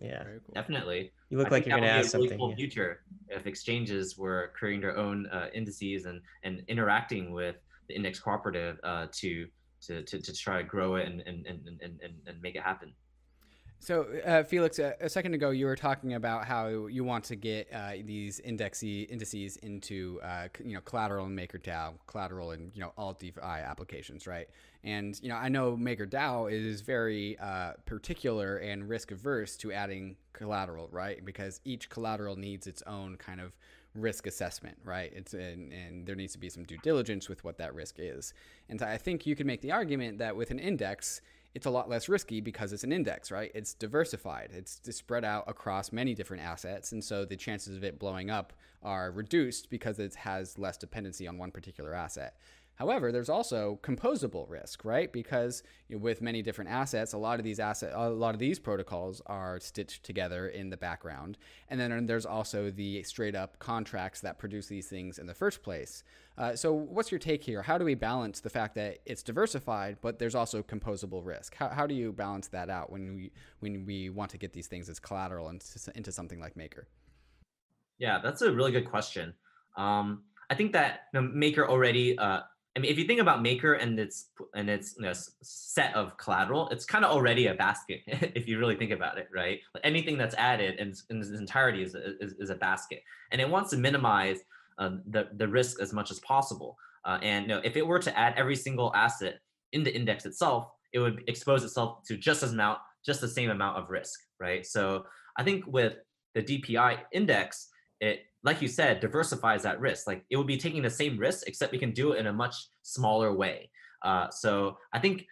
Yeah, 0.00 0.22
cool. 0.22 0.54
definitely. 0.54 1.12
You 1.30 1.38
look 1.38 1.48
I 1.48 1.50
like 1.50 1.66
you're 1.66 1.76
going 1.76 1.88
to 1.88 1.94
ask 1.94 2.14
really 2.14 2.28
something. 2.28 2.38
Cool 2.38 2.50
yeah. 2.50 2.56
future 2.56 3.00
if 3.28 3.46
exchanges 3.46 4.16
were 4.16 4.52
creating 4.54 4.80
their 4.80 4.96
own 4.96 5.26
uh, 5.26 5.48
indices 5.52 6.06
and 6.06 6.20
and 6.44 6.62
interacting 6.68 7.32
with 7.32 7.56
the 7.88 7.94
index 7.94 8.20
cooperative 8.20 8.78
uh, 8.84 9.06
to, 9.12 9.46
to 9.82 10.02
to 10.02 10.20
to 10.20 10.32
try 10.32 10.58
to 10.58 10.64
grow 10.64 10.96
it 10.96 11.06
and 11.06 11.20
and 11.22 11.46
and 11.46 11.80
and, 11.82 12.00
and 12.26 12.42
make 12.42 12.54
it 12.54 12.62
happen. 12.62 12.92
So, 13.80 14.06
uh, 14.26 14.42
Felix, 14.42 14.80
a, 14.80 14.96
a, 15.00 15.08
second 15.08 15.34
ago, 15.34 15.50
you 15.50 15.64
were 15.64 15.76
talking 15.76 16.14
about 16.14 16.44
how 16.44 16.86
you 16.86 17.04
want 17.04 17.24
to 17.24 17.36
get 17.36 17.68
uh, 17.72 17.92
these 18.04 18.40
indexy 18.40 19.02
indices 19.02 19.56
into, 19.58 20.20
uh, 20.22 20.48
you 20.64 20.74
know, 20.74 20.80
collateral 20.80 21.26
and 21.26 21.38
MakerDAO, 21.38 21.94
collateral 22.06 22.50
and 22.50 22.72
you 22.74 22.80
know 22.80 22.92
alt 22.98 23.20
DeFi 23.20 23.40
applications, 23.40 24.26
right? 24.26 24.48
And 24.82 25.18
you 25.22 25.28
know, 25.28 25.36
I 25.36 25.48
know 25.48 25.76
MakerDAO 25.76 26.50
is 26.52 26.80
very 26.80 27.38
uh, 27.38 27.74
particular 27.86 28.56
and 28.56 28.88
risk 28.88 29.12
averse 29.12 29.56
to 29.58 29.72
adding 29.72 30.16
collateral, 30.32 30.88
right? 30.90 31.24
Because 31.24 31.60
each 31.64 31.88
collateral 31.88 32.34
needs 32.34 32.66
its 32.66 32.82
own 32.82 33.16
kind 33.16 33.40
of 33.40 33.52
risk 33.94 34.26
assessment, 34.26 34.76
right? 34.84 35.12
It's 35.14 35.34
and, 35.34 35.72
and 35.72 36.04
there 36.04 36.16
needs 36.16 36.32
to 36.32 36.38
be 36.38 36.48
some 36.48 36.64
due 36.64 36.78
diligence 36.78 37.28
with 37.28 37.44
what 37.44 37.58
that 37.58 37.74
risk 37.74 37.96
is. 37.98 38.34
And 38.68 38.82
I 38.82 38.96
think 38.96 39.24
you 39.24 39.36
could 39.36 39.46
make 39.46 39.60
the 39.60 39.72
argument 39.72 40.18
that 40.18 40.34
with 40.34 40.50
an 40.50 40.58
index 40.58 41.20
it's 41.54 41.66
a 41.66 41.70
lot 41.70 41.88
less 41.88 42.08
risky 42.08 42.40
because 42.40 42.72
it's 42.72 42.84
an 42.84 42.92
index, 42.92 43.30
right? 43.30 43.50
It's 43.54 43.74
diversified. 43.74 44.50
It's 44.52 44.80
spread 44.96 45.24
out 45.24 45.44
across 45.46 45.92
many 45.92 46.14
different 46.14 46.42
assets, 46.42 46.92
and 46.92 47.02
so 47.02 47.24
the 47.24 47.36
chances 47.36 47.76
of 47.76 47.84
it 47.84 47.98
blowing 47.98 48.30
up 48.30 48.52
are 48.82 49.10
reduced 49.10 49.70
because 49.70 49.98
it 49.98 50.14
has 50.14 50.58
less 50.58 50.76
dependency 50.76 51.26
on 51.26 51.38
one 51.38 51.50
particular 51.50 51.94
asset. 51.94 52.36
However, 52.78 53.10
there's 53.10 53.28
also 53.28 53.80
composable 53.82 54.48
risk, 54.48 54.84
right? 54.84 55.12
Because 55.12 55.64
you 55.88 55.96
know, 55.96 56.00
with 56.00 56.22
many 56.22 56.42
different 56.42 56.70
assets, 56.70 57.12
a 57.12 57.18
lot 57.18 57.40
of 57.40 57.44
these 57.44 57.58
asset, 57.58 57.92
a 57.92 58.08
lot 58.08 58.36
of 58.36 58.38
these 58.38 58.60
protocols 58.60 59.20
are 59.26 59.58
stitched 59.58 60.04
together 60.04 60.46
in 60.46 60.70
the 60.70 60.76
background, 60.76 61.38
and 61.68 61.80
then 61.80 62.06
there's 62.06 62.24
also 62.24 62.70
the 62.70 63.02
straight 63.02 63.34
up 63.34 63.58
contracts 63.58 64.20
that 64.20 64.38
produce 64.38 64.68
these 64.68 64.86
things 64.86 65.18
in 65.18 65.26
the 65.26 65.34
first 65.34 65.64
place. 65.64 66.04
Uh, 66.36 66.54
so, 66.54 66.72
what's 66.72 67.10
your 67.10 67.18
take 67.18 67.42
here? 67.42 67.62
How 67.62 67.78
do 67.78 67.84
we 67.84 67.96
balance 67.96 68.38
the 68.38 68.50
fact 68.50 68.76
that 68.76 68.98
it's 69.04 69.24
diversified, 69.24 69.96
but 70.00 70.20
there's 70.20 70.36
also 70.36 70.62
composable 70.62 71.26
risk? 71.26 71.56
How, 71.56 71.70
how 71.70 71.84
do 71.84 71.96
you 71.96 72.12
balance 72.12 72.46
that 72.48 72.70
out 72.70 72.92
when 72.92 73.16
we 73.16 73.32
when 73.58 73.86
we 73.86 74.08
want 74.08 74.30
to 74.30 74.38
get 74.38 74.52
these 74.52 74.68
things 74.68 74.88
as 74.88 75.00
collateral 75.00 75.48
into, 75.48 75.64
into 75.96 76.12
something 76.12 76.38
like 76.38 76.56
Maker? 76.56 76.86
Yeah, 77.98 78.20
that's 78.22 78.42
a 78.42 78.52
really 78.52 78.70
good 78.70 78.88
question. 78.88 79.34
Um, 79.76 80.22
I 80.48 80.54
think 80.54 80.72
that 80.74 81.06
you 81.12 81.20
know, 81.20 81.28
Maker 81.34 81.68
already 81.68 82.16
uh, 82.16 82.42
I 82.76 82.80
mean, 82.80 82.90
if 82.90 82.98
you 82.98 83.06
think 83.06 83.20
about 83.20 83.42
Maker 83.42 83.74
and 83.74 83.98
its 83.98 84.30
and 84.54 84.70
its 84.70 84.94
you 84.96 85.04
know, 85.04 85.12
set 85.42 85.94
of 85.94 86.16
collateral, 86.16 86.68
it's 86.68 86.84
kind 86.84 87.04
of 87.04 87.10
already 87.10 87.48
a 87.48 87.54
basket 87.54 88.00
if 88.06 88.46
you 88.46 88.58
really 88.58 88.76
think 88.76 88.92
about 88.92 89.18
it, 89.18 89.28
right? 89.34 89.60
Anything 89.82 90.16
that's 90.16 90.34
added 90.36 90.78
in, 90.78 90.92
in 91.10 91.20
its 91.20 91.30
entirety 91.30 91.82
is, 91.82 91.94
is, 91.94 92.34
is, 92.38 92.50
a 92.50 92.54
basket, 92.54 93.02
and 93.32 93.40
it 93.40 93.48
wants 93.48 93.70
to 93.70 93.76
minimize 93.76 94.38
uh, 94.78 94.90
the 95.08 95.28
the 95.36 95.48
risk 95.48 95.80
as 95.80 95.92
much 95.92 96.10
as 96.10 96.20
possible. 96.20 96.76
Uh, 97.04 97.18
and 97.22 97.46
you 97.46 97.48
know, 97.48 97.60
if 97.64 97.76
it 97.76 97.86
were 97.86 97.98
to 97.98 98.16
add 98.16 98.34
every 98.36 98.56
single 98.56 98.94
asset 98.94 99.40
in 99.72 99.82
the 99.82 99.94
index 99.94 100.24
itself, 100.24 100.68
it 100.92 100.98
would 100.98 101.22
expose 101.26 101.64
itself 101.64 102.04
to 102.06 102.16
just 102.16 102.42
as 102.42 102.52
amount, 102.52 102.78
just 103.04 103.20
the 103.20 103.28
same 103.28 103.50
amount 103.50 103.78
of 103.78 103.90
risk, 103.90 104.20
right? 104.38 104.64
So 104.64 105.04
I 105.36 105.42
think 105.42 105.64
with 105.66 105.94
the 106.34 106.42
DPI 106.42 106.98
index, 107.12 107.68
it 108.00 108.20
like 108.44 108.62
you 108.62 108.68
said, 108.68 109.00
diversifies 109.00 109.62
that 109.62 109.80
risk. 109.80 110.06
Like 110.06 110.24
it 110.30 110.36
would 110.36 110.46
be 110.46 110.56
taking 110.56 110.82
the 110.82 110.90
same 110.90 111.18
risk, 111.18 111.46
except 111.46 111.72
we 111.72 111.78
can 111.78 111.92
do 111.92 112.12
it 112.12 112.18
in 112.18 112.26
a 112.26 112.32
much 112.32 112.54
smaller 112.82 113.34
way. 113.34 113.70
Uh, 114.02 114.30
so 114.30 114.78
I 114.92 114.98
think 114.98 115.26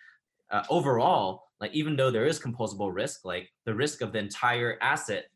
uh, 0.50 0.64
overall, 0.70 1.44
like 1.60 1.72
even 1.72 1.96
though 1.96 2.10
there 2.10 2.26
is 2.26 2.38
composable 2.38 2.92
risk, 2.92 3.24
like 3.24 3.48
the 3.64 3.74
risk 3.74 4.00
of 4.00 4.12
the 4.12 4.18
entire 4.18 4.78
asset 4.82 5.26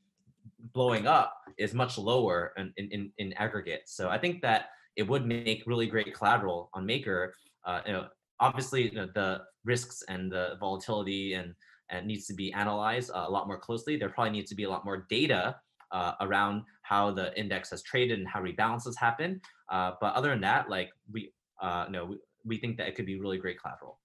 blowing 0.73 1.07
up 1.07 1.35
is 1.59 1.75
much 1.75 1.97
lower 1.97 2.53
in, 2.57 2.73
in, 2.77 3.13
in 3.19 3.33
aggregate. 3.35 3.83
So 3.87 4.09
I 4.09 4.19
think 4.19 4.43
that 4.43 4.67
it 4.97 5.05
would 5.05 5.27
make 5.27 5.63
really 5.67 5.87
great 5.87 6.13
collateral 6.15 6.71
on 6.75 6.85
Maker. 6.85 7.35
Uh, 7.65 7.81
you 7.87 7.93
know, 7.93 8.09
obviously 8.41 8.91
you 8.91 8.97
know, 8.97 9.09
the 9.15 9.43
risks 9.65 10.03
and 10.09 10.31
the 10.31 10.57
volatility 10.59 11.35
and 11.35 11.55
and 11.91 12.07
needs 12.07 12.27
to 12.27 12.35
be 12.35 12.53
analyzed 12.53 13.11
uh, 13.11 13.25
a 13.27 13.31
lot 13.31 13.49
more 13.49 13.59
closely. 13.59 13.97
There 13.97 14.09
probably 14.09 14.31
needs 14.31 14.49
to 14.51 14.55
be 14.55 14.65
a 14.65 14.71
lot 14.71 14.85
more 14.85 15.07
data 15.11 15.57
uh, 15.93 16.13
around 16.21 16.63
how 16.91 17.13
the 17.13 17.39
index 17.39 17.71
has 17.71 17.83
traded 17.83 18.19
and 18.19 18.27
how 18.27 18.43
rebalances 18.43 18.97
happen. 18.99 19.41
Uh, 19.69 19.93
but 20.01 20.13
other 20.15 20.31
than 20.31 20.41
that, 20.41 20.69
like 20.69 20.91
we, 21.13 21.33
uh, 21.63 21.87
no, 21.89 22.05
we, 22.05 22.17
we 22.45 22.59
think 22.59 22.77
that 22.77 22.89
it 22.89 22.97
could 22.97 23.07
be 23.07 23.19
really 23.21 23.39
great 23.39 23.61
collateral. 23.61 24.01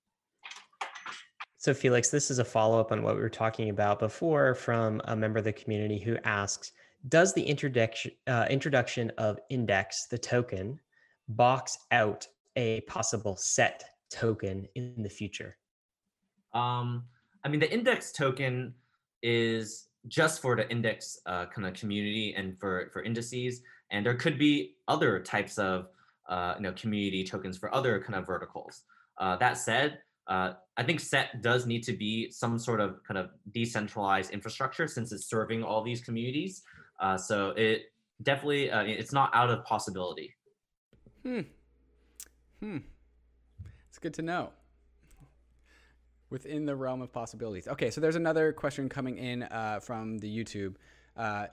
So 1.57 1.73
Felix, 1.73 2.11
this 2.11 2.29
is 2.29 2.37
a 2.37 2.45
follow 2.45 2.79
up 2.79 2.91
on 2.91 3.01
what 3.01 3.15
we 3.15 3.21
were 3.21 3.37
talking 3.43 3.69
about 3.71 3.97
before 3.97 4.53
from 4.53 5.01
a 5.05 5.15
member 5.15 5.39
of 5.39 5.45
the 5.45 5.53
community 5.53 5.97
who 5.97 6.15
asks, 6.23 6.73
does 7.09 7.33
the 7.33 7.41
introduction 7.41 8.11
uh, 8.27 8.45
introduction 8.51 9.11
of 9.17 9.39
index, 9.49 10.05
the 10.05 10.17
token, 10.17 10.79
box 11.27 11.79
out 11.91 12.27
a 12.55 12.81
possible 12.81 13.35
set 13.35 13.83
token 14.11 14.67
in 14.75 15.01
the 15.01 15.09
future? 15.09 15.57
Um, 16.53 17.05
I 17.43 17.47
mean, 17.49 17.59
the 17.59 17.71
index 17.71 18.11
token 18.11 18.75
is 19.23 19.87
just 20.07 20.41
for 20.41 20.55
the 20.55 20.69
index 20.69 21.19
uh, 21.25 21.45
kind 21.47 21.67
of 21.67 21.73
community 21.73 22.33
and 22.37 22.59
for 22.59 22.89
for 22.93 23.01
indices 23.03 23.61
and 23.91 24.05
there 24.05 24.15
could 24.15 24.37
be 24.37 24.75
other 24.87 25.19
types 25.19 25.57
of 25.57 25.87
uh, 26.29 26.55
you 26.57 26.63
know 26.63 26.73
community 26.73 27.23
tokens 27.23 27.57
for 27.57 27.73
other 27.73 28.01
kind 28.01 28.15
of 28.15 28.25
verticals. 28.25 28.83
Uh, 29.17 29.35
that 29.37 29.57
said 29.57 29.99
uh, 30.27 30.53
i 30.75 30.83
think 30.83 30.99
set 30.99 31.41
does 31.41 31.65
need 31.67 31.83
to 31.83 31.93
be 31.93 32.29
some 32.31 32.57
sort 32.57 32.81
of 32.81 33.01
kind 33.07 33.17
of 33.17 33.29
decentralized 33.53 34.31
infrastructure 34.31 34.87
since 34.87 35.11
it's 35.11 35.27
serving 35.27 35.63
all 35.63 35.83
these 35.83 36.01
communities. 36.01 36.63
Uh, 36.99 37.17
so 37.17 37.49
it 37.51 37.93
definitely 38.23 38.71
uh, 38.71 38.81
it's 38.83 39.13
not 39.13 39.29
out 39.33 39.49
of 39.49 39.63
possibility. 39.65 40.33
Hmm. 41.23 41.41
Hmm. 42.59 42.77
It's 43.89 43.99
good 43.99 44.13
to 44.15 44.21
know 44.21 44.51
within 46.29 46.65
the 46.65 46.75
realm 46.75 47.01
of 47.01 47.11
possibilities. 47.11 47.67
Okay, 47.67 47.89
so 47.89 48.01
there's 48.01 48.15
another 48.15 48.51
question 48.51 48.89
coming 48.89 49.17
in 49.17 49.43
uh, 49.43 49.79
from 49.81 50.17
the 50.17 50.43
YouTube. 50.43 50.75
Uh, 51.15 51.47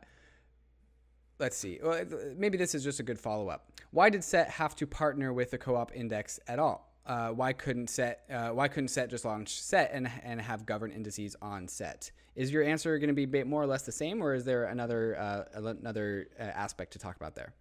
let's 1.38 1.56
see. 1.56 1.78
Well, 1.82 2.04
maybe 2.36 2.56
this 2.58 2.74
is 2.74 2.82
just 2.82 3.00
a 3.00 3.02
good 3.02 3.18
follow 3.18 3.48
up. 3.48 3.70
Why 3.90 4.10
did 4.10 4.24
Set 4.24 4.48
have 4.50 4.74
to 4.76 4.86
partner 4.86 5.32
with 5.32 5.50
the 5.50 5.58
Co-op 5.58 5.94
Index 5.94 6.40
at 6.46 6.58
all? 6.58 6.92
Uh, 7.04 7.30
why 7.30 7.52
couldn't 7.52 7.90
Set 7.90 8.24
uh, 8.30 8.50
Why 8.50 8.68
couldn't 8.68 8.88
Set 8.88 9.10
just 9.10 9.24
launch 9.24 9.60
Set 9.60 9.90
and 9.92 10.08
and 10.22 10.40
have 10.40 10.64
governed 10.64 10.92
indices 10.92 11.34
on 11.42 11.66
Set? 11.66 12.12
Is 12.36 12.52
your 12.52 12.62
answer 12.62 12.96
going 12.98 13.14
to 13.14 13.26
be 13.26 13.44
more 13.44 13.60
or 13.60 13.66
less 13.66 13.82
the 13.82 13.92
same, 13.92 14.22
or 14.22 14.34
is 14.34 14.44
there 14.44 14.64
another 14.66 15.18
uh, 15.18 15.44
another 15.54 16.28
uh, 16.38 16.44
aspect 16.44 16.92
to 16.92 17.00
talk 17.00 17.16
about 17.16 17.34
there? 17.34 17.54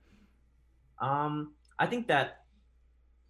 Um, 0.99 1.53
I 1.79 1.87
think 1.87 2.07
that 2.07 2.40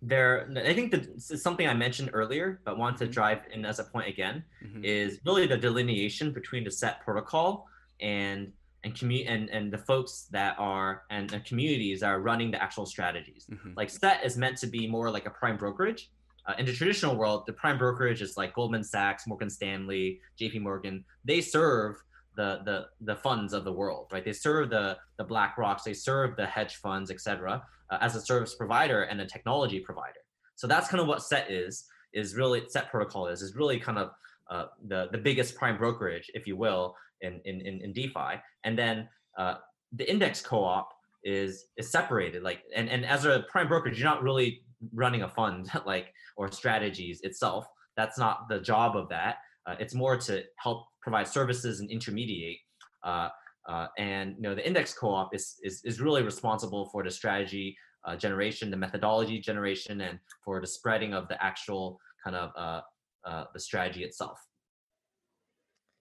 there 0.02 0.50
i 0.66 0.74
think 0.74 0.92
that 0.92 1.22
something 1.22 1.68
i 1.68 1.74
mentioned 1.74 2.10
earlier 2.14 2.60
but 2.66 2.78
want 2.78 2.98
to 2.98 3.04
mm-hmm. 3.04 3.14
drive 3.14 3.40
in 3.54 3.66
as 3.66 3.80
a 3.80 3.84
point 3.84 4.08
again 4.08 4.44
mm-hmm. 4.66 4.84
is 4.84 5.20
really 5.26 5.46
the 5.46 5.58
delineation 5.58 6.32
between 6.32 6.64
the 6.64 6.72
set 6.72 7.02
protocol 7.02 7.68
and 8.00 8.52
and 8.84 8.96
commu- 8.96 9.30
and 9.30 9.50
and 9.50 9.72
the 9.72 9.78
folks 9.78 10.28
that 10.32 10.56
are 10.58 11.04
and 11.12 11.30
the 11.30 11.40
communities 11.42 12.00
that 12.00 12.08
are 12.08 12.20
running 12.20 12.50
the 12.50 12.62
actual 12.62 12.86
strategies 12.86 13.46
mm-hmm. 13.52 13.74
like 13.76 13.90
set 13.90 14.26
is 14.26 14.38
meant 14.38 14.58
to 14.58 14.66
be 14.66 14.88
more 14.88 15.12
like 15.12 15.28
a 15.28 15.30
prime 15.30 15.58
brokerage 15.58 16.10
uh, 16.48 16.54
in 16.58 16.66
the 16.66 16.74
traditional 16.74 17.16
world 17.16 17.44
the 17.46 17.54
prime 17.54 17.78
brokerage 17.78 18.24
is 18.24 18.38
like 18.38 18.56
goldman 18.56 18.84
sachs 18.84 19.28
morgan 19.28 19.52
stanley 19.52 20.20
jp 20.40 20.60
morgan 20.60 21.06
they 21.24 21.42
serve 21.42 21.96
the 22.36 22.62
the 22.66 22.88
the 23.02 23.16
funds 23.18 23.54
of 23.54 23.64
the 23.66 23.72
world 23.72 24.08
right 24.12 24.26
they 24.26 24.34
serve 24.34 24.70
the 24.72 24.98
the 25.18 25.24
black 25.24 25.58
rocks 25.60 25.84
they 25.84 25.94
serve 25.94 26.36
the 26.38 26.46
hedge 26.46 26.78
funds 26.78 27.12
etc 27.12 27.62
uh, 27.92 27.98
as 28.02 28.16
a 28.16 28.22
service 28.22 28.56
provider 28.56 29.04
and 29.04 29.22
a 29.22 29.26
technology 29.26 29.80
provider. 29.80 30.20
So 30.56 30.68
that's 30.68 30.88
kind 30.88 31.02
of 31.02 31.08
what 31.08 31.22
SET 31.22 31.52
is, 31.52 31.86
is 32.14 32.36
really 32.36 32.64
SET 32.68 32.90
protocol 32.90 33.28
is, 33.28 33.42
is 33.42 33.56
really 33.56 33.80
kind 33.80 33.98
of 33.98 34.12
uh, 34.50 34.66
the, 34.88 35.10
the 35.12 35.18
biggest 35.18 35.56
prime 35.56 35.78
brokerage, 35.78 36.30
if 36.34 36.48
you 36.48 36.56
will, 36.56 36.96
in, 37.22 37.40
in, 37.46 37.62
in, 37.62 37.94
DeFi. 37.94 38.42
And 38.64 38.78
then 38.78 39.08
uh, 39.38 39.56
the 39.94 40.10
index 40.10 40.42
co-op 40.42 40.90
is 41.24 41.66
is 41.78 41.92
separated. 41.92 42.44
Like 42.44 42.64
and, 42.76 42.90
and 42.90 43.06
as 43.06 43.26
a 43.26 43.46
prime 43.50 43.68
brokerage, 43.68 44.00
you're 44.00 44.10
not 44.10 44.24
really 44.24 44.62
running 44.94 45.22
a 45.22 45.30
fund 45.30 45.70
like 45.86 46.14
or 46.36 46.52
strategies 46.52 47.22
itself. 47.22 47.66
That's 47.96 48.18
not 48.18 48.50
the 48.50 48.60
job 48.60 48.96
of 48.96 49.10
that. 49.10 49.38
Uh, 49.68 49.76
it's 49.80 49.94
more 49.94 50.18
to 50.18 50.44
help 50.58 50.88
provide 51.02 51.28
services 51.28 51.80
and 51.80 51.90
intermediate. 51.90 52.58
Uh, 53.04 53.30
uh, 53.68 53.88
and 53.98 54.36
you 54.38 54.42
know 54.42 54.56
the 54.56 54.66
index 54.66 54.94
co-op 54.94 55.36
is, 55.36 55.58
is, 55.64 55.82
is 55.84 56.02
really 56.02 56.24
responsible 56.24 56.90
for 56.90 57.04
the 57.04 57.12
strategy 57.12 57.78
uh, 58.06 58.16
generation, 58.16 58.72
the 58.72 58.78
methodology 58.78 59.40
generation, 59.40 60.02
and 60.02 60.20
for 60.44 60.60
the 60.60 60.68
spreading 60.68 61.14
of 61.14 61.28
the 61.28 61.42
actual 61.44 62.00
kind 62.24 62.36
of 62.36 62.52
uh, 62.56 62.82
uh, 63.26 63.46
the 63.54 63.60
strategy 63.60 64.04
itself. 64.04 64.40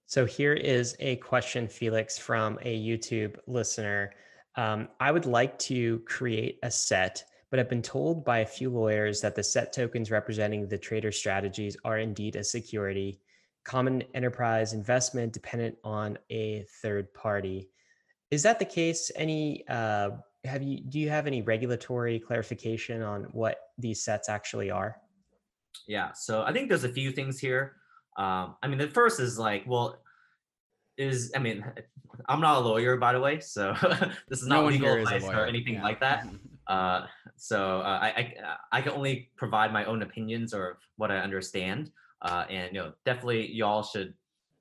So 0.06 0.24
here 0.24 0.54
is 0.54 0.96
a 0.98 1.16
question, 1.16 1.68
Felix, 1.68 2.18
from 2.18 2.58
a 2.62 2.80
YouTube 2.80 3.36
listener. 3.46 4.12
Um, 4.56 4.88
I 4.98 5.12
would 5.12 5.26
like 5.26 5.56
to 5.60 6.00
create 6.00 6.58
a 6.64 6.70
set, 6.70 7.22
but 7.50 7.60
I've 7.60 7.68
been 7.68 7.82
told 7.82 8.24
by 8.24 8.38
a 8.40 8.46
few 8.46 8.70
lawyers 8.70 9.20
that 9.20 9.36
the 9.36 9.42
set 9.44 9.72
tokens 9.72 10.10
representing 10.10 10.66
the 10.66 10.78
trader 10.78 11.12
strategies 11.12 11.76
are 11.84 11.98
indeed 11.98 12.34
a 12.34 12.42
security, 12.42 13.20
common 13.64 14.02
enterprise 14.14 14.72
investment 14.72 15.32
dependent 15.32 15.76
on 15.84 16.18
a 16.30 16.64
third 16.82 17.12
party. 17.14 17.68
Is 18.30 18.42
that 18.42 18.58
the 18.58 18.64
case? 18.64 19.10
Any 19.16 19.64
uh, 19.68 20.10
have 20.44 20.62
you 20.62 20.80
do 20.80 20.98
you 20.98 21.10
have 21.10 21.26
any 21.26 21.42
regulatory 21.42 22.18
clarification 22.18 23.02
on 23.02 23.24
what 23.32 23.58
these 23.78 24.02
sets 24.02 24.28
actually 24.28 24.70
are? 24.70 24.96
Yeah, 25.86 26.12
so 26.12 26.42
I 26.42 26.52
think 26.52 26.68
there's 26.68 26.84
a 26.84 26.92
few 26.92 27.12
things 27.12 27.38
here. 27.38 27.76
Um, 28.16 28.56
I 28.62 28.68
mean, 28.68 28.78
the 28.78 28.88
first 28.88 29.20
is 29.20 29.38
like, 29.38 29.64
well, 29.66 29.98
is 30.96 31.32
I 31.34 31.38
mean, 31.38 31.64
I'm 32.28 32.40
not 32.40 32.58
a 32.58 32.60
lawyer, 32.60 32.96
by 32.96 33.12
the 33.12 33.20
way, 33.20 33.40
so 33.40 33.74
this 34.28 34.42
is 34.42 34.46
not 34.46 34.56
No 34.56 34.62
one 34.64 34.72
legal 34.72 34.88
here 34.90 35.00
is 35.00 35.10
a 35.10 35.16
advice 35.16 35.30
or 35.30 35.46
anything 35.46 35.74
yeah. 35.74 35.82
like 35.82 36.00
that. 36.00 36.26
Uh, 36.66 37.04
so 37.34 37.80
uh, 37.80 37.98
I, 38.00 38.06
I 38.06 38.34
I 38.70 38.80
can 38.80 38.92
only 38.92 39.30
provide 39.34 39.72
my 39.72 39.84
own 39.86 40.02
opinions 40.02 40.54
or 40.54 40.78
what 40.98 41.10
I 41.10 41.16
understand, 41.16 41.90
uh, 42.22 42.44
and 42.48 42.74
you 42.74 42.80
know, 42.80 42.92
definitely 43.04 43.52
y'all 43.52 43.82
should 43.82 44.14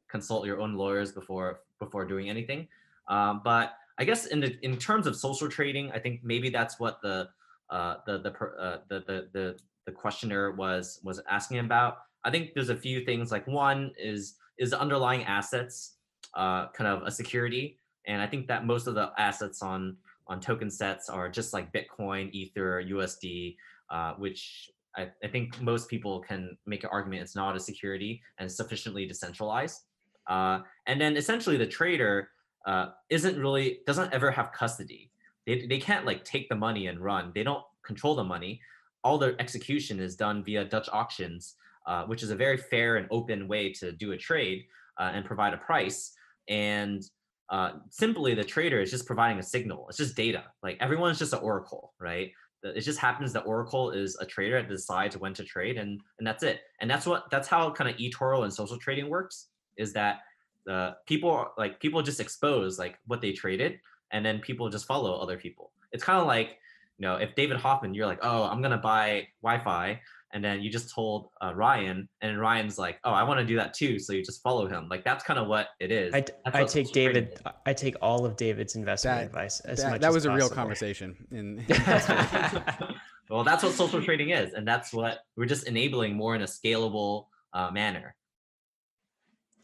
consult 0.10 0.46
your 0.46 0.60
own 0.60 0.76
lawyers 0.76 1.12
before 1.12 1.62
before 1.80 2.06
doing 2.06 2.30
anything. 2.30 2.68
Um, 3.08 3.42
but 3.44 3.74
I 3.98 4.06
guess 4.06 4.28
in 4.28 4.40
the 4.40 4.58
in 4.64 4.78
terms 4.78 5.08
of 5.08 5.16
social 5.16 5.50
trading, 5.50 5.92
I 5.92 6.00
think 6.00 6.22
maybe 6.24 6.50
that's 6.50 6.80
what 6.80 7.02
the 7.02 7.30
uh, 7.70 7.96
the 8.06 8.20
the, 8.20 8.32
uh, 8.32 8.78
the 8.88 9.00
the 9.00 9.28
the 9.34 9.60
the 9.86 9.92
questioner 9.92 10.52
was 10.52 11.00
was 11.04 11.22
asking 11.30 11.60
about. 11.60 11.98
I 12.24 12.32
think 12.32 12.54
there's 12.54 12.70
a 12.70 12.76
few 12.76 13.06
things. 13.06 13.32
Like 13.32 13.46
one 13.48 13.92
is 13.98 14.36
is 14.58 14.72
the 14.72 14.80
underlying 14.80 15.24
assets 15.24 15.96
uh, 16.34 16.68
kind 16.70 16.88
of 16.88 17.04
a 17.04 17.12
security, 17.12 17.78
and 18.06 18.22
I 18.22 18.28
think 18.28 18.48
that 18.48 18.66
most 18.66 18.88
of 18.88 18.96
the 18.96 19.12
assets 19.18 19.62
on 19.62 19.98
on 20.28 20.40
token 20.40 20.70
sets 20.70 21.10
are 21.10 21.28
just 21.28 21.54
like 21.54 21.74
Bitcoin, 21.74 22.32
Ether, 22.32 22.84
USD, 22.88 23.56
uh, 23.90 24.14
which 24.14 24.70
I, 24.96 25.10
I 25.24 25.28
think 25.28 25.62
most 25.62 25.90
people 25.90 26.20
can 26.22 26.58
make 26.66 26.84
an 26.84 26.90
argument 26.92 27.22
it's 27.22 27.36
not 27.36 27.56
a 27.56 27.60
security 27.60 28.22
and 28.38 28.52
sufficiently 28.52 29.06
decentralized. 29.06 29.82
Uh, 30.28 30.60
and 30.88 31.00
then 31.00 31.18
essentially 31.18 31.58
the 31.58 31.68
trader 31.68 32.30
uh, 32.66 32.88
isn't 33.10 33.38
really 33.38 33.80
doesn't 33.86 34.14
ever 34.14 34.32
have 34.32 34.52
custody. 34.52 35.12
They, 35.46 35.66
they 35.66 35.80
can't 35.80 36.06
like 36.06 36.24
take 36.24 36.50
the 36.50 36.56
money 36.56 36.88
and 36.88 37.00
run. 37.00 37.32
They 37.34 37.44
don't 37.44 37.64
control 37.84 38.16
the 38.16 38.24
money. 38.24 38.62
All 39.04 39.18
their 39.18 39.40
execution 39.40 40.00
is 40.00 40.16
done 40.16 40.44
via 40.44 40.66
Dutch 40.66 40.90
auctions, 40.92 41.56
uh, 41.88 42.04
which 42.06 42.22
is 42.22 42.30
a 42.30 42.36
very 42.36 42.58
fair 42.58 42.98
and 42.98 43.08
open 43.10 43.48
way 43.48 43.72
to 43.74 43.92
do 43.92 44.12
a 44.12 44.18
trade 44.18 44.66
uh, 45.00 45.12
and 45.14 45.26
provide 45.26 45.54
a 45.54 45.58
price. 45.58 46.12
And 46.48 47.04
uh, 47.50 47.72
simply, 47.90 48.36
the 48.36 48.44
trader 48.44 48.80
is 48.80 48.92
just 48.92 49.08
providing 49.08 49.40
a 49.40 49.44
signal. 49.44 49.88
It's 49.90 49.98
just 49.98 50.16
data. 50.16 50.44
Like 50.62 50.78
everyone's 50.80 51.18
just 51.18 51.34
an 51.34 51.40
oracle, 51.40 51.94
right? 52.00 52.32
It 52.64 52.82
just 52.82 53.00
happens 53.00 53.32
that 53.34 53.42
Oracle 53.42 53.92
is 53.92 54.18
a 54.20 54.26
trader 54.26 54.62
that 54.62 54.70
decides 54.70 55.18
when 55.18 55.34
to 55.36 55.44
trade, 55.44 55.78
and 55.78 56.02
and 56.18 56.28
that's 56.28 56.44
it. 56.44 56.62
And 56.82 56.90
that's 56.90 57.06
what 57.06 57.30
that's 57.32 57.48
how 57.48 57.72
kind 57.72 57.90
of 57.90 57.96
eToro 57.98 58.44
and 58.44 58.54
social 58.54 58.78
trading 58.78 59.10
works. 59.10 59.48
Is 59.78 59.94
that 59.94 60.20
the 60.66 60.96
people 61.06 61.52
like 61.58 61.80
people 61.80 62.02
just 62.02 62.20
expose 62.20 62.78
like 62.78 62.98
what 63.08 63.22
they 63.22 63.32
traded, 63.32 63.80
and 64.12 64.26
then 64.26 64.40
people 64.40 64.70
just 64.70 64.86
follow 64.86 65.20
other 65.20 65.38
people. 65.38 65.72
It's 65.92 66.04
kind 66.04 66.20
of 66.20 66.28
like 66.28 66.58
you 66.98 67.08
know 67.08 67.16
if 67.16 67.34
David 67.36 67.58
Hoffman, 67.58 67.94
you're 67.94 68.08
like, 68.08 68.20
oh, 68.22 68.44
I'm 68.44 68.62
gonna 68.62 68.78
buy 68.78 69.28
YFI, 69.44 70.00
and 70.34 70.44
then 70.44 70.62
you 70.62 70.70
just 70.70 70.94
told 70.94 71.30
uh, 71.42 71.54
Ryan, 71.56 72.08
and 72.22 72.40
Ryan's 72.40 72.78
like, 72.78 73.00
oh, 73.04 73.12
I 73.12 73.24
want 73.24 73.40
to 73.40 73.46
do 73.46 73.56
that 73.56 73.74
too, 73.74 74.00
so 74.00 74.14
you 74.14 74.24
just 74.24 74.42
follow 74.44 74.68
him. 74.68 74.88
Like 74.90 75.04
that's 75.04 75.24
kind 75.24 75.40
of 75.40 75.48
what 75.48 75.68
it 75.80 75.92
is. 75.92 76.14
I, 76.14 76.24
I 76.46 76.64
take 76.66 76.92
David. 76.92 77.30
is. 77.34 77.40
I 77.66 77.74
take 77.74 77.96
all 78.02 78.26
of 78.26 78.36
David's 78.38 78.76
investment 78.76 79.18
That- 79.18 79.26
advice 79.26 79.60
as 79.62 79.82
that, 79.82 79.92
much 79.92 80.02
that 80.02 80.10
as 80.10 80.14
was 80.14 80.26
a 80.26 80.30
real 80.30 80.40
possible. 80.42 80.56
conversation. 80.56 81.16
In, 81.32 81.66
well, 83.30 83.44
that's 83.44 83.64
what 83.64 83.74
social 83.74 84.02
trading 84.02 84.30
is, 84.30 84.54
and 84.54 84.68
that's 84.68 84.94
what 84.94 85.20
we're 85.36 85.46
just 85.46 85.68
enabling 85.68 86.16
more 86.16 86.36
in 86.36 86.42
a 86.42 86.46
scalable 86.46 87.26
uh, 87.54 87.72
manner. 87.72 88.16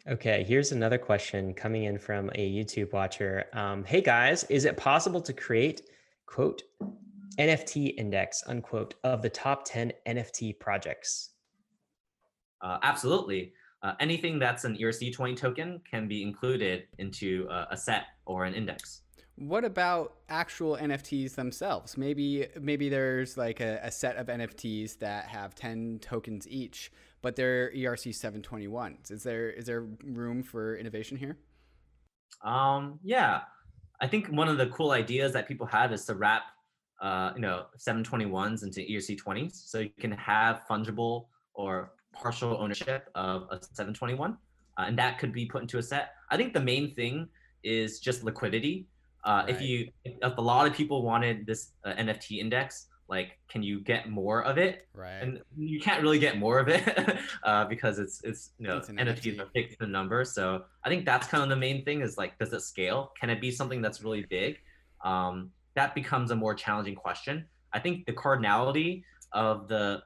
Okay, 0.07 0.43
here's 0.47 0.72
another 0.72 0.99
question 0.99 1.53
coming 1.53 1.86
in 1.86 1.97
from 1.97 2.30
a 2.36 2.51
YouTube 2.51 2.93
watcher. 2.93 3.45
Um, 3.53 3.84
hey 3.84 4.01
guys, 4.01 4.43
is 4.45 4.66
it 4.66 4.78
possible 4.78 5.20
to 5.22 5.34
create 5.34 5.82
quote 6.28 6.61
NFT 7.38 7.96
index 7.98 8.44
unquote 8.48 8.96
of 9.04 9.22
the 9.22 9.30
top 9.30 9.66
10 9.66 9.92
NFT 10.08 10.60
projects? 10.60 11.32
Uh, 12.62 12.78
absolutely. 12.84 13.54
Uh, 13.84 13.94
anything 14.00 14.40
that's 14.40 14.64
an 14.64 14.78
ERC20 14.78 15.38
token 15.38 15.82
can 15.90 16.08
be 16.08 16.24
included 16.24 16.84
into 16.98 17.48
uh, 17.50 17.66
a 17.70 17.78
set 17.78 18.06
or 18.26 18.46
an 18.46 18.54
index. 18.54 19.02
What 19.38 19.66
about 19.66 20.16
actual 20.30 20.78
NFTs 20.78 21.36
themselves? 21.36 21.98
Maybe 21.98 22.48
maybe 22.60 22.88
there's 22.88 23.38
like 23.38 23.60
a, 23.60 23.80
a 23.84 23.92
set 23.92 24.16
of 24.16 24.28
NFTs 24.28 24.98
that 25.00 25.26
have 25.26 25.54
10 25.56 26.00
tokens 26.02 26.48
each, 26.48 26.90
but 27.22 27.36
they're 27.36 27.70
ERC 27.72 28.10
721s. 28.10 29.12
Is 29.12 29.24
there 29.24 29.50
is 29.50 29.66
there 29.66 29.88
room 30.04 30.42
for 30.42 30.78
innovation 30.78 31.18
here? 31.18 31.38
Um, 32.44 33.00
yeah, 33.04 33.42
I 34.00 34.08
think 34.08 34.28
one 34.28 34.48
of 34.48 34.58
the 34.58 34.68
cool 34.68 34.92
ideas 34.92 35.34
that 35.34 35.48
people 35.48 35.68
have 35.68 35.92
is 35.92 36.06
to 36.06 36.16
wrap, 36.16 36.44
uh, 37.02 37.32
you 37.36 37.41
know, 37.41 37.66
721s 37.78 38.64
into 38.64 38.82
ERC20s, 38.82 39.68
so 39.70 39.80
you 39.80 39.89
can 40.00 40.12
have 40.12 40.62
fungible 40.70 41.28
or 41.54 41.91
partial 42.14 42.58
ownership 42.60 43.10
of 43.16 43.43
a 43.52 43.60
721, 43.62 44.32
uh, 44.78 44.84
and 44.88 44.98
that 44.98 45.20
could 45.20 45.34
be 45.34 45.46
put 45.46 45.62
into 45.62 45.78
a 45.78 45.84
set. 45.84 46.14
I 46.30 46.38
think 46.38 46.54
the 46.54 46.62
main 46.62 46.93
thing 46.96 47.28
is 47.64 48.00
just 48.00 48.24
liquidity. 48.24 48.88
Uh, 49.24 49.43
If 49.48 49.62
you, 49.62 49.89
if, 50.04 50.14
a 50.38 50.41
lot 50.41 50.68
of 50.68 50.74
people 50.74 51.02
wanted 51.02 51.46
this 51.46 51.72
uh, 51.84 51.93
NFT 51.93 52.39
index, 52.39 52.88
like, 53.08 53.38
can 53.50 53.62
you 53.62 53.82
get 53.82 54.10
more 54.10 54.43
of 54.43 54.58
it? 54.58 54.88
Right. 54.93 55.22
and 55.22 55.41
you 55.58 55.80
can't 55.80 56.02
really 56.02 56.20
get 56.20 56.38
more 56.38 56.60
of 56.60 56.68
it 56.70 56.84
uh, 57.43 57.66
because 57.66 58.00
it's 58.00 58.22
it's 58.24 58.52
you 58.58 58.68
know 58.68 58.78
It's 58.78 58.89
NFTs 58.89 59.36
NFT. 59.36 59.39
are 59.41 59.50
fixed 59.54 59.82
in 59.82 59.91
number. 59.91 60.26
So 60.26 60.64
I 60.84 60.89
think 60.89 61.06
that's 61.06 61.28
kind 61.28 61.43
of 61.43 61.50
the 61.50 61.56
main 61.56 61.84
thing 61.86 62.02
is 62.02 62.18
like, 62.18 62.38
does 62.39 62.52
it 62.54 62.62
scale? 62.62 63.12
Can 63.20 63.30
it 63.30 63.39
be 63.41 63.52
something 63.52 63.82
that's 63.82 64.02
really 64.04 64.26
big? 64.30 64.58
Um, 65.04 65.52
that 65.76 65.94
becomes 65.94 66.32
a 66.32 66.36
more 66.36 66.54
challenging 66.54 66.96
question. 66.96 67.46
I 67.74 67.80
think 67.80 68.06
the 68.06 68.14
cardinality 68.14 69.04
of 69.34 69.68
the 69.68 70.02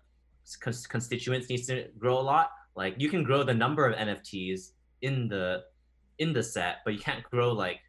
cons- 0.60 0.88
constituents 0.88 1.50
needs 1.50 1.68
to 1.68 1.88
grow 1.98 2.20
a 2.20 2.22
lot. 2.22 2.52
Like 2.76 2.96
you 2.98 3.10
can 3.10 3.24
grow 3.24 3.44
the 3.44 3.54
number 3.54 3.86
of 3.86 3.96
NFTs 3.96 4.72
in 5.02 5.28
the 5.28 5.64
in 6.18 6.34
the 6.34 6.44
set, 6.44 6.78
but 6.84 6.94
you 6.94 7.00
can't 7.00 7.24
grow 7.24 7.54
like 7.54 7.80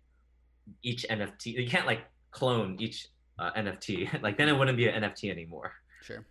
each 0.82 1.04
NFT. 1.10 1.46
You 1.46 1.68
can't 1.68 1.86
like 1.86 2.02
clone 2.30 2.76
each 2.78 3.08
uh, 3.38 3.50
NFT. 3.52 4.22
like 4.22 4.36
then 4.36 4.48
it 4.48 4.56
wouldn't 4.56 4.76
be 4.76 4.88
an 4.88 5.02
NFT 5.02 5.30
anymore. 5.30 5.72
sure. 6.02 6.24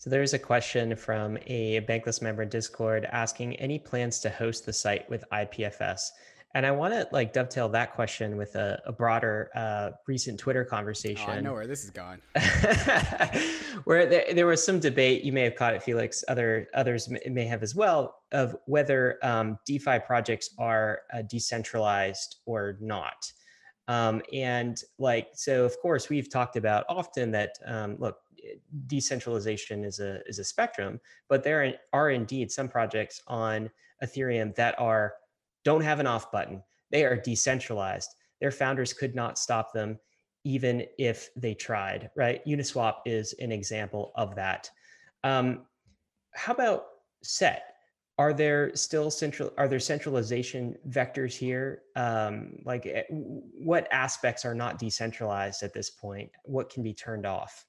So 0.00 0.10
there's 0.10 0.32
a 0.32 0.38
question 0.38 0.94
from 0.94 1.38
a 1.48 1.80
Bankless 1.80 2.22
member 2.22 2.42
in 2.42 2.48
Discord 2.48 3.04
asking 3.10 3.56
any 3.56 3.80
plans 3.80 4.20
to 4.20 4.30
host 4.30 4.64
the 4.64 4.72
site 4.72 5.10
with 5.10 5.24
IPFS. 5.32 6.10
And 6.58 6.66
I 6.66 6.72
want 6.72 6.92
to 6.92 7.06
like 7.12 7.32
dovetail 7.32 7.68
that 7.68 7.94
question 7.94 8.36
with 8.36 8.56
a, 8.56 8.82
a 8.84 8.90
broader 8.90 9.48
uh, 9.54 9.90
recent 10.08 10.40
Twitter 10.40 10.64
conversation. 10.64 11.30
Oh. 11.30 11.34
I 11.34 11.40
know 11.40 11.52
where 11.52 11.68
this 11.68 11.84
is 11.84 11.90
going. 11.90 12.20
where 13.84 14.06
there, 14.06 14.24
there 14.34 14.46
was 14.48 14.66
some 14.66 14.80
debate 14.80 15.22
you 15.22 15.32
may 15.32 15.42
have 15.42 15.54
caught 15.54 15.74
it 15.74 15.84
felix 15.84 16.24
other 16.26 16.66
others 16.74 17.08
may, 17.08 17.20
may 17.30 17.44
have 17.44 17.62
as 17.62 17.76
well 17.76 18.22
of 18.32 18.56
whether 18.66 19.20
um, 19.22 19.56
defi 19.66 20.00
projects 20.00 20.50
are 20.58 21.02
uh, 21.14 21.22
decentralized 21.22 22.40
or 22.44 22.76
not 22.80 23.32
um, 23.86 24.20
and 24.32 24.82
like 24.98 25.28
so 25.34 25.64
of 25.64 25.78
course 25.80 26.08
we've 26.08 26.28
talked 26.28 26.56
about 26.56 26.84
often 26.88 27.30
that 27.30 27.52
um, 27.66 27.94
look 28.00 28.18
decentralization 28.88 29.84
is 29.84 30.00
a 30.00 30.26
is 30.26 30.40
a 30.40 30.44
spectrum 30.44 30.98
but 31.28 31.44
there 31.44 31.74
are 31.92 32.10
indeed 32.10 32.50
some 32.50 32.68
projects 32.68 33.22
on 33.28 33.70
ethereum 34.02 34.52
that 34.56 34.74
are 34.80 35.14
don't 35.64 35.82
have 35.82 36.00
an 36.00 36.06
off 36.06 36.30
button 36.30 36.62
they 36.90 37.04
are 37.04 37.16
decentralized 37.16 38.14
their 38.40 38.50
founders 38.50 38.92
could 38.92 39.14
not 39.14 39.38
stop 39.38 39.72
them 39.72 39.98
even 40.44 40.84
if 40.98 41.28
they 41.36 41.54
tried, 41.54 42.10
right? 42.16 42.44
Uniswap 42.46 42.96
is 43.04 43.34
an 43.34 43.52
example 43.52 44.12
of 44.14 44.34
that. 44.36 44.70
Um, 45.24 45.66
how 46.34 46.52
about 46.52 46.86
set? 47.22 47.64
Are 48.18 48.32
there 48.32 48.74
still 48.74 49.10
central? 49.10 49.52
Are 49.58 49.68
there 49.68 49.78
centralization 49.78 50.74
vectors 50.88 51.36
here? 51.36 51.82
Um, 51.94 52.58
like, 52.64 52.86
eh, 52.86 53.02
what 53.10 53.86
aspects 53.92 54.44
are 54.44 54.54
not 54.54 54.78
decentralized 54.78 55.62
at 55.62 55.72
this 55.72 55.90
point? 55.90 56.30
What 56.44 56.70
can 56.70 56.82
be 56.82 56.94
turned 56.94 57.26
off? 57.26 57.66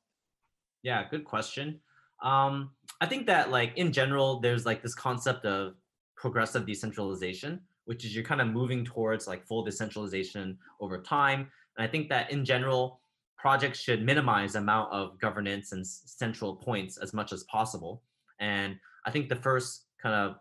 Yeah, 0.82 1.08
good 1.10 1.26
question. 1.26 1.82
Um, 2.24 2.72
I 3.02 3.06
think 3.06 3.28
that 3.28 3.52
like 3.52 3.74
in 3.76 3.92
general, 3.92 4.40
there's 4.40 4.66
like 4.66 4.82
this 4.82 4.96
concept 4.96 5.46
of 5.46 5.74
progressive 6.16 6.66
decentralization, 6.66 7.62
which 7.90 8.06
is 8.06 8.14
you're 8.14 8.24
kind 8.24 8.40
of 8.40 8.48
moving 8.48 8.86
towards 8.86 9.26
like 9.26 9.44
full 9.48 9.64
decentralization 9.64 10.56
over 10.80 11.02
time. 11.02 11.48
And 11.76 11.88
I 11.88 11.90
think 11.90 12.08
that 12.10 12.32
in 12.32 12.46
general, 12.46 13.02
projects 13.36 13.80
should 13.80 14.06
minimize 14.06 14.54
amount 14.54 14.94
of 14.94 15.20
governance 15.20 15.72
and 15.72 15.86
central 15.88 16.56
points 16.56 16.98
as 16.98 17.16
much 17.16 17.34
as 17.34 17.46
possible. 17.46 18.04
And 18.40 18.78
I 19.08 19.10
think 19.10 19.28
the 19.28 19.38
first 19.38 19.86
kind 20.00 20.14
of 20.14 20.36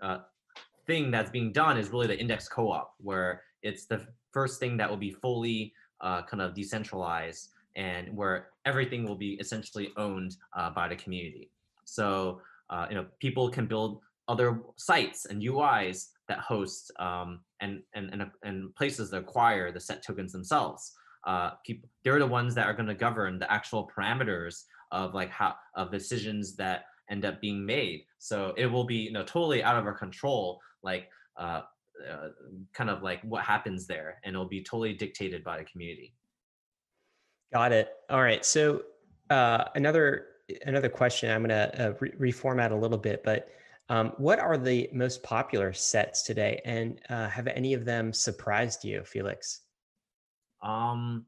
uh, 0.00 0.22
thing 0.86 1.10
that's 1.10 1.30
being 1.30 1.52
done 1.52 1.76
is 1.76 1.90
really 1.90 2.06
the 2.06 2.18
index 2.18 2.48
co-op, 2.48 2.94
where 2.96 3.42
it's 3.60 3.84
the 3.84 4.06
first 4.32 4.58
thing 4.58 4.78
that 4.78 4.88
will 4.88 4.96
be 4.96 5.10
fully 5.10 5.74
uh, 6.00 6.22
kind 6.22 6.40
of 6.40 6.54
decentralized 6.54 7.50
and 7.74 8.08
where 8.16 8.48
everything 8.64 9.06
will 9.06 9.16
be 9.16 9.34
essentially 9.34 9.92
owned 9.98 10.34
uh, 10.56 10.70
by 10.70 10.88
the 10.88 10.96
community. 10.96 11.50
So 11.84 12.40
uh, 12.70 12.86
you 12.88 12.96
know 12.96 13.04
people 13.18 13.50
can 13.50 13.66
build 13.66 14.00
other 14.28 14.60
sites 14.76 15.26
and 15.26 15.42
UIs 15.42 16.06
that 16.28 16.38
hosts 16.38 16.90
um, 16.98 17.40
and, 17.60 17.82
and 17.94 18.10
and 18.12 18.30
and 18.42 18.74
places 18.74 19.10
that 19.10 19.18
acquire 19.18 19.70
the 19.70 19.80
set 19.80 20.04
tokens 20.04 20.32
themselves. 20.32 20.92
Uh, 21.26 21.50
people 21.64 21.88
they're 22.04 22.18
the 22.18 22.26
ones 22.26 22.54
that 22.54 22.66
are 22.66 22.74
going 22.74 22.86
to 22.86 22.94
govern 22.94 23.38
the 23.38 23.50
actual 23.50 23.90
parameters 23.96 24.64
of 24.92 25.14
like 25.14 25.30
how 25.30 25.54
of 25.74 25.90
decisions 25.90 26.56
that 26.56 26.84
end 27.10 27.24
up 27.24 27.40
being 27.40 27.64
made. 27.64 28.04
So 28.18 28.54
it 28.56 28.66
will 28.66 28.84
be 28.84 28.96
you 28.96 29.12
know 29.12 29.24
totally 29.24 29.62
out 29.62 29.76
of 29.76 29.86
our 29.86 29.94
control, 29.94 30.60
like 30.82 31.08
uh, 31.36 31.62
uh, 32.10 32.28
kind 32.72 32.90
of 32.90 33.02
like 33.02 33.22
what 33.22 33.44
happens 33.44 33.86
there, 33.86 34.20
and 34.24 34.34
it'll 34.34 34.48
be 34.48 34.62
totally 34.62 34.92
dictated 34.92 35.42
by 35.42 35.58
the 35.58 35.64
community. 35.64 36.14
Got 37.52 37.72
it. 37.72 37.90
All 38.10 38.22
right. 38.22 38.44
So 38.44 38.82
uh, 39.30 39.64
another 39.74 40.26
another 40.66 40.88
question. 40.88 41.30
I'm 41.30 41.42
going 41.42 41.50
to 41.50 41.88
uh, 41.88 41.94
re- 42.00 42.32
reformat 42.32 42.70
a 42.70 42.74
little 42.74 42.98
bit, 42.98 43.22
but 43.24 43.48
um, 43.88 44.12
what 44.16 44.38
are 44.38 44.58
the 44.58 44.88
most 44.92 45.22
popular 45.22 45.72
sets 45.72 46.22
today, 46.22 46.60
and 46.64 47.00
uh, 47.08 47.28
have 47.28 47.46
any 47.46 47.72
of 47.74 47.84
them 47.84 48.12
surprised 48.12 48.84
you, 48.84 49.02
Felix? 49.04 49.60
Um, 50.62 51.26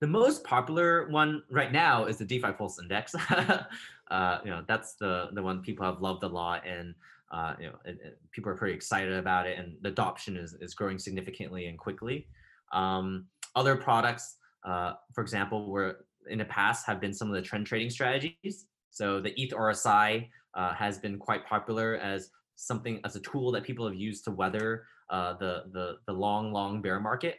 the 0.00 0.06
most 0.06 0.44
popular 0.44 1.08
one 1.08 1.42
right 1.50 1.72
now 1.72 2.04
is 2.04 2.18
the 2.18 2.24
DeFi 2.24 2.52
Pulse 2.52 2.78
Index. 2.80 3.14
uh, 4.10 4.38
you 4.44 4.50
know, 4.50 4.62
that's 4.68 4.94
the 4.94 5.30
the 5.32 5.42
one 5.42 5.62
people 5.62 5.84
have 5.84 6.00
loved 6.00 6.22
a 6.22 6.28
lot, 6.28 6.66
and 6.66 6.94
uh, 7.32 7.54
you 7.58 7.66
know, 7.66 7.74
it, 7.84 7.98
it, 8.04 8.20
people 8.30 8.52
are 8.52 8.56
pretty 8.56 8.74
excited 8.74 9.14
about 9.14 9.46
it, 9.46 9.58
and 9.58 9.76
the 9.82 9.88
adoption 9.88 10.36
is 10.36 10.54
is 10.60 10.74
growing 10.74 10.98
significantly 10.98 11.66
and 11.66 11.78
quickly. 11.78 12.28
Um, 12.72 13.26
other 13.56 13.74
products, 13.74 14.36
uh, 14.64 14.92
for 15.12 15.22
example, 15.22 15.70
were 15.70 16.04
in 16.28 16.38
the 16.38 16.44
past 16.44 16.86
have 16.86 17.00
been 17.00 17.12
some 17.12 17.28
of 17.28 17.34
the 17.34 17.42
trend 17.42 17.66
trading 17.66 17.90
strategies. 17.90 18.66
So 18.90 19.20
the 19.20 19.38
ETH 19.40 19.52
RSI 19.52 20.28
uh, 20.56 20.74
has 20.74 20.98
been 20.98 21.18
quite 21.18 21.46
popular 21.46 21.96
as 21.96 22.30
something 22.56 23.00
as 23.04 23.14
a 23.14 23.20
tool 23.20 23.52
that 23.52 23.62
people 23.62 23.86
have 23.86 23.94
used 23.94 24.24
to 24.24 24.30
weather 24.30 24.84
uh, 25.10 25.34
the, 25.34 25.64
the 25.72 25.98
the 26.06 26.12
long 26.12 26.52
long 26.52 26.82
bear 26.82 26.98
market. 26.98 27.36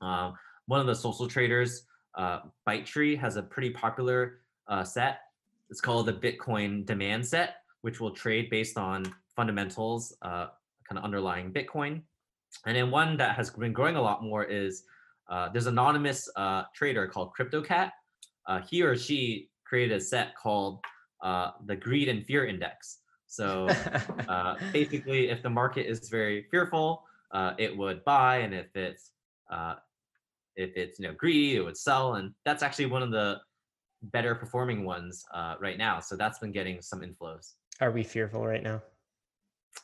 Uh, 0.00 0.30
one 0.66 0.78
of 0.78 0.86
the 0.86 0.94
social 0.94 1.26
traders, 1.26 1.86
uh, 2.16 2.40
ByteTree, 2.68 3.18
has 3.18 3.36
a 3.36 3.42
pretty 3.42 3.70
popular 3.70 4.40
uh, 4.68 4.84
set. 4.84 5.20
It's 5.70 5.80
called 5.80 6.06
the 6.06 6.12
Bitcoin 6.12 6.86
demand 6.86 7.26
set, 7.26 7.56
which 7.80 7.98
will 8.00 8.12
trade 8.12 8.50
based 8.50 8.78
on 8.78 9.12
fundamentals, 9.34 10.14
uh, 10.22 10.48
kind 10.88 10.98
of 10.98 11.04
underlying 11.04 11.52
Bitcoin. 11.52 12.02
And 12.66 12.76
then 12.76 12.90
one 12.90 13.16
that 13.16 13.34
has 13.34 13.50
been 13.50 13.72
growing 13.72 13.96
a 13.96 14.02
lot 14.02 14.22
more 14.22 14.44
is 14.44 14.84
uh, 15.28 15.48
there's 15.48 15.66
an 15.66 15.74
anonymous 15.74 16.28
trader 16.74 17.08
called 17.08 17.32
CryptoCat. 17.36 17.90
He 18.68 18.82
or 18.82 18.96
she 18.96 19.48
created 19.64 19.96
a 19.96 20.00
set 20.00 20.36
called 20.36 20.84
uh, 21.22 21.52
the 21.66 21.76
Greed 21.76 22.08
and 22.08 22.24
Fear 22.24 22.46
Index. 22.46 22.98
So 23.26 23.68
uh, 24.28 24.56
basically, 24.72 25.30
if 25.30 25.42
the 25.42 25.50
market 25.50 25.88
is 25.88 26.08
very 26.08 26.46
fearful, 26.50 27.04
uh, 27.30 27.54
it 27.58 27.76
would 27.76 28.04
buy, 28.04 28.38
and 28.38 28.54
if 28.54 28.74
it's 28.74 29.10
if 30.54 30.76
it's 30.76 30.98
you 30.98 31.08
know 31.08 31.14
greedy, 31.14 31.56
it 31.56 31.60
would 31.60 31.76
sell, 31.76 32.14
and 32.14 32.32
that's 32.44 32.62
actually 32.62 32.86
one 32.86 33.02
of 33.02 33.10
the 33.10 33.40
better 34.02 34.34
performing 34.34 34.84
ones 34.84 35.24
right 35.60 35.78
now. 35.78 36.00
So 36.00 36.16
that's 36.16 36.38
been 36.38 36.52
getting 36.52 36.82
some 36.82 37.00
inflows. 37.00 37.54
Are 37.80 37.90
we 37.90 38.02
fearful 38.02 38.46
right 38.46 38.62
now? 38.62 38.82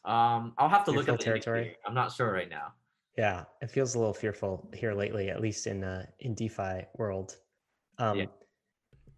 Um, 0.04 0.52
I'll 0.58 0.68
have 0.68 0.84
to 0.84 0.92
fearful 0.92 0.94
look 0.94 1.08
at 1.08 1.18
the 1.18 1.24
territory. 1.24 1.76
I'm 1.86 1.94
not 1.94 2.12
sure 2.12 2.32
right 2.32 2.50
now. 2.50 2.72
Yeah, 3.16 3.44
it 3.60 3.70
feels 3.70 3.94
a 3.96 3.98
little 3.98 4.14
fearful 4.14 4.70
here 4.72 4.94
lately, 4.94 5.28
at 5.28 5.40
least 5.40 5.66
in 5.66 5.82
uh, 5.82 6.06
in 6.20 6.34
DeFi 6.34 6.86
world. 6.96 7.36
Um, 7.98 8.18
yeah. 8.18 8.26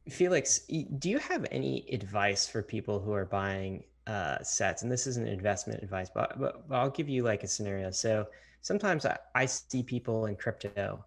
Felix, 0.08 0.60
do 0.98 1.10
you 1.10 1.18
have 1.18 1.46
any 1.50 1.86
advice 1.92 2.46
for 2.46 2.62
people 2.62 3.00
who 3.00 3.12
are 3.12 3.24
buying 3.24 3.84
uh, 4.06 4.42
sets? 4.42 4.82
And 4.82 4.90
this 4.90 5.06
isn't 5.06 5.28
investment 5.28 5.82
advice, 5.82 6.10
but, 6.12 6.38
but, 6.40 6.68
but 6.68 6.74
I'll 6.76 6.90
give 6.90 7.08
you 7.08 7.22
like 7.22 7.42
a 7.42 7.48
scenario. 7.48 7.90
So 7.90 8.26
sometimes 8.62 9.04
I, 9.04 9.18
I 9.34 9.46
see 9.46 9.82
people 9.82 10.26
in 10.26 10.36
crypto 10.36 11.04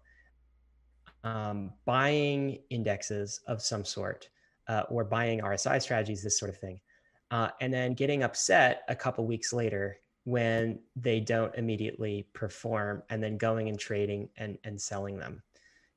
um, 1.24 1.72
buying 1.84 2.58
indexes 2.70 3.40
of 3.48 3.62
some 3.62 3.84
sort 3.84 4.28
uh, 4.68 4.84
or 4.88 5.04
buying 5.04 5.40
RSI 5.40 5.80
strategies, 5.82 6.22
this 6.22 6.38
sort 6.38 6.50
of 6.50 6.58
thing, 6.58 6.80
uh, 7.30 7.48
and 7.60 7.72
then 7.72 7.94
getting 7.94 8.22
upset 8.22 8.82
a 8.88 8.94
couple 8.94 9.26
weeks 9.26 9.52
later 9.52 9.98
when 10.24 10.78
they 10.96 11.20
don't 11.20 11.54
immediately 11.54 12.26
perform 12.32 13.02
and 13.10 13.22
then 13.22 13.36
going 13.36 13.68
and 13.68 13.78
trading 13.78 14.28
and, 14.36 14.58
and 14.64 14.80
selling 14.80 15.18
them. 15.18 15.42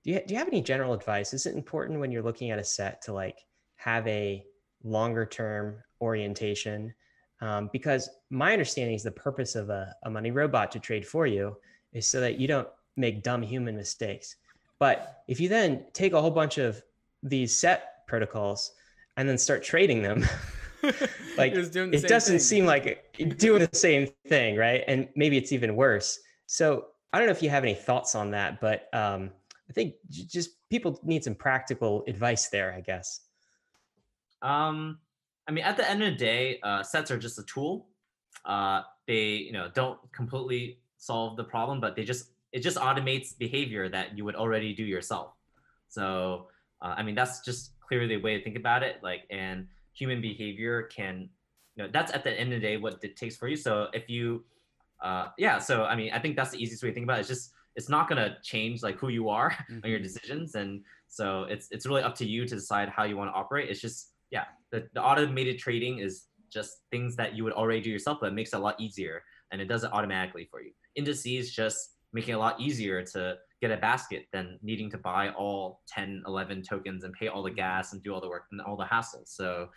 Do 0.08 0.14
you, 0.14 0.22
do 0.26 0.34
you 0.34 0.38
have 0.38 0.48
any 0.48 0.62
general 0.62 0.94
advice? 0.94 1.34
Is 1.34 1.46
it 1.46 1.54
important 1.54 2.00
when 2.00 2.14
you're 2.14 2.24
looking 2.24 2.50
at 2.50 2.60
a 2.60 2.64
set 2.64 3.02
to 3.04 3.14
like 3.14 3.46
have 3.76 4.08
a 4.08 4.42
longer 4.82 5.26
term 5.26 5.84
orientation? 6.00 6.94
Um, 7.42 7.70
because 7.74 8.10
my 8.30 8.54
understanding 8.54 8.96
is 8.96 9.04
the 9.04 9.12
purpose 9.12 9.56
of 9.56 9.70
a, 9.70 9.94
a 10.06 10.10
money 10.10 10.32
robot 10.32 10.72
to 10.72 10.80
trade 10.80 11.06
for 11.06 11.28
you 11.28 11.58
is 11.92 12.08
so 12.08 12.22
that 12.22 12.40
you 12.40 12.48
don't 12.48 12.70
make 12.96 13.22
dumb 13.22 13.42
human 13.42 13.76
mistakes. 13.76 14.38
But 14.80 15.24
if 15.28 15.42
you 15.42 15.50
then 15.50 15.84
take 15.92 16.14
a 16.14 16.22
whole 16.22 16.32
bunch 16.32 16.58
of 16.58 16.82
these 17.22 17.54
set 17.54 18.08
protocols 18.08 18.72
and 19.18 19.28
then 19.28 19.38
start 19.38 19.62
trading 19.62 20.02
them, 20.04 20.26
like 21.38 21.52
it 21.52 21.74
doesn't 22.08 22.32
thing. 22.32 22.40
seem 22.40 22.66
like 22.66 22.86
it, 23.18 23.38
doing 23.38 23.60
the 23.60 23.78
same 23.78 24.08
thing, 24.30 24.56
right? 24.56 24.86
And 24.88 25.10
maybe 25.18 25.36
it's 25.36 25.52
even 25.52 25.76
worse. 25.76 26.18
So 26.46 26.86
I 27.12 27.18
don't 27.18 27.28
know 27.28 27.34
if 27.34 27.44
you 27.44 27.50
have 27.50 27.64
any 27.64 27.76
thoughts 27.76 28.16
on 28.16 28.32
that, 28.32 28.62
but 28.62 28.88
um, 28.94 29.32
I 29.70 29.74
think 29.74 29.96
just 30.10 30.52
people 30.70 31.00
need 31.04 31.24
some 31.24 31.36
practical 31.36 32.04
advice 32.08 32.48
there, 32.48 32.74
I 32.74 32.82
guess. 32.82 33.22
Um, 34.42 35.00
I 35.48 35.52
mean, 35.52 35.64
at 35.64 35.78
the 35.78 35.90
end 35.90 36.04
of 36.04 36.14
the 36.14 36.18
day, 36.18 36.60
uh, 36.64 36.84
sets 36.84 37.12
are 37.12 37.18
just 37.18 37.40
a 37.40 37.44
tool. 37.44 37.88
Uh, 38.46 38.82
they, 39.08 39.36
you 39.36 39.52
know, 39.52 39.70
don't 39.74 40.00
completely 40.12 40.80
solve 40.98 41.38
the 41.38 41.44
problem, 41.44 41.80
but 41.80 41.96
they 41.96 42.04
just 42.04 42.32
it 42.54 42.60
just 42.62 42.78
automates 42.78 43.38
behavior 43.38 43.90
that 43.90 44.18
you 44.18 44.24
would 44.24 44.36
already 44.36 44.74
do 44.74 44.84
yourself. 44.84 45.34
So, 45.90 46.48
uh, 46.82 46.96
I 46.98 47.04
mean, 47.04 47.16
that's 47.16 47.42
just 47.42 47.80
clearly 47.80 48.08
the 48.08 48.18
way 48.18 48.38
to 48.38 48.44
think 48.44 48.56
about 48.56 48.84
it. 48.84 48.98
Like, 49.04 49.24
and 49.30 49.68
human 49.98 50.22
behavior 50.22 50.84
can 50.84 51.30
you 51.76 51.84
know 51.84 51.90
that's 51.92 52.14
at 52.14 52.24
the 52.24 52.32
end 52.40 52.54
of 52.54 52.62
the 52.62 52.68
day 52.68 52.78
what 52.78 53.04
it 53.04 53.16
takes 53.16 53.36
for 53.36 53.48
you 53.48 53.56
so 53.56 53.88
if 53.94 54.10
you 54.10 54.44
uh 55.02 55.28
yeah 55.38 55.58
so 55.58 55.86
i 55.86 55.96
mean 55.96 56.12
i 56.14 56.20
think 56.20 56.36
that's 56.36 56.52
the 56.52 56.62
easiest 56.62 56.84
way 56.84 56.90
to 56.90 56.94
think 56.94 57.04
about 57.04 57.18
it 57.18 57.22
it's 57.22 57.30
just 57.30 57.52
it's 57.78 57.90
not 57.90 58.10
going 58.10 58.18
to 58.18 58.36
change 58.44 58.84
like 58.84 58.98
who 58.98 59.08
you 59.08 59.30
are 59.30 59.52
mm-hmm. 59.52 59.80
on 59.84 59.90
your 59.90 60.00
decisions 60.00 60.56
and 60.56 60.84
so 61.08 61.44
it's 61.44 61.68
it's 61.72 61.86
really 61.86 62.04
up 62.04 62.16
to 62.16 62.26
you 62.26 62.46
to 62.46 62.56
decide 62.56 62.90
how 62.90 63.04
you 63.04 63.16
want 63.16 63.30
to 63.30 63.34
operate 63.34 63.70
it's 63.70 63.80
just 63.80 64.12
yeah 64.32 64.46
the, 64.72 64.86
the 64.94 65.02
automated 65.02 65.58
trading 65.58 66.00
is 66.00 66.26
just 66.52 66.82
things 66.92 67.16
that 67.16 67.36
you 67.36 67.44
would 67.44 67.54
already 67.54 67.82
do 67.82 67.90
yourself 67.90 68.18
but 68.20 68.28
it 68.28 68.34
makes 68.34 68.54
it 68.54 68.58
a 68.58 68.60
lot 68.60 68.80
easier 68.80 69.24
and 69.52 69.62
it 69.62 69.66
does 69.66 69.84
it 69.84 69.94
automatically 69.94 70.48
for 70.52 70.62
you 70.62 70.72
indices 70.96 71.54
just 71.54 71.98
making 72.14 72.34
it 72.34 72.38
a 72.38 72.40
lot 72.40 72.60
easier 72.60 73.04
to 73.04 73.38
get 73.62 73.72
a 73.72 73.78
basket 73.78 74.26
than 74.32 74.60
needing 74.62 74.90
to 74.92 74.98
buy 74.98 75.30
all 75.30 75.82
10, 75.88 76.24
11 76.28 76.62
tokens 76.62 77.04
and 77.04 77.14
pay 77.14 77.28
all 77.28 77.44
the 77.44 77.52
gas 77.52 77.94
and 77.94 78.04
do 78.04 78.14
all 78.14 78.22
the 78.22 78.30
work 78.30 78.44
and 78.52 78.62
all 78.62 78.78
the 78.78 78.86
hassles. 78.86 79.28
So, 79.30 79.70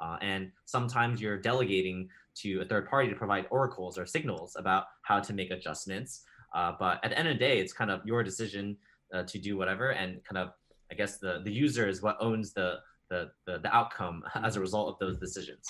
uh, 0.00 0.16
and 0.20 0.50
sometimes 0.64 1.20
you're 1.20 1.38
delegating 1.38 2.08
to 2.36 2.60
a 2.60 2.64
third 2.64 2.88
party 2.88 3.08
to 3.08 3.14
provide 3.14 3.46
oracles 3.50 3.98
or 3.98 4.06
signals 4.06 4.56
about 4.58 4.84
how 5.02 5.20
to 5.20 5.32
make 5.32 5.50
adjustments. 5.50 6.22
Uh, 6.54 6.72
but 6.78 7.04
at 7.04 7.10
the 7.10 7.18
end 7.18 7.28
of 7.28 7.34
the 7.34 7.38
day, 7.38 7.58
it's 7.58 7.72
kind 7.72 7.90
of 7.90 8.04
your 8.04 8.22
decision 8.22 8.76
uh, 9.14 9.22
to 9.24 9.38
do 9.38 9.56
whatever. 9.56 9.90
And 9.90 10.22
kind 10.24 10.38
of, 10.38 10.50
I 10.90 10.94
guess 10.94 11.18
the, 11.18 11.40
the 11.44 11.52
user 11.52 11.88
is 11.88 12.02
what 12.02 12.16
owns 12.20 12.52
the, 12.52 12.78
the, 13.10 13.30
the, 13.46 13.58
the 13.58 13.74
outcome 13.74 14.22
as 14.34 14.56
a 14.56 14.60
result 14.60 14.88
of 14.88 14.98
those 14.98 15.18
decisions 15.18 15.66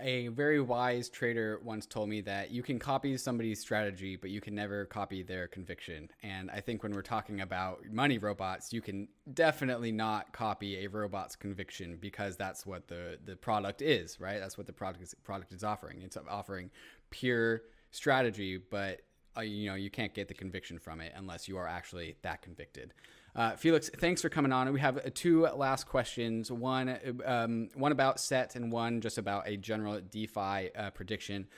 a 0.00 0.28
very 0.28 0.60
wise 0.60 1.08
trader 1.08 1.60
once 1.62 1.86
told 1.86 2.08
me 2.08 2.20
that 2.22 2.50
you 2.50 2.62
can 2.62 2.78
copy 2.78 3.16
somebody's 3.16 3.60
strategy, 3.60 4.16
but 4.16 4.30
you 4.30 4.40
can 4.40 4.54
never 4.54 4.86
copy 4.86 5.22
their 5.22 5.46
conviction. 5.48 6.08
And 6.22 6.50
I 6.50 6.60
think 6.60 6.82
when 6.82 6.92
we're 6.92 7.02
talking 7.02 7.40
about 7.40 7.80
money 7.90 8.18
robots, 8.18 8.72
you 8.72 8.80
can 8.80 9.08
definitely 9.34 9.92
not 9.92 10.32
copy 10.32 10.84
a 10.84 10.86
robot's 10.88 11.36
conviction 11.36 11.98
because 12.00 12.36
that's 12.36 12.64
what 12.64 12.88
the 12.88 13.18
the 13.24 13.36
product 13.36 13.82
is, 13.82 14.20
right? 14.20 14.40
That's 14.40 14.56
what 14.56 14.66
the 14.66 14.72
product 14.72 15.02
is, 15.02 15.14
product 15.24 15.52
is 15.52 15.64
offering. 15.64 16.00
It's 16.02 16.16
offering 16.28 16.70
pure 17.10 17.62
strategy, 17.90 18.58
but 18.70 19.00
uh, 19.36 19.40
you 19.40 19.68
know 19.68 19.74
you 19.74 19.90
can't 19.90 20.14
get 20.14 20.28
the 20.28 20.34
conviction 20.34 20.78
from 20.78 21.00
it 21.00 21.12
unless 21.16 21.48
you 21.48 21.56
are 21.56 21.66
actually 21.66 22.16
that 22.22 22.42
convicted. 22.42 22.92
Uh, 23.36 23.56
Felix, 23.56 23.90
thanks 23.98 24.22
for 24.22 24.28
coming 24.28 24.52
on. 24.52 24.72
We 24.72 24.78
have 24.80 24.98
uh, 24.98 25.10
two 25.12 25.42
last 25.42 25.88
questions. 25.88 26.52
One, 26.52 26.96
um, 27.24 27.68
one 27.74 27.90
about 27.90 28.20
set, 28.20 28.54
and 28.54 28.70
one 28.70 29.00
just 29.00 29.18
about 29.18 29.48
a 29.48 29.56
general 29.56 30.00
DeFi 30.00 30.70
uh, 30.76 30.90
prediction. 30.90 31.48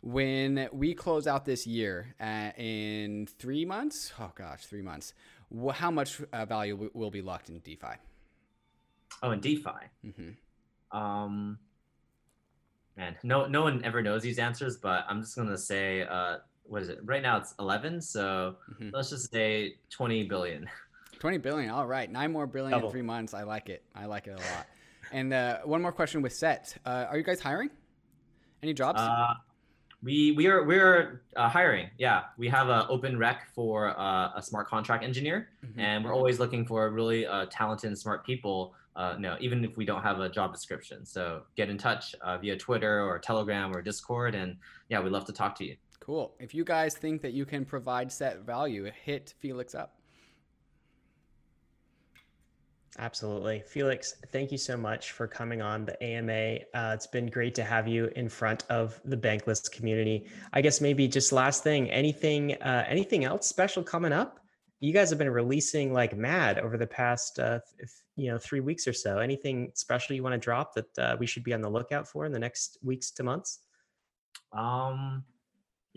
When 0.00 0.68
we 0.72 0.94
close 0.94 1.26
out 1.26 1.44
this 1.44 1.66
year 1.66 2.14
uh, 2.20 2.52
in 2.56 3.26
three 3.38 3.64
months, 3.66 4.12
oh 4.18 4.30
gosh, 4.34 4.64
three 4.64 4.80
months. 4.80 5.12
wh- 5.54 5.74
how 5.74 5.90
much 5.90 6.20
uh, 6.32 6.44
value 6.46 6.74
w- 6.74 6.90
will 6.94 7.10
be 7.10 7.20
locked 7.20 7.48
in 7.50 7.58
DeFi? 7.58 7.96
Oh, 9.22 9.32
in 9.32 9.40
DeFi. 9.40 9.70
Mm-hmm. 10.06 10.96
Um, 10.96 11.58
man, 12.96 13.16
no, 13.22 13.46
no 13.46 13.62
one 13.62 13.84
ever 13.84 14.00
knows 14.00 14.22
these 14.22 14.38
answers, 14.38 14.76
but 14.76 15.04
I'm 15.08 15.20
just 15.20 15.36
gonna 15.36 15.58
say, 15.58 16.02
uh, 16.02 16.38
what 16.68 16.82
is 16.82 16.88
it? 16.88 16.98
Right 17.04 17.22
now 17.22 17.36
it's 17.38 17.54
11, 17.58 18.00
so 18.00 18.56
Mhm. 18.72 18.92
let's 18.92 19.10
just 19.10 19.30
say 19.32 19.76
20 19.90 20.24
billion. 20.24 20.68
20 21.18 21.38
billion. 21.38 21.70
All 21.70 21.86
right. 21.86 22.10
Nine 22.10 22.32
more 22.32 22.46
billion 22.46 22.70
Double. 22.72 22.88
in 22.88 22.92
three 22.92 23.02
months. 23.02 23.34
I 23.34 23.42
like 23.42 23.68
it. 23.68 23.82
I 23.94 24.06
like 24.06 24.26
it 24.28 24.32
a 24.32 24.36
lot. 24.36 24.66
and 25.12 25.32
uh, 25.32 25.58
one 25.64 25.82
more 25.82 25.90
question 25.92 26.22
with 26.22 26.32
Set. 26.34 26.76
Uh, 26.84 27.06
are 27.10 27.16
you 27.16 27.24
guys 27.24 27.40
hiring? 27.40 27.70
Any 28.62 28.74
jobs? 28.74 29.00
Uh, 29.00 29.34
we 30.02 30.32
we 30.32 30.46
are 30.46 30.62
we're 30.64 31.22
uh, 31.34 31.48
hiring. 31.48 31.90
Yeah, 31.98 32.24
we 32.36 32.48
have 32.48 32.68
an 32.68 32.84
open 32.88 33.18
rec 33.18 33.48
for 33.54 33.98
uh, 33.98 34.32
a 34.36 34.42
smart 34.42 34.68
contract 34.68 35.02
engineer, 35.02 35.48
Mhm. 35.64 35.78
and 35.78 36.04
we're 36.04 36.14
always 36.14 36.38
looking 36.38 36.64
for 36.66 36.88
really 36.90 37.26
uh, 37.26 37.46
talented 37.50 37.88
and 37.88 37.98
smart 37.98 38.24
people. 38.24 38.74
Uh, 38.94 39.14
no, 39.18 39.36
even 39.40 39.64
if 39.64 39.76
we 39.76 39.84
don't 39.84 40.02
have 40.02 40.18
a 40.20 40.28
job 40.28 40.52
description. 40.52 41.04
So 41.06 41.42
get 41.56 41.68
in 41.70 41.78
touch 41.78 42.14
uh, 42.20 42.36
via 42.38 42.56
Twitter 42.56 43.00
or 43.02 43.18
Telegram 43.18 43.74
or 43.74 43.80
Discord, 43.80 44.34
and 44.34 44.56
yeah, 44.88 45.00
we'd 45.00 45.12
love 45.12 45.24
to 45.26 45.32
talk 45.32 45.54
to 45.56 45.64
you. 45.64 45.76
Cool. 46.00 46.34
If 46.38 46.54
you 46.54 46.64
guys 46.64 46.96
think 46.96 47.22
that 47.22 47.32
you 47.32 47.44
can 47.44 47.64
provide 47.64 48.10
Set 48.10 48.40
value, 48.40 48.90
hit 49.04 49.34
Felix 49.38 49.74
up. 49.74 49.98
Absolutely. 53.00 53.62
Felix, 53.64 54.16
thank 54.32 54.50
you 54.50 54.58
so 54.58 54.76
much 54.76 55.12
for 55.12 55.28
coming 55.28 55.62
on 55.62 55.84
the 55.84 56.02
AMA. 56.02 56.58
Uh, 56.74 56.92
it's 56.94 57.06
been 57.06 57.26
great 57.26 57.54
to 57.54 57.62
have 57.62 57.86
you 57.86 58.10
in 58.16 58.28
front 58.28 58.64
of 58.70 59.00
the 59.04 59.16
Bankless 59.16 59.70
community. 59.70 60.26
I 60.52 60.60
guess 60.60 60.80
maybe 60.80 61.06
just 61.06 61.32
last 61.32 61.62
thing, 61.62 61.88
anything 61.90 62.54
uh, 62.54 62.84
anything 62.88 63.24
else 63.24 63.46
special 63.46 63.84
coming 63.84 64.12
up? 64.12 64.40
You 64.80 64.92
guys 64.92 65.10
have 65.10 65.18
been 65.18 65.30
releasing 65.30 65.92
like 65.92 66.16
mad 66.16 66.58
over 66.58 66.76
the 66.76 66.86
past 66.86 67.38
uh, 67.38 67.60
th- 67.78 67.90
you 68.16 68.32
know 68.32 68.38
3 68.38 68.60
weeks 68.60 68.88
or 68.88 68.92
so. 68.92 69.18
Anything 69.18 69.70
special 69.74 70.16
you 70.16 70.24
want 70.24 70.32
to 70.32 70.38
drop 70.38 70.74
that 70.74 70.98
uh, 70.98 71.16
we 71.20 71.26
should 71.26 71.44
be 71.44 71.54
on 71.54 71.60
the 71.60 71.70
lookout 71.70 72.08
for 72.08 72.24
in 72.24 72.32
the 72.32 72.38
next 72.38 72.78
weeks 72.82 73.12
to 73.12 73.22
months? 73.22 73.60
Um, 74.52 75.24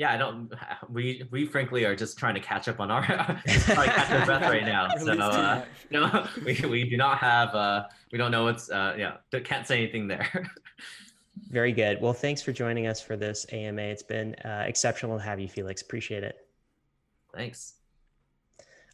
yeah, 0.02 0.14
I 0.14 0.18
don't. 0.18 0.52
We 0.89 1.24
we 1.32 1.45
frankly 1.45 1.86
are 1.86 1.95
just 1.95 2.18
trying 2.18 2.34
to 2.34 2.41
catch 2.41 2.68
up 2.68 2.80
on 2.80 2.89
our 2.89 3.04
probably 3.06 3.86
catch 3.86 4.12
our 4.12 4.26
breath 4.26 4.41
right 4.41 4.66
now. 4.66 4.89
So 4.97 5.14
uh, 5.14 5.64
no, 5.91 6.28
we 6.43 6.60
we 6.68 6.89
do 6.89 6.97
not 6.97 7.20
have. 7.20 7.54
Uh, 7.54 7.86
we 8.12 8.18
don't 8.18 8.32
know 8.32 8.43
what's. 8.43 8.70
Uh, 8.70 8.95
yeah, 8.97 9.18
can't 9.43 9.66
say 9.68 9.78
anything 9.78 10.08
there. 10.08 10.52
Very 11.49 11.72
good. 11.72 12.02
Well, 12.02 12.14
thanks 12.14 12.41
for 12.41 12.52
joining 12.52 12.88
us 12.88 12.99
for 12.99 13.16
this 13.16 13.45
AMA. 13.52 13.82
It's 13.82 14.04
been 14.04 14.34
uh, 14.43 14.64
exceptional 14.66 15.18
to 15.18 15.24
have 15.24 15.39
you, 15.39 15.47
Felix. 15.47 15.84
Appreciate 15.84 16.24
it. 16.24 16.47
Thanks. 17.34 17.76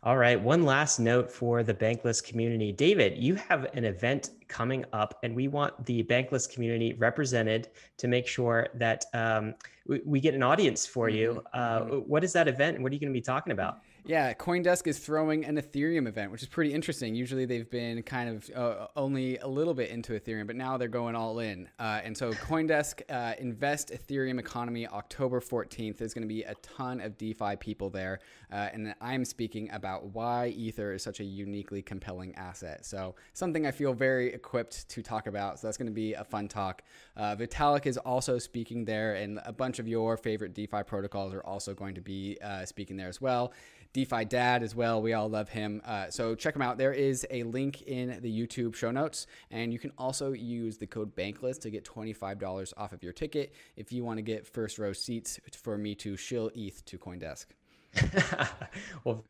All 0.04 0.18
right. 0.18 0.40
One 0.40 0.64
last 0.64 1.00
note 1.00 1.32
for 1.32 1.64
the 1.64 1.74
Bankless 1.74 2.24
community. 2.24 2.72
David, 2.72 3.18
you 3.18 3.36
have 3.36 3.66
an 3.74 3.84
event 3.84 4.32
coming 4.48 4.86
up, 4.94 5.20
and 5.24 5.36
we 5.36 5.48
want 5.48 5.86
the 5.86 6.04
Bankless 6.04 6.52
community 6.52 6.94
represented 6.94 7.70
to 7.98 8.08
make 8.08 8.28
sure 8.28 8.68
that 8.76 9.06
um, 9.14 9.56
we, 9.88 10.02
we 10.06 10.20
get 10.20 10.34
an 10.34 10.44
audience 10.44 10.86
for 10.86 11.10
you. 11.10 11.44
Uh, 11.54 11.82
what 11.82 12.24
is 12.24 12.34
that 12.34 12.48
event, 12.48 12.76
and 12.76 12.84
what 12.84 12.92
are 12.92 12.96
you 12.96 13.00
going 13.00 13.12
to 13.12 13.18
be 13.18 13.22
talking 13.22 13.54
about? 13.54 13.80
Yeah, 14.06 14.34
CoinDesk 14.34 14.88
is 14.88 15.00
throwing 15.00 15.44
an 15.44 15.58
Ethereum 15.58 16.08
event, 16.08 16.32
which 16.32 16.42
is 16.42 16.48
pretty 16.48 16.74
interesting. 16.74 17.14
Usually 17.14 17.46
they've 17.46 17.70
been 17.70 18.02
kind 18.04 18.30
of 18.30 18.50
uh, 18.56 18.88
only 18.96 19.38
a 19.40 19.48
little 19.48 19.74
bit 19.74 19.90
into 19.90 20.14
Ethereum, 20.14 20.48
but 20.48 20.56
now 20.56 20.78
they're 20.78 20.88
going 20.88 21.16
all 21.16 21.40
in. 21.40 21.68
Uh, 21.78 22.00
and 22.04 22.16
so 22.16 22.32
CoinDesk 22.32 23.02
uh, 23.10 23.34
Invest 23.38 23.92
Ethereum 23.92 24.40
Economy 24.40 24.88
October 24.88 25.42
14th. 25.42 25.98
There's 25.98 26.14
going 26.14 26.24
to 26.24 26.34
be 26.34 26.44
a 26.44 26.56
ton 26.56 27.02
of 27.02 27.18
DeFi 27.18 27.58
people 27.58 27.90
there. 27.90 28.20
Uh, 28.50 28.70
and 28.72 28.96
I'm 29.02 29.26
speaking 29.26 29.70
about 29.72 30.06
why 30.14 30.48
Ether 30.56 30.94
is 30.94 31.04
such 31.04 31.20
a 31.20 31.26
uniquely 31.26 31.82
compelling 31.82 32.34
asset. 32.36 32.86
So 32.86 33.16
something 33.34 33.68
I 33.68 33.72
feel 33.72 33.94
very 33.94 34.34
equipped 34.34 34.88
to 34.90 35.02
talk 35.02 35.28
about. 35.28 35.60
So 35.60 35.68
that's 35.68 35.78
going 35.78 35.88
to 35.88 35.94
be 35.94 36.14
a 36.14 36.24
fun 36.24 36.48
talk. 36.48 36.82
Uh, 37.18 37.36
Vitalik 37.36 37.86
is 37.86 37.98
also 37.98 38.38
speaking 38.38 38.86
there, 38.86 39.16
and 39.16 39.40
a 39.46 39.52
bunch 39.52 39.80
of 39.80 39.88
your 39.88 40.16
favorite 40.16 40.54
DeFi 40.54 40.84
protocols 40.84 41.34
are 41.34 41.44
also 41.44 41.74
going 41.74 41.96
to 41.96 42.02
be 42.02 42.38
uh, 42.42 42.66
speaking 42.66 42.96
there 42.96 43.10
as 43.10 43.20
well. 43.20 43.52
DeFi 43.94 44.26
Dad 44.26 44.64
as 44.64 44.76
well. 44.76 45.02
We 45.02 45.14
all 45.14 45.30
love 45.30 45.50
him. 45.50 45.82
Uh, 45.86 46.10
so 46.10 46.36
check 46.36 46.56
him 46.56 46.62
out. 46.62 46.78
There 46.78 46.94
is 46.94 47.26
a 47.32 47.44
link 47.44 47.82
in 47.84 48.20
the 48.22 48.32
YouTube 48.32 48.76
show 48.76 48.92
notes, 48.92 49.28
and 49.52 49.72
you 49.74 49.80
can 49.80 49.92
also 49.98 50.34
use 50.34 50.78
the 50.78 50.88
code 50.88 51.16
Bankless 51.16 51.60
to 51.62 51.70
get 51.70 51.86
$25 51.86 52.74
off 52.78 52.94
of 52.94 53.04
your 53.04 53.14
ticket 53.14 53.54
if 53.76 53.92
you 53.92 54.04
want 54.04 54.18
to 54.18 54.22
get 54.22 54.46
first 54.48 54.78
row 54.78 54.94
seats 54.94 55.40
for 55.52 55.78
me 55.78 55.96
to 55.96 56.16
shill 56.18 56.52
ETH 56.56 56.84
to 56.86 56.98
CoinDesk. 56.98 57.46
well, 59.04 59.24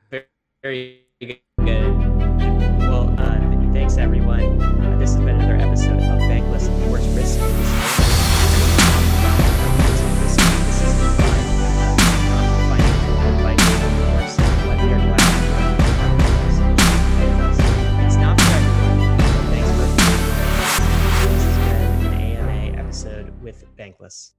very, 0.64 1.02
good. 1.22 1.40
Well, 1.60 3.16
uh, 3.18 3.74
thanks 3.74 3.98
everyone. 3.98 4.62
Uh, 4.62 4.98
this 4.98 5.14
has 5.14 5.20
been 5.20 5.40
another 5.40 5.56
episode 5.56 6.00
of 6.00 6.20
Bankless 6.22 6.68
course, 6.86 7.06
Risk. 7.16 8.07
Bankless. 23.66 24.37